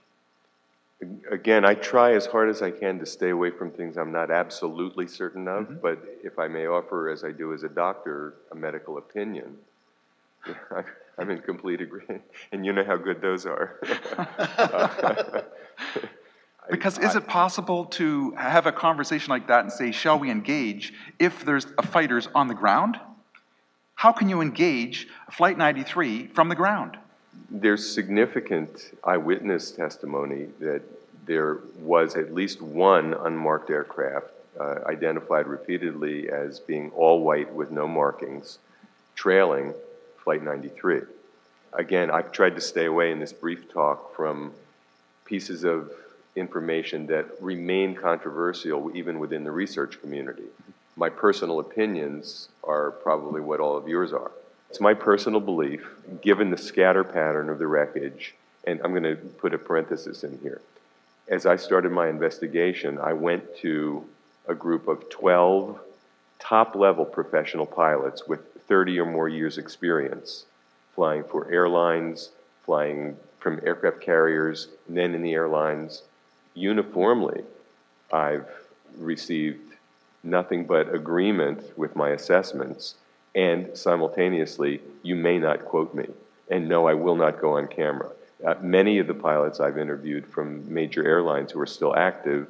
Again, 1.32 1.66
I 1.66 1.76
try 1.76 2.14
as 2.14 2.26
hard 2.26 2.50
as 2.50 2.62
I 2.62 2.72
can 2.72 3.00
to 3.00 3.06
stay 3.06 3.30
away 3.30 3.52
from 3.52 3.72
things 3.72 3.98
I'm 3.98 4.12
not 4.12 4.32
absolutely 4.32 5.08
certain 5.08 5.48
of, 5.48 5.66
mm-hmm. 5.66 5.82
but 5.82 6.00
if 6.24 6.38
I 6.40 6.48
may 6.48 6.68
offer, 6.68 7.10
as 7.10 7.24
I 7.24 7.32
do 7.32 7.54
as 7.54 7.64
a 7.64 7.70
doctor, 7.70 8.36
a 8.52 8.56
medical 8.56 8.98
opinion, 8.98 9.58
I'm 11.18 11.30
in 11.30 11.40
complete 11.40 11.82
agreement. 11.82 12.22
And 12.52 12.66
you 12.66 12.74
know 12.74 12.84
how 12.84 12.98
good 12.98 13.22
those 13.22 13.46
are. 13.46 13.80
Because 16.70 17.00
is 17.00 17.16
it 17.16 17.26
possible 17.26 17.86
to 17.86 18.32
have 18.32 18.68
a 18.68 18.72
conversation 18.72 19.32
like 19.32 19.48
that 19.48 19.62
and 19.62 19.72
say, 19.72 19.92
shall 19.92 20.20
we 20.20 20.30
engage, 20.30 20.94
if 21.18 21.44
there's 21.44 21.66
a 21.80 21.84
fighters 21.84 22.30
on 22.36 22.48
the 22.48 22.54
ground? 22.54 23.00
How 24.00 24.14
can 24.14 24.30
you 24.30 24.40
engage 24.40 25.10
Flight 25.30 25.58
93 25.58 26.28
from 26.28 26.48
the 26.48 26.56
ground? 26.56 26.98
There's 27.52 27.86
significant 27.86 28.94
eyewitness 29.04 29.72
testimony 29.72 30.48
that 30.62 30.84
there 31.26 31.58
was 31.78 32.16
at 32.16 32.34
least 32.34 32.62
one 32.62 33.14
unmarked 33.14 33.70
aircraft 33.70 34.28
uh, 34.58 34.76
identified 34.86 35.48
repeatedly 35.48 36.30
as 36.30 36.62
being 36.62 36.92
all 36.92 37.24
white 37.24 37.54
with 37.54 37.72
no 37.72 37.90
markings, 37.90 38.60
trailing 39.16 39.74
Flight 40.24 40.44
93. 40.44 41.02
Again, 41.74 42.10
I've 42.10 42.32
tried 42.32 42.56
to 42.56 42.62
stay 42.62 42.86
away 42.86 43.12
in 43.12 43.20
this 43.20 43.34
brief 43.34 43.70
talk 43.70 44.16
from 44.16 44.54
pieces 45.26 45.66
of 45.66 45.92
information 46.38 47.06
that 47.08 47.26
remain 47.42 47.96
controversial 47.96 48.96
even 48.96 49.20
within 49.20 49.44
the 49.44 49.52
research 49.52 50.00
community. 50.00 50.48
My 51.00 51.08
personal 51.08 51.62
opinions 51.62 52.50
are 52.62 52.92
probably 52.92 53.40
what 53.40 53.62
all 53.62 53.78
of 53.78 53.88
yours 53.88 54.12
are. 54.12 54.32
It's 54.70 54.82
my 54.82 54.94
personal 54.94 55.40
belief, 55.40 55.88
given 56.22 56.52
the 56.52 56.58
scatter 56.58 57.06
pattern 57.06 57.48
of 57.50 57.58
the 57.58 57.68
wreckage, 57.68 58.36
and 58.66 58.82
I'm 58.84 58.92
going 58.92 59.04
to 59.04 59.16
put 59.16 59.54
a 59.54 59.58
parenthesis 59.58 60.26
in 60.26 60.38
here. 60.44 60.60
As 61.30 61.46
I 61.46 61.56
started 61.56 61.94
my 61.94 62.10
investigation, 62.10 63.00
I 63.00 63.14
went 63.14 63.56
to 63.60 64.04
a 64.46 64.54
group 64.54 64.90
of 64.90 65.10
12 65.10 65.80
top 66.38 66.76
level 66.76 67.06
professional 67.06 67.66
pilots 67.66 68.28
with 68.28 68.42
30 68.68 69.00
or 69.00 69.06
more 69.06 69.30
years' 69.30 69.58
experience 69.58 70.44
flying 70.96 71.24
for 71.24 71.50
airlines, 71.50 72.32
flying 72.66 73.16
from 73.40 73.62
aircraft 73.64 74.02
carriers, 74.02 74.68
and 74.90 74.98
then 74.98 75.16
in 75.16 75.22
the 75.22 75.32
airlines. 75.32 76.02
Uniformly, 76.56 77.46
I've 78.12 78.50
received 78.98 79.69
nothing 80.24 80.66
but 80.66 80.94
agreement 80.94 81.78
with 81.78 81.96
my 81.96 82.10
assessments, 82.10 82.96
and 83.36 83.78
simultaneously, 83.78 84.82
you 85.04 85.16
may 85.16 85.38
not 85.38 85.66
quote 85.66 85.94
me. 85.94 86.08
And 86.50 86.68
no, 86.68 86.88
I 86.88 86.94
will 86.94 87.16
not 87.16 87.40
go 87.40 87.58
on 87.58 87.68
camera. 87.68 88.10
Uh, 88.46 88.56
many 88.62 89.00
of 89.00 89.08
the 89.08 89.14
pilots 89.14 89.60
I've 89.60 89.78
interviewed 89.78 90.26
from 90.26 90.74
major 90.74 91.06
airlines 91.06 91.52
who 91.52 91.60
are 91.60 91.68
still 91.68 91.96
active 91.96 92.48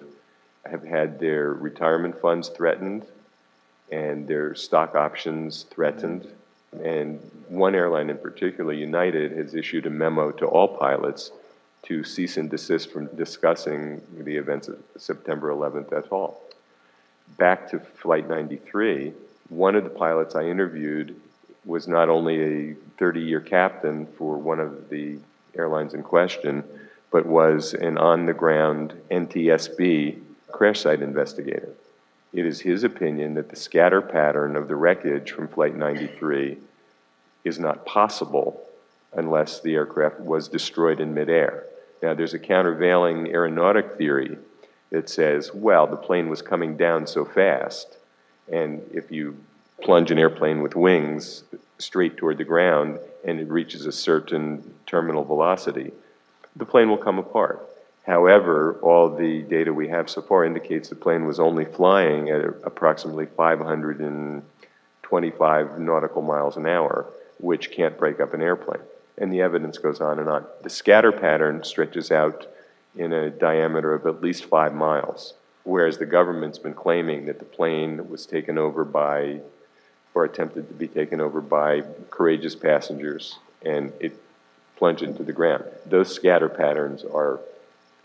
have 0.65 0.83
had 0.83 1.19
their 1.19 1.53
retirement 1.53 2.19
funds 2.19 2.49
threatened 2.49 3.05
and 3.91 4.27
their 4.27 4.53
stock 4.55 4.95
options 4.95 5.63
threatened. 5.63 6.27
And 6.83 7.19
one 7.47 7.73
airline 7.73 8.09
in 8.09 8.17
particular, 8.17 8.73
United, 8.73 9.31
has 9.31 9.55
issued 9.55 9.87
a 9.87 9.89
memo 9.89 10.31
to 10.33 10.45
all 10.45 10.67
pilots 10.67 11.31
to 11.83 12.03
cease 12.03 12.37
and 12.37 12.49
desist 12.49 12.91
from 12.91 13.07
discussing 13.15 14.01
the 14.19 14.35
events 14.35 14.67
of 14.67 14.77
September 14.97 15.49
11th 15.49 15.91
at 15.91 16.07
all. 16.11 16.41
Back 17.39 17.69
to 17.69 17.79
Flight 17.79 18.27
93, 18.27 19.13
one 19.47 19.75
of 19.75 19.85
the 19.85 19.89
pilots 19.89 20.35
I 20.35 20.43
interviewed 20.43 21.15
was 21.63 21.87
not 21.87 22.09
only 22.09 22.71
a 22.71 22.73
30 22.97 23.21
year 23.21 23.39
captain 23.39 24.07
for 24.17 24.37
one 24.37 24.59
of 24.59 24.89
the 24.89 25.19
airlines 25.57 25.93
in 25.93 26.03
question, 26.03 26.65
but 27.11 27.25
was 27.25 27.73
an 27.73 27.97
on 27.97 28.25
the 28.25 28.33
ground 28.33 28.93
NTSB 29.09 30.19
crash 30.51 30.81
site 30.81 31.01
investigator. 31.01 31.69
It 32.33 32.45
is 32.45 32.59
his 32.59 32.83
opinion 32.83 33.35
that 33.35 33.47
the 33.47 33.55
scatter 33.55 34.01
pattern 34.01 34.57
of 34.57 34.67
the 34.67 34.75
wreckage 34.75 35.31
from 35.31 35.47
Flight 35.47 35.77
93 35.77 36.57
is 37.45 37.57
not 37.57 37.85
possible 37.85 38.67
unless 39.13 39.61
the 39.61 39.75
aircraft 39.75 40.19
was 40.19 40.49
destroyed 40.49 40.99
in 40.99 41.13
midair. 41.13 41.63
Now, 42.03 42.13
there's 42.13 42.33
a 42.33 42.39
countervailing 42.39 43.27
aeronautic 43.27 43.97
theory 43.97 44.37
that 44.91 45.09
says, 45.09 45.51
well, 45.53 45.87
the 45.87 45.95
plane 45.95 46.29
was 46.29 46.41
coming 46.41 46.75
down 46.75 47.07
so 47.07 47.23
fast, 47.25 47.97
and 48.51 48.81
if 48.93 49.11
you 49.11 49.37
plunge 49.81 50.11
an 50.11 50.19
airplane 50.19 50.61
with 50.61 50.75
wings 50.75 51.43
straight 51.77 52.17
toward 52.17 52.37
the 52.37 52.43
ground 52.43 52.99
and 53.23 53.39
it 53.39 53.49
reaches 53.49 53.85
a 53.85 53.91
certain 53.91 54.75
terminal 54.85 55.23
velocity, 55.23 55.91
the 56.55 56.65
plane 56.65 56.89
will 56.89 56.97
come 56.97 57.19
apart. 57.19 57.65
However, 58.05 58.77
all 58.81 59.15
the 59.15 59.43
data 59.43 59.73
we 59.73 59.87
have 59.89 60.09
so 60.09 60.21
far 60.21 60.43
indicates 60.43 60.89
the 60.89 60.95
plane 60.95 61.25
was 61.25 61.39
only 61.39 61.65
flying 61.65 62.29
at 62.29 62.43
approximately 62.63 63.27
525 63.27 65.79
nautical 65.79 66.21
miles 66.21 66.57
an 66.57 66.65
hour, 66.65 67.05
which 67.39 67.71
can't 67.71 67.97
break 67.97 68.19
up 68.19 68.33
an 68.33 68.41
airplane. 68.41 68.81
And 69.17 69.31
the 69.31 69.41
evidence 69.41 69.77
goes 69.77 70.01
on 70.01 70.19
and 70.19 70.27
on. 70.27 70.45
The 70.63 70.69
scatter 70.69 71.11
pattern 71.11 71.63
stretches 71.63 72.11
out 72.11 72.47
in 72.99 73.13
a 73.13 73.29
diameter 73.29 73.93
of 73.93 74.05
at 74.05 74.21
least 74.21 74.43
five 74.45 74.73
miles, 74.73 75.33
whereas 75.63 75.97
the 75.97 76.05
government's 76.05 76.59
been 76.59 76.73
claiming 76.73 77.25
that 77.27 77.39
the 77.39 77.45
plane 77.45 78.09
was 78.09 78.25
taken 78.25 78.57
over 78.57 78.83
by, 78.83 79.39
or 80.13 80.25
attempted 80.25 80.67
to 80.67 80.73
be 80.73 80.87
taken 80.87 81.21
over 81.21 81.39
by 81.39 81.81
courageous 82.09 82.55
passengers, 82.55 83.39
and 83.65 83.93
it 84.01 84.21
plunged 84.75 85.01
into 85.01 85.23
the 85.23 85.31
ground. 85.31 85.63
Those 85.85 86.13
scatter 86.13 86.49
patterns 86.49 87.05
are 87.05 87.39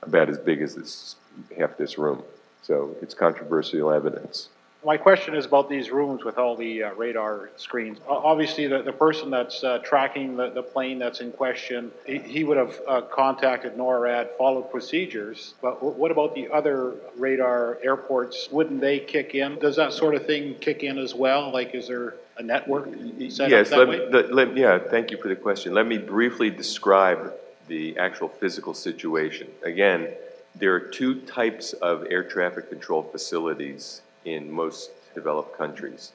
about 0.00 0.28
as 0.28 0.38
big 0.38 0.62
as 0.62 0.76
this 0.76 1.16
half 1.58 1.76
this 1.76 1.98
room. 1.98 2.22
So 2.62 2.96
it's 3.02 3.14
controversial 3.14 3.90
evidence. 3.90 4.48
My 4.84 4.98
question 4.98 5.34
is 5.34 5.46
about 5.46 5.70
these 5.70 5.90
rooms 5.90 6.24
with 6.24 6.36
all 6.36 6.56
the 6.56 6.84
uh, 6.84 6.94
radar 6.94 7.50
screens. 7.56 7.98
obviously, 8.06 8.66
the, 8.66 8.82
the 8.82 8.92
person 8.92 9.30
that's 9.30 9.64
uh, 9.64 9.78
tracking 9.78 10.36
the, 10.36 10.50
the 10.50 10.62
plane 10.62 10.98
that's 10.98 11.20
in 11.20 11.32
question, 11.32 11.90
he, 12.06 12.18
he 12.18 12.44
would 12.44 12.58
have 12.58 12.80
uh, 12.86 13.00
contacted 13.02 13.76
NORAD, 13.76 14.36
followed 14.36 14.70
procedures. 14.70 15.54
But 15.62 15.76
w- 15.76 15.94
what 15.94 16.10
about 16.10 16.34
the 16.34 16.50
other 16.50 16.94
radar 17.16 17.78
airports? 17.82 18.48
Wouldn't 18.50 18.80
they 18.80 18.98
kick 18.98 19.34
in? 19.34 19.58
Does 19.58 19.76
that 19.76 19.94
sort 19.94 20.14
of 20.14 20.26
thing 20.26 20.54
kick 20.56 20.82
in 20.82 20.98
as 20.98 21.14
well? 21.14 21.50
Like, 21.50 21.74
is 21.74 21.88
there 21.88 22.16
a 22.36 22.42
network 22.42 22.86
set 23.30 23.48
yes, 23.48 23.72
up 23.72 23.88
that 23.88 24.12
let, 24.12 24.26
way? 24.26 24.32
let, 24.32 24.56
yeah, 24.56 24.78
thank 24.78 25.10
you 25.10 25.16
for 25.16 25.28
the 25.28 25.36
question. 25.36 25.72
Let 25.72 25.86
me 25.86 25.96
briefly 25.96 26.50
describe 26.50 27.32
the 27.68 27.96
actual 27.96 28.28
physical 28.28 28.74
situation. 28.74 29.48
Again, 29.62 30.08
there 30.56 30.74
are 30.74 30.80
two 30.80 31.22
types 31.22 31.72
of 31.72 32.06
air 32.10 32.22
traffic 32.22 32.68
control 32.68 33.02
facilities 33.02 34.02
in 34.24 34.50
most 34.50 34.90
developed 35.14 35.56
countries. 35.56 36.12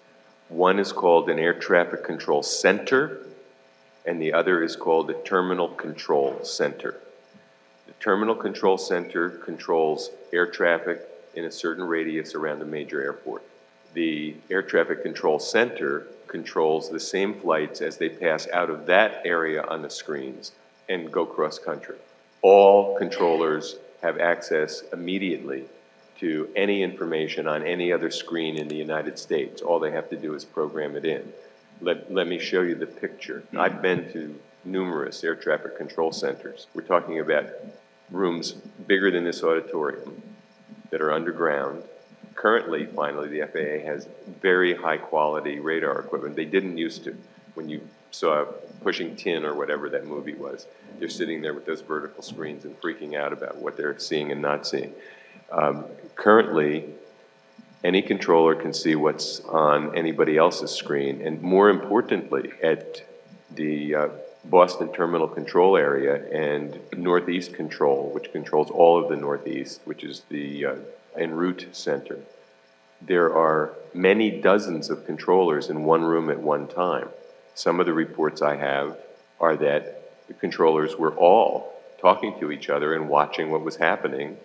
One 0.49 0.79
is 0.79 0.91
called 0.91 1.29
an 1.29 1.39
air 1.39 1.53
traffic 1.53 2.03
control 2.03 2.43
center, 2.43 3.25
and 4.05 4.21
the 4.21 4.33
other 4.33 4.63
is 4.63 4.75
called 4.75 5.09
a 5.09 5.21
terminal 5.23 5.69
control 5.69 6.43
center. 6.43 6.95
The 7.87 7.93
terminal 7.99 8.35
control 8.35 8.77
center 8.77 9.29
controls 9.29 10.09
air 10.33 10.47
traffic 10.47 11.07
in 11.35 11.45
a 11.45 11.51
certain 11.51 11.83
radius 11.83 12.33
around 12.33 12.61
a 12.61 12.65
major 12.65 13.01
airport. 13.01 13.43
The 13.93 14.35
air 14.49 14.63
traffic 14.63 15.03
control 15.03 15.39
center 15.39 16.07
controls 16.27 16.89
the 16.89 16.99
same 16.99 17.33
flights 17.39 17.81
as 17.81 17.97
they 17.97 18.09
pass 18.09 18.47
out 18.49 18.69
of 18.69 18.85
that 18.87 19.21
area 19.25 19.63
on 19.63 19.81
the 19.81 19.89
screens 19.89 20.51
and 20.87 21.11
go 21.11 21.25
cross 21.25 21.59
country. 21.59 21.97
All 22.41 22.97
controllers 22.97 23.77
have 24.01 24.19
access 24.19 24.83
immediately 24.93 25.65
to 26.19 26.49
any 26.55 26.83
information 26.83 27.47
on 27.47 27.63
any 27.63 27.91
other 27.91 28.11
screen 28.11 28.57
in 28.57 28.67
the 28.67 28.75
United 28.75 29.17
States. 29.17 29.61
All 29.61 29.79
they 29.79 29.91
have 29.91 30.09
to 30.09 30.17
do 30.17 30.35
is 30.35 30.43
program 30.43 30.95
it 30.95 31.05
in. 31.05 31.31
Let, 31.81 32.13
let 32.13 32.27
me 32.27 32.39
show 32.39 32.61
you 32.61 32.75
the 32.75 32.87
picture. 32.87 33.43
Mm-hmm. 33.47 33.59
I've 33.59 33.81
been 33.81 34.11
to 34.13 34.39
numerous 34.65 35.23
air 35.23 35.35
traffic 35.35 35.77
control 35.77 36.11
centers. 36.11 36.67
We're 36.73 36.81
talking 36.81 37.19
about 37.19 37.47
rooms 38.11 38.51
bigger 38.51 39.11
than 39.11 39.23
this 39.23 39.43
auditorium 39.43 40.21
that 40.89 41.01
are 41.01 41.11
underground. 41.11 41.83
Currently, 42.35 42.87
finally, 42.87 43.29
the 43.29 43.47
FAA 43.47 43.85
has 43.89 44.07
very 44.41 44.73
high 44.73 44.97
quality 44.97 45.59
radar 45.59 45.99
equipment. 45.99 46.35
They 46.35 46.45
didn't 46.45 46.77
used 46.77 47.03
to. 47.05 47.15
When 47.55 47.69
you 47.69 47.81
saw 48.11 48.45
Pushing 48.81 49.15
Tin 49.15 49.45
or 49.45 49.53
whatever 49.53 49.89
that 49.89 50.05
movie 50.05 50.33
was. 50.33 50.65
They're 50.99 51.09
sitting 51.09 51.41
there 51.41 51.53
with 51.53 51.65
those 51.65 51.81
vertical 51.81 52.23
screens 52.23 52.65
and 52.65 52.79
freaking 52.81 53.15
out 53.15 53.33
about 53.33 53.57
what 53.57 53.77
they're 53.77 53.97
seeing 53.99 54.31
and 54.31 54.41
not 54.41 54.65
seeing. 54.65 54.93
Um, 55.51 55.85
currently, 56.15 56.85
any 57.83 58.01
controller 58.01 58.55
can 58.55 58.73
see 58.73 58.95
what's 58.95 59.39
on 59.41 59.95
anybody 59.95 60.37
else's 60.37 60.71
screen, 60.71 61.21
and 61.21 61.41
more 61.41 61.69
importantly, 61.69 62.51
at 62.61 63.01
the 63.51 63.95
uh, 63.95 64.07
Boston 64.45 64.91
Terminal 64.91 65.27
Control 65.27 65.77
Area 65.77 66.25
and 66.31 66.79
Northeast 66.95 67.53
Control, 67.53 68.11
which 68.13 68.31
controls 68.31 68.69
all 68.69 69.01
of 69.01 69.09
the 69.09 69.15
Northeast, 69.15 69.81
which 69.85 70.03
is 70.03 70.23
the 70.29 70.65
uh, 70.65 70.75
en 71.17 71.31
route 71.31 71.67
center, 71.71 72.19
there 73.01 73.33
are 73.33 73.73
many 73.93 74.41
dozens 74.41 74.89
of 74.89 75.05
controllers 75.05 75.69
in 75.69 75.83
one 75.83 76.03
room 76.03 76.29
at 76.29 76.39
one 76.39 76.67
time. 76.67 77.07
Some 77.55 77.79
of 77.79 77.85
the 77.85 77.93
reports 77.93 78.41
I 78.41 78.55
have 78.55 78.97
are 79.39 79.55
that 79.57 80.27
the 80.27 80.33
controllers 80.33 80.97
were 80.97 81.15
all 81.15 81.73
talking 81.99 82.39
to 82.39 82.51
each 82.51 82.69
other 82.69 82.93
and 82.93 83.09
watching 83.09 83.51
what 83.51 83.61
was 83.61 83.77
happening. 83.77 84.37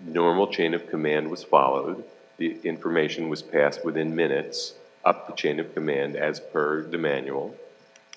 Normal 0.00 0.46
chain 0.48 0.74
of 0.74 0.88
command 0.88 1.30
was 1.30 1.42
followed. 1.42 2.04
The 2.36 2.58
information 2.62 3.28
was 3.28 3.42
passed 3.42 3.84
within 3.84 4.14
minutes 4.14 4.74
up 5.04 5.26
the 5.26 5.34
chain 5.34 5.58
of 5.58 5.74
command 5.74 6.16
as 6.16 6.40
per 6.40 6.82
the 6.82 6.98
manual, 6.98 7.56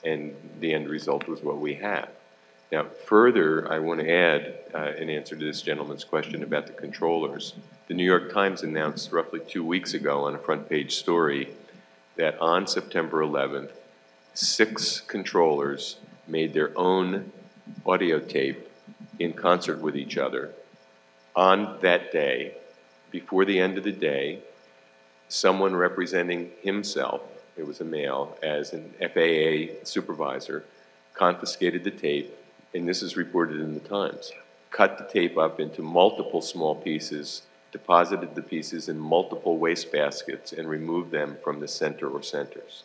and 0.04 0.36
the 0.60 0.74
end 0.74 0.90
result 0.90 1.28
was 1.28 1.42
what 1.42 1.60
we 1.60 1.76
have. 1.76 2.10
Now, 2.72 2.86
further, 3.06 3.72
I 3.72 3.80
want 3.80 4.00
to 4.00 4.10
add 4.10 4.56
uh, 4.74 4.92
in 4.98 5.10
answer 5.10 5.36
to 5.36 5.44
this 5.44 5.62
gentleman's 5.62 6.04
question 6.06 6.44
about 6.44 6.68
the 6.68 6.74
controllers. 6.74 7.54
The 7.88 7.94
New 7.94 8.06
York 8.06 8.32
Times 8.32 8.64
announced 8.64 9.12
roughly 9.12 9.42
two 9.42 9.66
weeks 9.66 9.94
ago 9.94 10.26
on 10.26 10.36
a 10.36 10.40
front 10.40 10.70
page 10.70 10.96
story 10.96 11.50
that 12.16 12.40
on 12.40 12.68
September 12.68 13.22
11th, 13.26 13.72
six 14.34 15.02
controllers 15.02 15.98
made 16.28 16.54
their 16.54 16.72
own 16.78 17.32
audio 17.86 18.20
tape 18.20 18.70
in 19.20 19.34
concert 19.34 19.80
with 19.80 19.98
each 19.98 20.18
other. 20.18 20.54
On 21.36 21.78
that 21.82 22.12
day, 22.12 22.56
before 23.10 23.46
the 23.46 23.60
end 23.60 23.78
of 23.78 23.86
the 23.86 23.92
day, 23.92 24.40
someone 25.30 25.76
representing 25.76 26.52
himself, 26.62 27.22
it 27.56 27.66
was 27.66 27.80
a 27.80 27.86
male, 27.86 28.38
as 28.44 28.74
an 28.74 28.94
FAA 29.00 29.84
supervisor, 29.86 30.66
confiscated 31.14 31.84
the 31.84 31.92
tape, 31.92 32.36
and 32.74 32.88
this 32.88 33.02
is 33.02 33.16
reported 33.16 33.62
in 33.62 33.74
the 33.74 33.80
Times, 33.80 34.32
cut 34.72 34.98
the 34.98 35.06
tape 35.06 35.38
up 35.38 35.60
into 35.60 35.82
multiple 35.82 36.42
small 36.42 36.76
pieces, 36.76 37.44
deposited 37.72 38.36
the 38.36 38.42
pieces 38.42 38.90
in 38.90 39.00
multiple 39.00 39.58
wastebaskets, 39.58 40.58
and 40.58 40.70
removed 40.70 41.12
them 41.12 41.38
from 41.44 41.62
the 41.62 41.68
center 41.68 42.10
or 42.10 42.22
centers. 42.22 42.84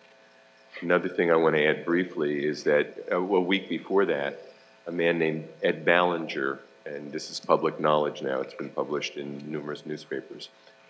Another 0.81 1.09
thing 1.09 1.33
I 1.33 1.37
want 1.37 1.57
to 1.57 1.65
add 1.65 1.85
briefly 1.85 2.45
is 2.45 2.63
that 2.65 3.07
uh, 3.11 3.17
a 3.17 3.41
week 3.41 3.69
before 3.69 4.05
that, 4.05 4.41
a 4.87 4.93
man 4.93 5.19
named 5.19 5.49
Ed 5.63 5.85
Ballinger, 5.85 6.61
and 6.87 7.13
this 7.13 7.31
is 7.31 7.41
public 7.41 7.81
knowledge 7.81 8.23
now, 8.23 8.41
it's 8.41 8.55
been 8.55 8.71
published 8.71 9.17
in 9.17 9.43
numerous 9.51 9.85
newspapers, 9.87 10.49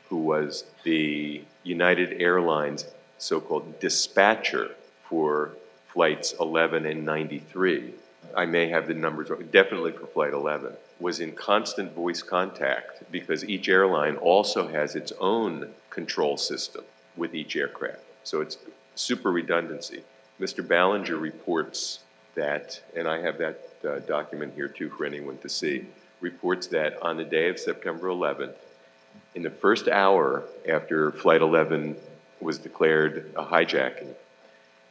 who 0.09 0.18
was 0.18 0.64
the 0.84 1.42
United 1.64 2.20
Airlines 2.20 2.86
so 3.18 3.40
called 3.40 3.80
dispatcher 3.80 4.70
for 5.09 5.53
flights 5.92 6.34
11 6.38 6.86
and 6.86 7.05
93. 7.05 7.94
I 8.36 8.44
may 8.44 8.68
have 8.68 8.86
the 8.86 8.94
numbers, 8.94 9.30
wrong, 9.30 9.42
definitely 9.51 9.92
for 9.92 10.07
Flight 10.07 10.34
11, 10.34 10.72
was 11.01 11.20
in 11.20 11.32
constant 11.32 11.94
voice 11.94 12.22
contact 12.22 13.11
because 13.11 13.44
each 13.44 13.68
airline 13.68 14.16
also 14.16 14.68
has 14.68 14.94
its 14.94 15.12
own 15.20 15.70
control 15.90 16.36
system 16.36 16.84
with 17.16 17.34
each 17.34 17.57
aircraft. 17.57 18.01
So 18.24 18.40
it's 18.40 18.59
super 18.94 19.30
redundancy. 19.30 20.03
Mr. 20.40 20.66
Ballinger 20.66 21.16
reports 21.16 22.01
that, 22.34 22.80
and 22.94 23.09
I 23.09 23.22
have 23.22 23.38
that 23.38 23.75
uh, 23.87 24.01
document 24.01 24.55
here 24.55 24.68
too 24.68 24.91
for 24.91 25.05
anyone 25.05 25.39
to 25.39 25.49
see, 25.49 25.87
reports 26.20 26.66
that 26.68 27.01
on 27.03 27.16
the 27.16 27.24
day 27.24 27.49
of 27.49 27.59
September 27.59 28.09
11th, 28.09 28.55
in 29.34 29.43
the 29.43 29.51
first 29.51 29.89
hour 29.89 30.45
after 30.68 31.12
Flight 31.12 31.41
11 31.41 31.97
was 32.41 32.59
declared 32.59 33.32
a 33.37 33.45
hijacking, 33.45 34.14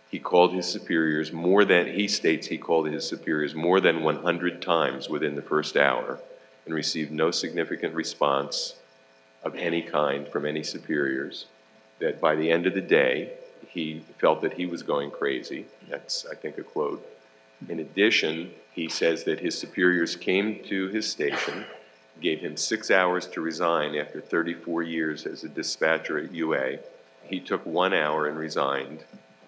he 0.10 0.20
called 0.20 0.54
his 0.54 0.66
superiors 0.66 1.32
more 1.32 1.66
than, 1.66 1.88
he 1.88 2.08
states 2.08 2.48
he 2.48 2.58
called 2.58 2.88
his 2.88 3.08
superiors 3.08 3.54
more 3.54 3.82
than 3.82 4.04
100 4.04 4.62
times 4.62 5.10
within 5.10 5.36
the 5.36 5.41
first 5.41 5.76
hour 5.76 6.20
and 6.66 6.74
received 6.74 7.12
no 7.12 7.32
significant 7.32 7.93
response 7.93 8.76
of 9.43 9.56
any 9.56 9.82
kind 9.82 10.28
from 10.28 10.46
any 10.46 10.64
superiors. 10.64 11.46
That 12.00 12.20
by 12.20 12.36
the 12.36 12.52
end 12.52 12.66
of 12.66 12.74
the 12.74 12.82
day, 12.82 13.34
he 13.68 14.04
felt 14.20 14.41
that 14.41 14.54
he 14.54 14.66
was 14.66 14.84
going 14.84 15.12
crazy. 15.12 15.66
That's, 15.89 16.26
I 16.26 16.36
think, 16.36 16.58
a 16.58 16.64
quote. 16.64 17.06
In 17.70 17.80
addition, 17.80 18.51
he 18.72 18.89
says 18.89 19.24
that 19.24 19.39
his 19.39 19.58
superiors 19.58 20.16
came 20.16 20.64
to 20.66 20.88
his 20.89 21.10
station, 21.10 21.66
gave 22.22 22.39
him 22.39 22.58
six 22.58 22.91
hours 22.91 23.28
to 23.28 23.41
resign 23.41 23.95
after 23.95 24.22
34 24.22 24.84
years 24.84 25.26
as 25.26 25.43
a 25.43 25.49
dispatcher 25.49 26.18
at 26.20 26.34
UA. 26.34 26.80
He 27.24 27.39
took 27.39 27.66
one 27.66 27.93
hour 27.93 28.28
and 28.28 28.38
resigned, 28.38 29.03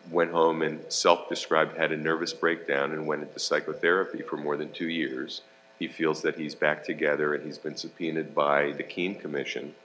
went 0.10 0.32
home 0.32 0.62
and 0.62 0.82
self 0.92 1.30
described 1.30 1.78
had 1.78 1.92
a 1.92 1.98
nervous 1.98 2.34
breakdown 2.34 2.92
and 2.92 3.06
went 3.06 3.24
into 3.24 3.40
psychotherapy 3.40 4.22
for 4.22 4.38
more 4.38 4.58
than 4.58 4.72
two 4.72 4.90
years. 4.90 5.42
He 5.78 5.88
feels 5.88 6.22
that 6.24 6.38
he's 6.38 6.56
back 6.56 6.84
together 6.84 7.36
and 7.36 7.46
he's 7.46 7.60
been 7.60 7.76
subpoenaed 7.76 8.34
by 8.34 8.72
the 8.72 8.84
Kean 8.84 9.16
Commission 9.20 9.76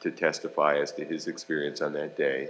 to 0.00 0.10
testify 0.10 0.78
as 0.78 0.92
to 0.92 1.04
his 1.04 1.26
experience 1.26 1.80
on 1.80 1.92
that 1.94 2.16
day. 2.16 2.48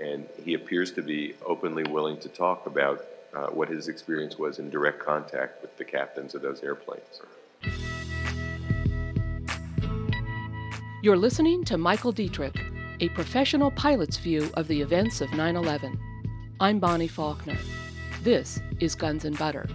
And 0.00 0.28
he 0.44 0.54
appears 0.54 0.92
to 0.92 1.02
be 1.02 1.34
openly 1.44 1.82
willing 1.84 2.18
to 2.18 2.28
talk 2.28 2.66
about 2.66 3.04
uh, 3.34 3.46
what 3.48 3.68
his 3.68 3.88
experience 3.88 4.38
was 4.38 4.58
in 4.58 4.70
direct 4.70 4.98
contact 4.98 5.62
with 5.62 5.76
the 5.76 5.84
captains 5.84 6.34
of 6.34 6.42
those 6.42 6.62
airplanes. 6.62 7.20
You're 11.02 11.16
listening 11.16 11.64
to 11.64 11.78
Michael 11.78 12.12
Dietrick, 12.12 12.56
a 13.00 13.08
professional 13.10 13.70
pilot's 13.70 14.16
view 14.16 14.50
of 14.54 14.66
the 14.68 14.80
events 14.80 15.20
of 15.20 15.32
9 15.32 15.56
11. 15.56 15.98
I'm 16.60 16.80
Bonnie 16.80 17.06
Faulkner. 17.06 17.56
This 18.22 18.60
is 18.80 18.94
Guns 18.94 19.24
and 19.24 19.38
Butter. 19.38 19.68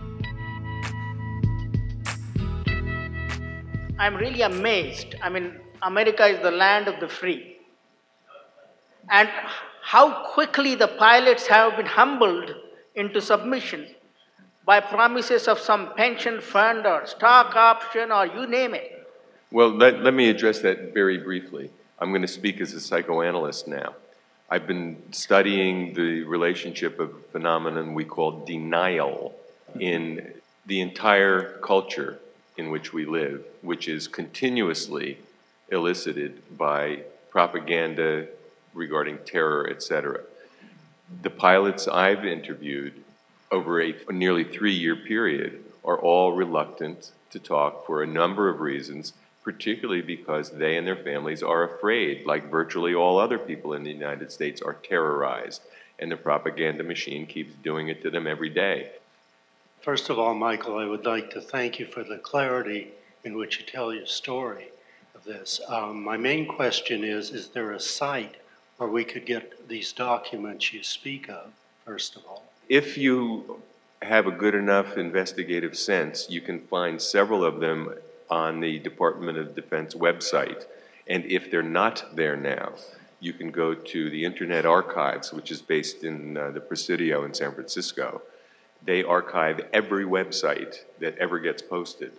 I'm 3.97 4.15
really 4.17 4.41
amazed. 4.41 5.15
I 5.21 5.29
mean, 5.29 5.53
America 5.81 6.25
is 6.25 6.41
the 6.41 6.51
land 6.51 6.89
of 6.89 6.99
the 6.99 7.07
free. 7.07 7.57
And 9.09 9.29
how 9.81 10.25
quickly 10.33 10.75
the 10.75 10.87
pilots 10.87 11.47
have 11.47 11.77
been 11.77 11.85
humbled 11.85 12.53
into 12.95 13.21
submission 13.21 13.87
by 14.65 14.79
promises 14.79 15.47
of 15.47 15.59
some 15.59 15.93
pension 15.95 16.39
fund 16.39 16.85
or 16.85 17.05
stock 17.05 17.55
option 17.55 18.11
or 18.11 18.25
you 18.25 18.47
name 18.47 18.73
it. 18.73 19.07
Well, 19.51 19.69
let, 19.69 20.01
let 20.01 20.13
me 20.13 20.29
address 20.29 20.59
that 20.59 20.93
very 20.93 21.17
briefly. 21.17 21.69
I'm 21.99 22.09
going 22.09 22.21
to 22.21 22.27
speak 22.27 22.61
as 22.61 22.73
a 22.73 22.79
psychoanalyst 22.79 23.67
now. 23.67 23.95
I've 24.49 24.67
been 24.67 25.01
studying 25.11 25.93
the 25.93 26.23
relationship 26.23 26.99
of 26.99 27.09
a 27.09 27.31
phenomenon 27.31 27.93
we 27.93 28.05
call 28.05 28.45
denial 28.45 29.33
in 29.79 30.33
the 30.65 30.81
entire 30.81 31.57
culture 31.59 32.19
in 32.57 32.69
which 32.69 32.93
we 32.93 33.05
live, 33.05 33.43
which 33.61 33.87
is 33.87 34.07
continuously 34.07 35.17
elicited 35.71 36.41
by 36.57 36.99
propaganda 37.31 38.27
regarding 38.73 39.17
terror, 39.25 39.67
etc. 39.69 40.21
The 41.21 41.29
pilots 41.29 41.87
I've 41.87 42.25
interviewed 42.25 43.03
over 43.51 43.81
a 43.81 43.93
nearly 44.09 44.43
three 44.43 44.73
year 44.73 44.95
period 44.95 45.63
are 45.85 45.99
all 45.99 46.33
reluctant 46.33 47.11
to 47.31 47.39
talk 47.39 47.85
for 47.85 48.01
a 48.01 48.07
number 48.07 48.49
of 48.49 48.61
reasons, 48.61 49.13
particularly 49.43 50.01
because 50.01 50.49
they 50.51 50.77
and 50.77 50.87
their 50.87 50.95
families 50.95 51.43
are 51.43 51.63
afraid, 51.63 52.25
like 52.25 52.49
virtually 52.49 52.95
all 52.95 53.19
other 53.19 53.37
people 53.37 53.73
in 53.73 53.83
the 53.83 53.91
United 53.91 54.31
States 54.31 54.61
are 54.61 54.75
terrorized. 54.75 55.61
And 55.99 56.11
the 56.11 56.17
propaganda 56.17 56.83
machine 56.83 57.25
keeps 57.25 57.53
doing 57.63 57.89
it 57.89 58.01
to 58.01 58.09
them 58.09 58.27
every 58.27 58.49
day. 58.49 58.91
First 59.81 60.09
of 60.09 60.17
all, 60.17 60.33
Michael, 60.33 60.77
I 60.77 60.85
would 60.85 61.05
like 61.05 61.29
to 61.31 61.41
thank 61.41 61.79
you 61.79 61.85
for 61.85 62.03
the 62.03 62.17
clarity 62.17 62.91
in 63.23 63.37
which 63.37 63.59
you 63.59 63.65
tell 63.65 63.93
your 63.93 64.05
story 64.05 64.69
of 65.13 65.23
this. 65.23 65.59
Um, 65.67 66.03
my 66.03 66.17
main 66.17 66.47
question 66.47 67.03
is 67.03 67.31
Is 67.31 67.49
there 67.49 67.71
a 67.71 67.79
site 67.79 68.35
where 68.83 68.91
we 68.91 69.05
could 69.05 69.25
get 69.25 69.69
these 69.69 69.93
documents 69.93 70.73
you 70.73 70.83
speak 70.83 71.29
of, 71.29 71.53
first 71.85 72.17
of 72.17 72.25
all? 72.25 72.43
If 72.67 72.97
you 72.97 73.61
have 74.01 74.27
a 74.27 74.31
good 74.31 74.55
enough 74.55 74.97
investigative 74.97 75.77
sense, 75.77 76.29
you 76.29 76.41
can 76.41 76.59
find 76.59 77.01
several 77.01 77.45
of 77.45 77.61
them 77.61 77.93
on 78.29 78.59
the 78.59 78.79
Department 78.79 79.37
of 79.37 79.55
Defense 79.55 79.93
website. 79.93 80.65
And 81.07 81.23
if 81.23 81.49
they're 81.49 81.63
not 81.63 82.13
there 82.13 82.35
now, 82.35 82.73
you 83.21 83.31
can 83.31 83.51
go 83.51 83.73
to 83.73 84.09
the 84.09 84.25
Internet 84.25 84.65
Archives, 84.65 85.31
which 85.31 85.49
is 85.49 85.61
based 85.61 86.03
in 86.03 86.35
uh, 86.35 86.51
the 86.51 86.59
Presidio 86.59 87.23
in 87.23 87.33
San 87.33 87.53
Francisco. 87.53 88.21
They 88.83 89.01
archive 89.01 89.61
every 89.71 90.03
website 90.03 90.79
that 90.99 91.17
ever 91.19 91.39
gets 91.39 91.61
posted 91.61 92.11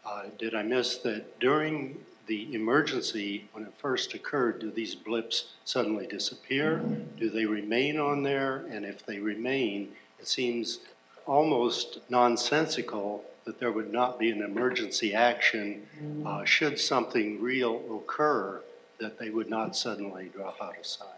Uh, 0.05 0.25
did 0.39 0.55
I 0.55 0.63
miss 0.63 0.99
that 0.99 1.39
during 1.41 1.99
the 2.27 2.55
emergency, 2.55 3.49
when 3.53 3.65
it 3.65 3.73
first 3.79 4.15
occurred, 4.15 4.59
do 4.59 4.71
these 4.71 4.95
blips 4.95 5.53
suddenly 5.65 6.07
disappear? 6.07 6.83
Do 7.19 7.29
they 7.31 7.45
remain 7.45 7.99
on 7.99 8.23
there? 8.23 8.65
And 8.71 8.85
if 8.85 9.05
they 9.05 9.19
remain, 9.19 9.93
it 10.19 10.27
seems 10.27 10.81
almost 11.27 11.99
nonsensical 12.09 13.25
that 13.45 13.61
there 13.61 13.73
would 13.73 13.93
not 13.93 14.19
be 14.19 14.31
an 14.31 14.43
emergency 14.43 15.15
action 15.15 15.87
uh, 16.25 16.45
should 16.45 16.79
something 16.79 17.41
real 17.43 17.83
occur, 17.95 18.63
that 18.99 19.19
they 19.19 19.29
would 19.29 19.51
not 19.51 19.77
suddenly 19.77 20.31
drop 20.35 20.57
out 20.63 20.79
of 20.79 20.87
sight. 20.87 21.09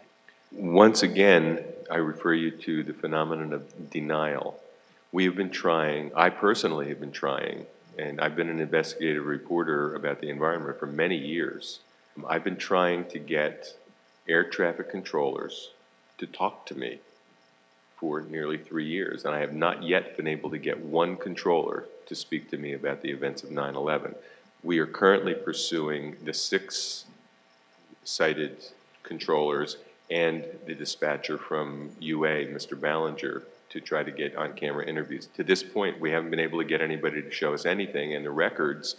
Once 0.51 1.03
again, 1.03 1.63
I 1.89 1.97
refer 1.97 2.33
you 2.33 2.51
to 2.51 2.83
the 2.83 2.93
phenomenon 2.93 3.53
of 3.53 3.89
denial. 3.89 4.59
We 5.11 5.25
have 5.25 5.35
been 5.35 5.49
trying, 5.49 6.11
I 6.15 6.29
personally 6.29 6.89
have 6.89 6.99
been 6.99 7.11
trying, 7.11 7.65
and 7.97 8.19
I've 8.19 8.35
been 8.35 8.49
an 8.49 8.59
investigative 8.59 9.25
reporter 9.25 9.95
about 9.95 10.19
the 10.19 10.29
environment 10.29 10.77
for 10.79 10.85
many 10.85 11.15
years. 11.15 11.79
I've 12.27 12.43
been 12.43 12.57
trying 12.57 13.05
to 13.09 13.19
get 13.19 13.73
air 14.27 14.43
traffic 14.43 14.89
controllers 14.89 15.71
to 16.17 16.27
talk 16.27 16.65
to 16.67 16.75
me 16.75 16.99
for 17.95 18.21
nearly 18.21 18.57
three 18.57 18.85
years, 18.85 19.23
and 19.25 19.33
I 19.33 19.39
have 19.39 19.53
not 19.53 19.81
yet 19.81 20.17
been 20.17 20.27
able 20.27 20.49
to 20.49 20.57
get 20.57 20.79
one 20.79 21.15
controller 21.15 21.85
to 22.07 22.15
speak 22.15 22.49
to 22.51 22.57
me 22.57 22.73
about 22.73 23.01
the 23.01 23.09
events 23.09 23.43
of 23.43 23.51
9 23.51 23.75
11. 23.75 24.13
We 24.63 24.79
are 24.79 24.87
currently 24.87 25.33
pursuing 25.33 26.17
the 26.23 26.33
six 26.33 27.05
cited 28.03 28.57
controllers 29.03 29.77
and 30.09 30.45
the 30.65 30.75
dispatcher 30.75 31.37
from 31.37 31.91
UA, 31.99 32.47
Mr. 32.47 32.79
Ballinger, 32.79 33.43
to 33.77 33.85
try 33.85 34.01
to 34.01 34.11
get 34.11 34.35
on 34.35 34.53
camera 34.53 34.85
interviews. 34.85 35.27
To 35.35 35.43
this 35.43 35.61
point, 35.61 35.99
we 35.99 36.09
haven't 36.09 36.31
been 36.31 36.39
able 36.39 36.59
to 36.59 36.65
get 36.65 36.81
anybody 36.81 37.21
to 37.21 37.29
show 37.29 37.53
us 37.53 37.65
anything, 37.65 38.15
and 38.15 38.25
the 38.25 38.31
records 38.31 38.95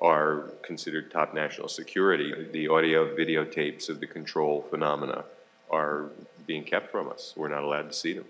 are 0.00 0.50
considered 0.62 1.10
top 1.10 1.34
national 1.34 1.68
security. 1.68 2.48
The 2.52 2.66
audio 2.68 3.14
videotapes 3.16 3.88
of 3.88 4.00
the 4.00 4.08
control 4.08 4.66
phenomena 4.70 5.24
are 5.70 6.06
being 6.46 6.64
kept 6.64 6.90
from 6.90 7.08
us. 7.08 7.32
We're 7.36 7.48
not 7.48 7.62
allowed 7.62 7.90
to 7.90 7.92
see 7.92 8.14
them. 8.14 8.24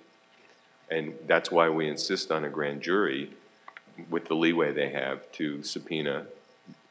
And 0.91 1.15
that's 1.27 1.51
why 1.51 1.71
we 1.71 1.89
insist 1.89 2.31
on 2.31 2.45
a 2.45 2.51
grand 2.51 2.83
jury 2.83 3.31
with 4.11 4.27
the 4.27 4.35
leeway 4.35 4.73
they 4.73 4.91
have 4.91 5.31
to 5.33 5.63
subpoena 5.63 6.27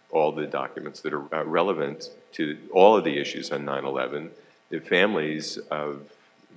all 0.10 0.32
the 0.32 0.48
documents 0.48 1.02
that 1.02 1.14
are 1.14 1.36
uh, 1.36 1.44
relevant 1.44 2.10
to 2.34 2.58
all 2.74 2.98
of 2.98 3.04
the 3.04 3.18
issues 3.18 3.52
on 3.52 3.66
9 3.66 3.86
11 3.86 4.32
the 4.70 4.80
families 4.80 5.58
of 5.72 6.02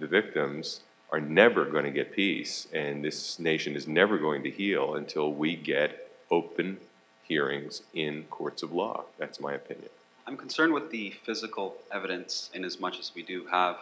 the 0.01 0.07
victims 0.07 0.80
are 1.12 1.20
never 1.20 1.64
going 1.64 1.84
to 1.84 1.90
get 1.90 2.12
peace, 2.12 2.68
and 2.72 3.04
this 3.04 3.38
nation 3.38 3.74
is 3.74 3.88
never 3.88 4.16
going 4.18 4.42
to 4.44 4.50
heal 4.50 4.94
until 4.94 5.32
we 5.32 5.56
get 5.56 6.11
open 6.30 6.78
hearings 7.24 7.82
in 7.94 8.24
courts 8.30 8.62
of 8.62 8.72
law. 8.72 9.04
That's 9.18 9.40
my 9.40 9.54
opinion. 9.54 9.88
I'm 10.26 10.36
concerned 10.36 10.72
with 10.72 10.90
the 10.90 11.11
physical 11.24 11.76
evidence 11.92 12.50
in 12.54 12.64
as 12.64 12.78
much 12.78 13.00
as 13.00 13.12
we 13.14 13.22
do 13.22 13.46
have, 13.46 13.76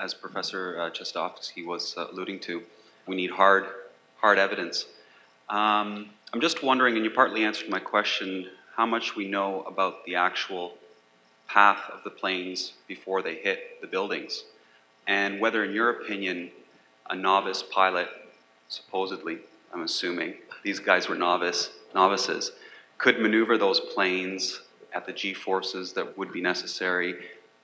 as 0.00 0.14
Professor 0.14 0.80
uh, 0.80 0.90
Chossudovsky 0.90 1.64
was 1.64 1.96
uh, 1.96 2.08
alluding 2.10 2.40
to, 2.40 2.62
we 3.06 3.14
need 3.14 3.30
hard, 3.30 3.66
hard 4.20 4.38
evidence. 4.38 4.86
Um, 5.48 6.10
I'm 6.32 6.40
just 6.40 6.64
wondering, 6.64 6.96
and 6.96 7.04
you 7.04 7.10
partly 7.12 7.44
answered 7.44 7.68
my 7.68 7.78
question, 7.78 8.48
how 8.74 8.86
much 8.86 9.14
we 9.14 9.28
know 9.28 9.62
about 9.62 10.04
the 10.04 10.16
actual 10.16 10.74
path 11.46 11.90
of 11.92 12.02
the 12.02 12.10
planes 12.10 12.72
before 12.88 13.22
they 13.22 13.36
hit 13.36 13.80
the 13.80 13.86
buildings, 13.86 14.42
and 15.06 15.38
whether, 15.38 15.62
in 15.62 15.72
your 15.72 15.90
opinion, 15.90 16.50
a 17.10 17.16
novice 17.16 17.62
pilot, 17.62 18.08
supposedly, 18.68 19.38
I'm 19.72 19.82
assuming, 19.82 20.34
these 20.62 20.78
guys 20.78 21.08
were 21.08 21.14
novice, 21.14 21.70
novices, 21.94 22.52
could 22.98 23.20
maneuver 23.20 23.58
those 23.58 23.80
planes 23.80 24.60
at 24.94 25.06
the 25.06 25.12
G 25.12 25.34
forces 25.34 25.92
that 25.94 26.16
would 26.16 26.32
be 26.32 26.40
necessary, 26.40 27.16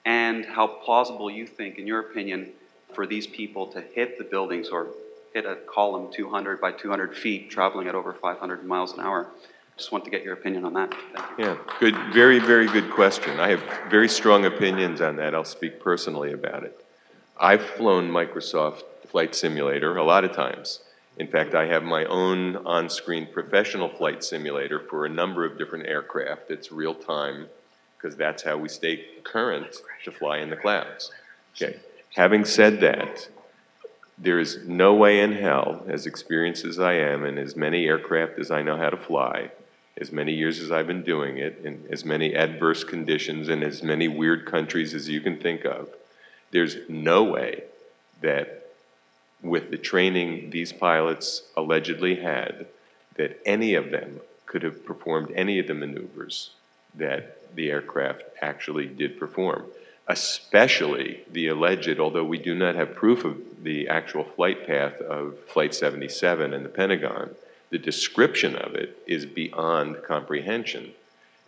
and 0.05 0.45
how 0.45 0.67
plausible 0.67 1.31
you 1.31 1.47
think, 1.47 1.79
in 1.79 1.87
your 1.87 2.01
opinion, 2.01 2.51
for 2.93 3.07
these 3.07 3.27
people 3.27 3.67
to 3.69 3.81
hit 3.81 4.19
the 4.19 4.25
buildings 4.25 4.69
or 4.69 4.89
hit 5.33 5.47
a 5.47 5.57
column 5.67 6.13
200 6.13 6.61
by 6.61 6.73
200 6.73 7.17
feet, 7.17 7.51
traveling 7.51 7.87
at 7.87 7.95
over 7.95 8.13
500 8.13 8.65
miles 8.65 8.93
an 8.95 9.01
hour. 9.01 9.29
Just 9.77 9.93
want 9.93 10.05
to 10.05 10.11
get 10.11 10.25
your 10.25 10.35
opinion 10.35 10.65
on 10.65 10.75
that. 10.75 10.93
Yeah, 11.39 11.57
good, 11.79 11.97
very, 12.13 12.39
very 12.39 12.67
good 12.67 12.91
question. 12.91 13.41
I 13.41 13.49
have 13.49 13.63
very 13.89 14.09
strong 14.09 14.45
opinions 14.45 15.01
on 15.01 15.17
that. 15.17 15.35
I'll 15.35 15.45
speak 15.45 15.81
personally 15.81 16.33
about 16.33 16.65
it. 16.65 16.85
I've 17.39 17.63
flown 17.63 18.11
Microsoft 18.11 18.83
Flight 19.11 19.35
Simulator 19.35 19.97
a 19.97 20.05
lot 20.05 20.25
of 20.25 20.33
times. 20.33 20.81
In 21.19 21.27
fact, 21.27 21.55
I 21.55 21.67
have 21.67 21.83
my 21.83 22.05
own 22.07 22.57
on 22.57 22.89
screen 22.89 23.27
professional 23.31 23.89
flight 23.89 24.25
simulator 24.25 24.79
for 24.79 25.05
a 25.05 25.09
number 25.09 25.45
of 25.45 25.59
different 25.59 25.87
aircraft. 25.87 26.51
It's 26.51 26.73
real 26.73 26.95
time 26.95 27.49
because 27.97 28.17
that's 28.17 28.43
how 28.43 28.57
we 28.57 28.69
stay 28.69 29.05
current 29.23 29.77
to 30.05 30.13
fly 30.13 30.39
in 30.39 30.49
the 30.49 30.57
clouds. 30.57 31.11
Okay. 31.55 31.79
Having 32.15 32.47
said 32.47 32.81
that, 32.81 33.29
there 34.17 34.39
is 34.39 34.61
no 34.67 34.95
way 34.95 35.21
in 35.21 35.33
hell, 35.33 35.83
as 35.89 36.07
experienced 36.07 36.65
as 36.65 36.79
I 36.79 36.95
am, 36.95 37.25
and 37.25 37.39
as 37.39 37.57
many 37.57 37.87
aircraft 37.87 38.39
as 38.39 38.51
I 38.51 38.63
know 38.63 38.77
how 38.77 38.91
to 38.91 38.97
fly, 38.97 39.51
as 39.99 40.13
many 40.13 40.33
years 40.33 40.61
as 40.61 40.71
I've 40.71 40.87
been 40.87 41.03
doing 41.03 41.39
it, 41.39 41.61
in 41.65 41.85
as 41.91 42.05
many 42.05 42.35
adverse 42.35 42.85
conditions 42.85 43.49
and 43.49 43.63
as 43.63 43.83
many 43.83 44.09
weird 44.09 44.47
countries 44.47 44.95
as 44.95 45.09
you 45.09 45.21
can 45.21 45.39
think 45.39 45.65
of, 45.65 45.89
there's 46.51 46.77
no 46.89 47.25
way 47.25 47.65
that 48.23 48.60
with 49.43 49.71
the 49.71 49.79
training 49.79 50.51
these 50.51 50.73
pilots 50.73 51.43
allegedly 51.57 52.17
had, 52.17 52.67
that 53.17 53.41
any 53.45 53.75
of 53.75 53.91
them 53.91 54.21
could 54.47 54.63
have 54.63 54.85
performed 54.85 55.31
any 55.35 55.59
of 55.59 55.67
the 55.67 55.75
maneuvers 55.75 56.51
that 56.95 57.55
the 57.55 57.71
aircraft 57.71 58.23
actually 58.43 58.87
did 58.87 59.19
perform 59.19 59.65
especially 60.11 61.21
the 61.31 61.47
alleged, 61.47 62.01
although 62.01 62.25
we 62.25 62.39
do 62.39 62.55
not 62.55 62.75
have 62.75 62.95
proof 62.97 63.25
of 63.25 63.37
the 63.63 63.89
actual 63.89 64.25
flight 64.25 64.67
path 64.67 65.01
of 65.03 65.39
Flight 65.47 65.73
77 65.73 66.53
in 66.53 66.65
the 66.65 66.69
Pentagon, 66.69 67.31
the 67.71 67.79
description 67.79 68.57
of 68.57 68.75
it 68.75 69.01
is 69.07 69.25
beyond 69.25 70.03
comprehension. 70.03 70.91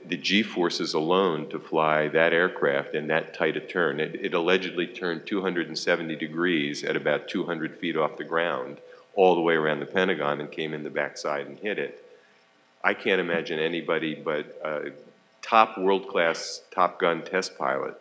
The 0.07 0.17
G 0.17 0.43
forces 0.43 0.95
alone 0.95 1.49
to 1.51 1.59
fly 1.59 2.09
that 2.09 2.33
aircraft 2.33 2.95
in 2.95 3.07
that 3.09 3.35
tight 3.35 3.57
a 3.57 3.61
turn, 3.61 4.01
it, 4.01 4.15
it 4.17 4.35
allegedly 4.35 4.87
turned 4.87 5.27
270 5.27 6.17
degrees 6.17 6.85
at 6.85 6.97
about 6.97 7.29
200 7.29 7.79
feet 7.79 7.97
off 7.97 8.17
the 8.17 8.25
ground, 8.25 8.79
all 9.15 9.35
the 9.35 9.41
way 9.41 9.55
around 9.55 9.81
the 9.81 9.87
Pentagon, 9.87 10.41
and 10.41 10.51
came 10.51 10.75
in 10.75 10.83
the 10.83 10.91
backside 10.91 11.47
and 11.47 11.59
hit 11.59 11.79
it. 11.79 12.05
I 12.83 12.95
can't 12.95 13.21
imagine 13.21 13.59
anybody 13.59 14.15
but 14.15 14.61
a 14.65 14.93
top 15.41 15.79
world 15.79 16.09
class 16.09 16.63
Top 16.71 16.99
Gun 16.99 17.23
test 17.23 17.57
pilot 17.57 17.97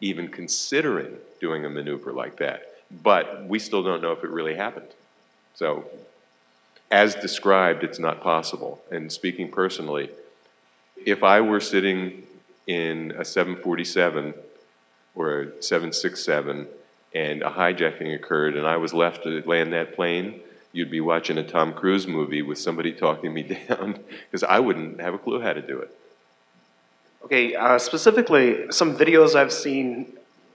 even 0.00 0.28
considering 0.28 1.16
doing 1.40 1.64
a 1.64 1.70
maneuver 1.70 2.12
like 2.12 2.36
that. 2.36 2.74
But 3.02 3.46
we 3.46 3.58
still 3.58 3.82
don't 3.82 4.02
know 4.02 4.12
if 4.12 4.24
it 4.24 4.30
really 4.30 4.54
happened. 4.54 4.88
So, 5.54 5.84
as 6.90 7.14
described, 7.14 7.84
it's 7.84 7.98
not 7.98 8.22
possible. 8.22 8.82
And 8.90 9.12
speaking 9.12 9.50
personally, 9.50 10.10
if 11.06 11.22
I 11.22 11.40
were 11.40 11.60
sitting 11.60 12.24
in 12.66 13.12
a 13.18 13.24
747 13.24 14.34
or 15.14 15.40
a 15.40 15.62
767 15.62 16.66
and 17.14 17.42
a 17.42 17.50
hijacking 17.50 18.14
occurred 18.14 18.56
and 18.56 18.66
I 18.66 18.76
was 18.76 18.94
left 18.94 19.24
to 19.24 19.42
land 19.46 19.72
that 19.72 19.94
plane, 19.94 20.40
you'd 20.72 20.90
be 20.90 21.00
watching 21.00 21.38
a 21.38 21.42
Tom 21.42 21.72
Cruise 21.72 22.06
movie 22.06 22.42
with 22.42 22.58
somebody 22.58 22.92
talking 22.92 23.32
me 23.32 23.42
down 23.68 23.98
because 24.30 24.44
I 24.44 24.60
wouldn't 24.60 25.00
have 25.00 25.14
a 25.14 25.18
clue 25.18 25.40
how 25.40 25.52
to 25.52 25.62
do 25.62 25.80
it. 25.80 25.96
Okay, 27.24 27.54
uh, 27.54 27.78
specifically, 27.78 28.72
some 28.72 28.96
videos 28.96 29.34
I've 29.34 29.52
seen 29.52 30.12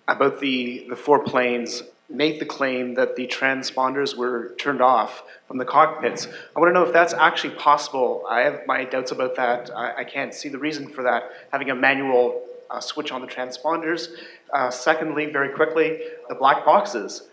about 0.07 0.39
the, 0.39 0.85
the 0.89 0.95
four 0.95 1.19
planes 1.19 1.83
make 2.09 2.39
the 2.39 2.45
claim 2.45 2.93
that 2.95 3.15
the 3.15 3.27
transponders 3.27 4.15
were 4.15 4.53
turned 4.57 4.81
off 4.81 5.23
from 5.47 5.57
the 5.57 5.65
cockpits. 5.65 6.27
I 6.55 6.59
want 6.59 6.69
to 6.69 6.73
know 6.73 6.83
if 6.83 6.93
that's 6.93 7.13
actually 7.13 7.55
possible. 7.55 8.23
I 8.29 8.41
have 8.41 8.61
my 8.67 8.85
doubts 8.85 9.11
about 9.11 9.35
that. 9.35 9.71
I, 9.75 9.97
I 9.97 10.03
can't 10.03 10.33
see 10.33 10.49
the 10.49 10.59
reason 10.59 10.87
for 10.87 11.03
that, 11.03 11.23
having 11.51 11.69
a 11.69 11.75
manual 11.75 12.43
uh, 12.69 12.79
switch 12.79 13.11
on 13.11 13.21
the 13.21 13.27
transponders. 13.27 14.09
Uh, 14.53 14.69
secondly, 14.69 15.25
very 15.31 15.49
quickly, 15.49 16.01
the 16.29 16.35
black 16.35 16.65
boxes. 16.65 17.27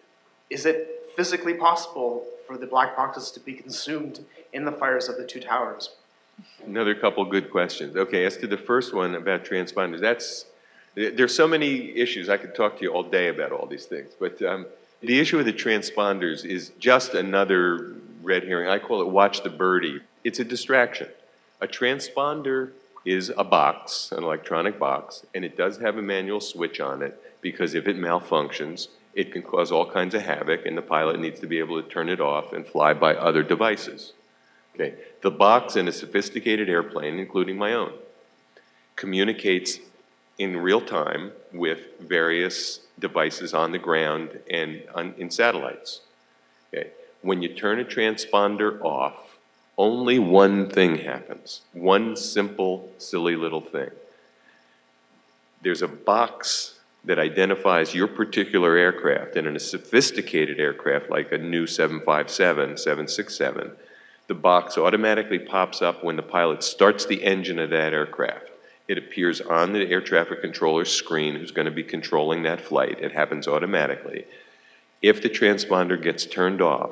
Is 0.50 0.66
it 0.66 1.10
physically 1.16 1.54
possible 1.54 2.26
for 2.46 2.56
the 2.56 2.66
black 2.66 2.96
boxes 2.96 3.30
to 3.32 3.40
be 3.40 3.54
consumed 3.54 4.24
in 4.52 4.64
the 4.64 4.72
fires 4.72 5.08
of 5.08 5.16
the 5.16 5.26
two 5.26 5.40
towers? 5.40 5.90
Another 6.64 6.94
couple 6.94 7.24
good 7.24 7.50
questions. 7.50 7.96
Okay, 7.96 8.24
as 8.24 8.36
to 8.38 8.46
the 8.46 8.56
first 8.56 8.94
one 8.94 9.14
about 9.14 9.44
transponders, 9.44 10.00
that's 10.00 10.46
there's 10.94 11.34
so 11.34 11.48
many 11.48 11.96
issues. 11.96 12.28
I 12.28 12.36
could 12.36 12.54
talk 12.54 12.78
to 12.78 12.82
you 12.82 12.92
all 12.92 13.02
day 13.02 13.28
about 13.28 13.52
all 13.52 13.66
these 13.66 13.86
things, 13.86 14.12
but 14.18 14.40
um, 14.42 14.66
the 15.00 15.18
issue 15.18 15.36
with 15.36 15.46
the 15.46 15.52
transponders 15.52 16.44
is 16.44 16.70
just 16.78 17.14
another 17.14 17.96
red 18.22 18.44
herring. 18.44 18.68
I 18.68 18.78
call 18.78 19.00
it 19.00 19.08
watch 19.08 19.42
the 19.42 19.50
birdie. 19.50 20.00
It's 20.22 20.38
a 20.38 20.44
distraction. 20.44 21.08
A 21.60 21.66
transponder 21.66 22.72
is 23.04 23.32
a 23.36 23.44
box, 23.44 24.12
an 24.12 24.22
electronic 24.22 24.78
box, 24.78 25.24
and 25.34 25.44
it 25.44 25.56
does 25.56 25.78
have 25.78 25.96
a 25.96 26.02
manual 26.02 26.40
switch 26.40 26.80
on 26.80 27.02
it 27.02 27.20
because 27.40 27.74
if 27.74 27.88
it 27.88 27.96
malfunctions, 27.96 28.88
it 29.14 29.32
can 29.32 29.42
cause 29.42 29.72
all 29.72 29.90
kinds 29.90 30.14
of 30.14 30.22
havoc, 30.22 30.64
and 30.64 30.76
the 30.76 30.82
pilot 30.82 31.18
needs 31.20 31.40
to 31.40 31.46
be 31.46 31.58
able 31.58 31.82
to 31.82 31.88
turn 31.88 32.08
it 32.08 32.20
off 32.20 32.52
and 32.52 32.66
fly 32.66 32.94
by 32.94 33.14
other 33.14 33.42
devices. 33.42 34.12
Okay, 34.74 34.94
the 35.20 35.30
box 35.30 35.76
in 35.76 35.86
a 35.88 35.92
sophisticated 35.92 36.68
airplane, 36.70 37.18
including 37.18 37.58
my 37.58 37.74
own, 37.74 37.92
communicates 38.96 39.78
in 40.42 40.56
real 40.56 40.80
time 40.80 41.30
with 41.52 42.00
various 42.00 42.80
devices 42.98 43.54
on 43.54 43.70
the 43.70 43.78
ground 43.78 44.40
and 44.50 44.82
on, 44.94 45.14
in 45.16 45.30
satellites. 45.30 46.00
Okay. 46.74 46.90
When 47.22 47.42
you 47.42 47.54
turn 47.54 47.78
a 47.78 47.84
transponder 47.84 48.82
off, 48.82 49.38
only 49.78 50.18
one 50.18 50.68
thing 50.68 50.98
happens. 50.98 51.62
One 51.72 52.16
simple, 52.16 52.90
silly 52.98 53.36
little 53.36 53.60
thing. 53.60 53.90
There's 55.62 55.82
a 55.82 55.88
box 55.88 56.78
that 57.04 57.18
identifies 57.18 57.94
your 57.94 58.08
particular 58.08 58.76
aircraft, 58.76 59.36
and 59.36 59.46
in 59.46 59.56
a 59.56 59.60
sophisticated 59.60 60.60
aircraft 60.60 61.10
like 61.10 61.32
a 61.32 61.38
new 61.38 61.66
757, 61.66 62.76
767, 62.76 63.72
the 64.28 64.34
box 64.34 64.78
automatically 64.78 65.38
pops 65.38 65.82
up 65.82 66.04
when 66.04 66.16
the 66.16 66.22
pilot 66.22 66.62
starts 66.62 67.06
the 67.06 67.22
engine 67.24 67.58
of 67.58 67.70
that 67.70 67.92
aircraft. 67.92 68.51
It 68.88 68.98
appears 68.98 69.40
on 69.40 69.72
the 69.72 69.88
air 69.90 70.00
traffic 70.00 70.40
controller's 70.40 70.92
screen 70.92 71.36
who's 71.36 71.50
going 71.50 71.66
to 71.66 71.70
be 71.70 71.84
controlling 71.84 72.42
that 72.42 72.60
flight. 72.60 73.00
It 73.00 73.12
happens 73.12 73.46
automatically. 73.48 74.26
If 75.00 75.22
the 75.22 75.28
transponder 75.28 76.00
gets 76.00 76.26
turned 76.26 76.60
off, 76.60 76.90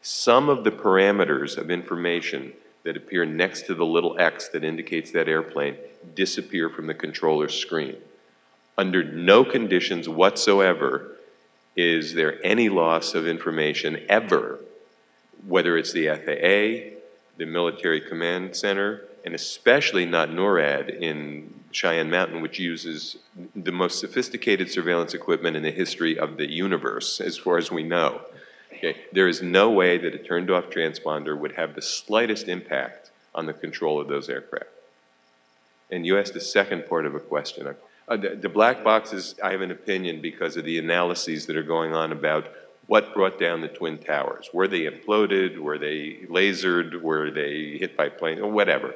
some 0.00 0.48
of 0.48 0.64
the 0.64 0.70
parameters 0.70 1.56
of 1.56 1.70
information 1.70 2.52
that 2.84 2.96
appear 2.96 3.24
next 3.24 3.66
to 3.66 3.74
the 3.74 3.86
little 3.86 4.18
X 4.18 4.48
that 4.48 4.64
indicates 4.64 5.12
that 5.12 5.28
airplane 5.28 5.76
disappear 6.14 6.68
from 6.68 6.86
the 6.86 6.94
controller's 6.94 7.54
screen. 7.54 7.96
Under 8.76 9.04
no 9.04 9.44
conditions 9.44 10.08
whatsoever 10.08 11.16
is 11.76 12.14
there 12.14 12.44
any 12.44 12.68
loss 12.68 13.14
of 13.14 13.26
information 13.26 14.04
ever 14.08 14.58
whether 15.46 15.76
it's 15.76 15.92
the 15.92 16.08
FAA, 16.08 16.96
the 17.36 17.46
Military 17.46 18.00
Command 18.00 18.54
Center, 18.54 19.02
and 19.24 19.34
especially 19.34 20.06
not 20.06 20.30
NORAD 20.30 21.00
in 21.00 21.52
Cheyenne 21.70 22.10
Mountain, 22.10 22.42
which 22.42 22.58
uses 22.58 23.16
the 23.54 23.72
most 23.72 23.98
sophisticated 23.98 24.70
surveillance 24.70 25.14
equipment 25.14 25.56
in 25.56 25.62
the 25.62 25.70
history 25.70 26.18
of 26.18 26.36
the 26.36 26.50
universe, 26.50 27.20
as 27.20 27.38
far 27.38 27.56
as 27.58 27.70
we 27.70 27.82
know. 27.82 28.20
Okay. 28.74 28.96
There 29.12 29.28
is 29.28 29.42
no 29.42 29.70
way 29.70 29.98
that 29.98 30.14
a 30.14 30.18
turned 30.18 30.50
off 30.50 30.70
transponder 30.70 31.38
would 31.38 31.52
have 31.52 31.74
the 31.74 31.82
slightest 31.82 32.48
impact 32.48 33.10
on 33.34 33.46
the 33.46 33.52
control 33.52 34.00
of 34.00 34.08
those 34.08 34.28
aircraft. 34.28 34.66
And 35.90 36.04
you 36.06 36.18
asked 36.18 36.34
the 36.34 36.40
second 36.40 36.88
part 36.88 37.06
of 37.06 37.14
a 37.14 37.20
question. 37.20 37.74
Uh, 38.08 38.16
the, 38.16 38.30
the 38.30 38.48
black 38.48 38.82
boxes, 38.82 39.34
I 39.42 39.52
have 39.52 39.60
an 39.60 39.70
opinion 39.70 40.20
because 40.20 40.56
of 40.56 40.64
the 40.64 40.78
analyses 40.78 41.46
that 41.46 41.56
are 41.56 41.62
going 41.62 41.94
on 41.94 42.12
about 42.12 42.48
what 42.86 43.14
brought 43.14 43.38
down 43.38 43.60
the 43.60 43.68
Twin 43.68 43.98
Towers. 43.98 44.50
Were 44.52 44.66
they 44.66 44.80
imploded? 44.80 45.58
Were 45.58 45.78
they 45.78 46.20
lasered? 46.28 47.00
Were 47.00 47.30
they 47.30 47.76
hit 47.78 47.96
by 47.96 48.08
planes? 48.08 48.40
Or 48.40 48.50
whatever. 48.50 48.94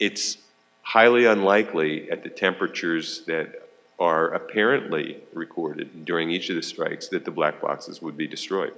It's 0.00 0.38
highly 0.82 1.26
unlikely 1.26 2.10
at 2.10 2.22
the 2.22 2.30
temperatures 2.30 3.22
that 3.26 3.68
are 3.98 4.28
apparently 4.28 5.18
recorded 5.34 6.06
during 6.06 6.30
each 6.30 6.48
of 6.48 6.56
the 6.56 6.62
strikes 6.62 7.08
that 7.08 7.26
the 7.26 7.30
black 7.30 7.60
boxes 7.60 8.00
would 8.00 8.16
be 8.16 8.26
destroyed. 8.26 8.72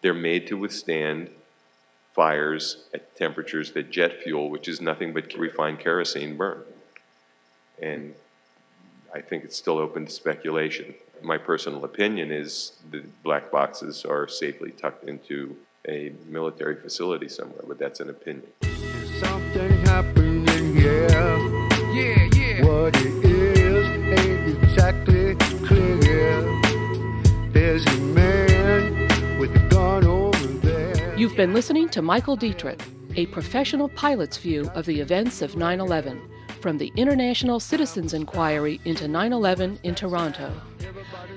They're 0.00 0.14
made 0.14 0.46
to 0.46 0.56
withstand 0.56 1.28
fires 2.14 2.84
at 2.94 3.14
temperatures 3.14 3.72
that 3.72 3.90
jet 3.90 4.22
fuel, 4.22 4.48
which 4.48 4.66
is 4.66 4.80
nothing 4.80 5.12
but 5.12 5.34
refined 5.34 5.78
kerosene, 5.78 6.38
burn. 6.38 6.62
And 7.82 8.14
I 9.14 9.20
think 9.20 9.44
it's 9.44 9.56
still 9.56 9.76
open 9.76 10.06
to 10.06 10.12
speculation. 10.12 10.94
My 11.20 11.36
personal 11.36 11.84
opinion 11.84 12.32
is 12.32 12.72
the 12.90 13.04
black 13.22 13.50
boxes 13.50 14.06
are 14.06 14.26
safely 14.26 14.70
tucked 14.70 15.04
into 15.04 15.54
a 15.86 16.12
military 16.26 16.76
facility 16.76 17.28
somewhere, 17.28 17.62
but 17.68 17.78
that's 17.78 18.00
an 18.00 18.08
opinion. 18.08 18.50
Something. 20.86 21.96
Yeah, 21.96 22.28
yeah. 22.34 22.64
What 22.64 22.96
it 22.96 23.24
is 23.24 23.86
ain't 24.20 24.62
exactly 24.62 25.34
clear. 25.66 26.42
There's 27.50 27.84
a 27.86 28.00
man 28.00 29.38
with 29.40 29.54
a 29.56 29.68
gun 29.68 30.04
over 30.04 30.46
there. 30.46 31.16
You've 31.18 31.36
been 31.36 31.52
listening 31.52 31.88
to 31.88 32.02
Michael 32.02 32.36
Dietrick, 32.36 32.80
a 33.16 33.26
professional 33.26 33.88
pilot's 33.88 34.36
view 34.36 34.70
of 34.74 34.86
the 34.86 35.00
events 35.00 35.42
of 35.42 35.56
9 35.56 35.80
11 35.80 36.20
from 36.60 36.78
the 36.78 36.92
International 36.96 37.58
Citizens 37.58 38.14
Inquiry 38.14 38.80
into 38.84 39.08
9 39.08 39.32
11 39.32 39.80
in 39.82 39.94
Toronto. 39.96 40.52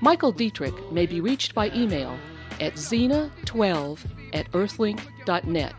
Michael 0.01 0.31
Dietrick 0.33 0.91
may 0.91 1.07
be 1.07 1.21
reached 1.21 1.55
by 1.55 1.71
email 1.71 2.17
at 2.59 2.73
xena12 2.73 3.99
at 4.33 4.51
earthlink.net. 4.51 5.73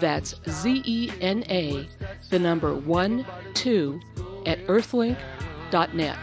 That's 0.00 0.34
Z 0.48 0.82
E 0.84 1.10
N 1.20 1.44
A, 1.48 1.88
the 2.34 2.38
number 2.40 2.74
1 2.74 3.24
2 3.54 4.00
at 4.46 4.58
earthlink.net. 4.66 6.18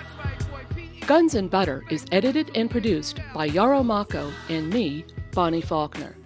Guns 1.07 1.35
and 1.35 1.49
Butter 1.49 1.85
is 1.89 2.05
edited 2.11 2.51
and 2.53 2.69
produced 2.69 3.21
by 3.33 3.45
Yarrow 3.45 3.81
Mahko 3.81 4.29
and 4.49 4.69
me, 4.73 5.05
Bonnie 5.31 5.61
Faulkner. 5.61 6.17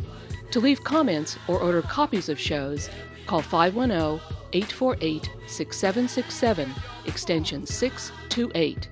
To 0.50 0.60
leave 0.60 0.84
comments 0.84 1.38
or 1.48 1.60
order 1.60 1.84
copies 1.84 2.30
of 2.30 2.40
shows, 2.40 2.90
call 3.28 3.44
510 3.44 4.20
848 4.54 5.30
6767, 5.46 6.74
extension 7.06 7.68
628. 7.68 8.90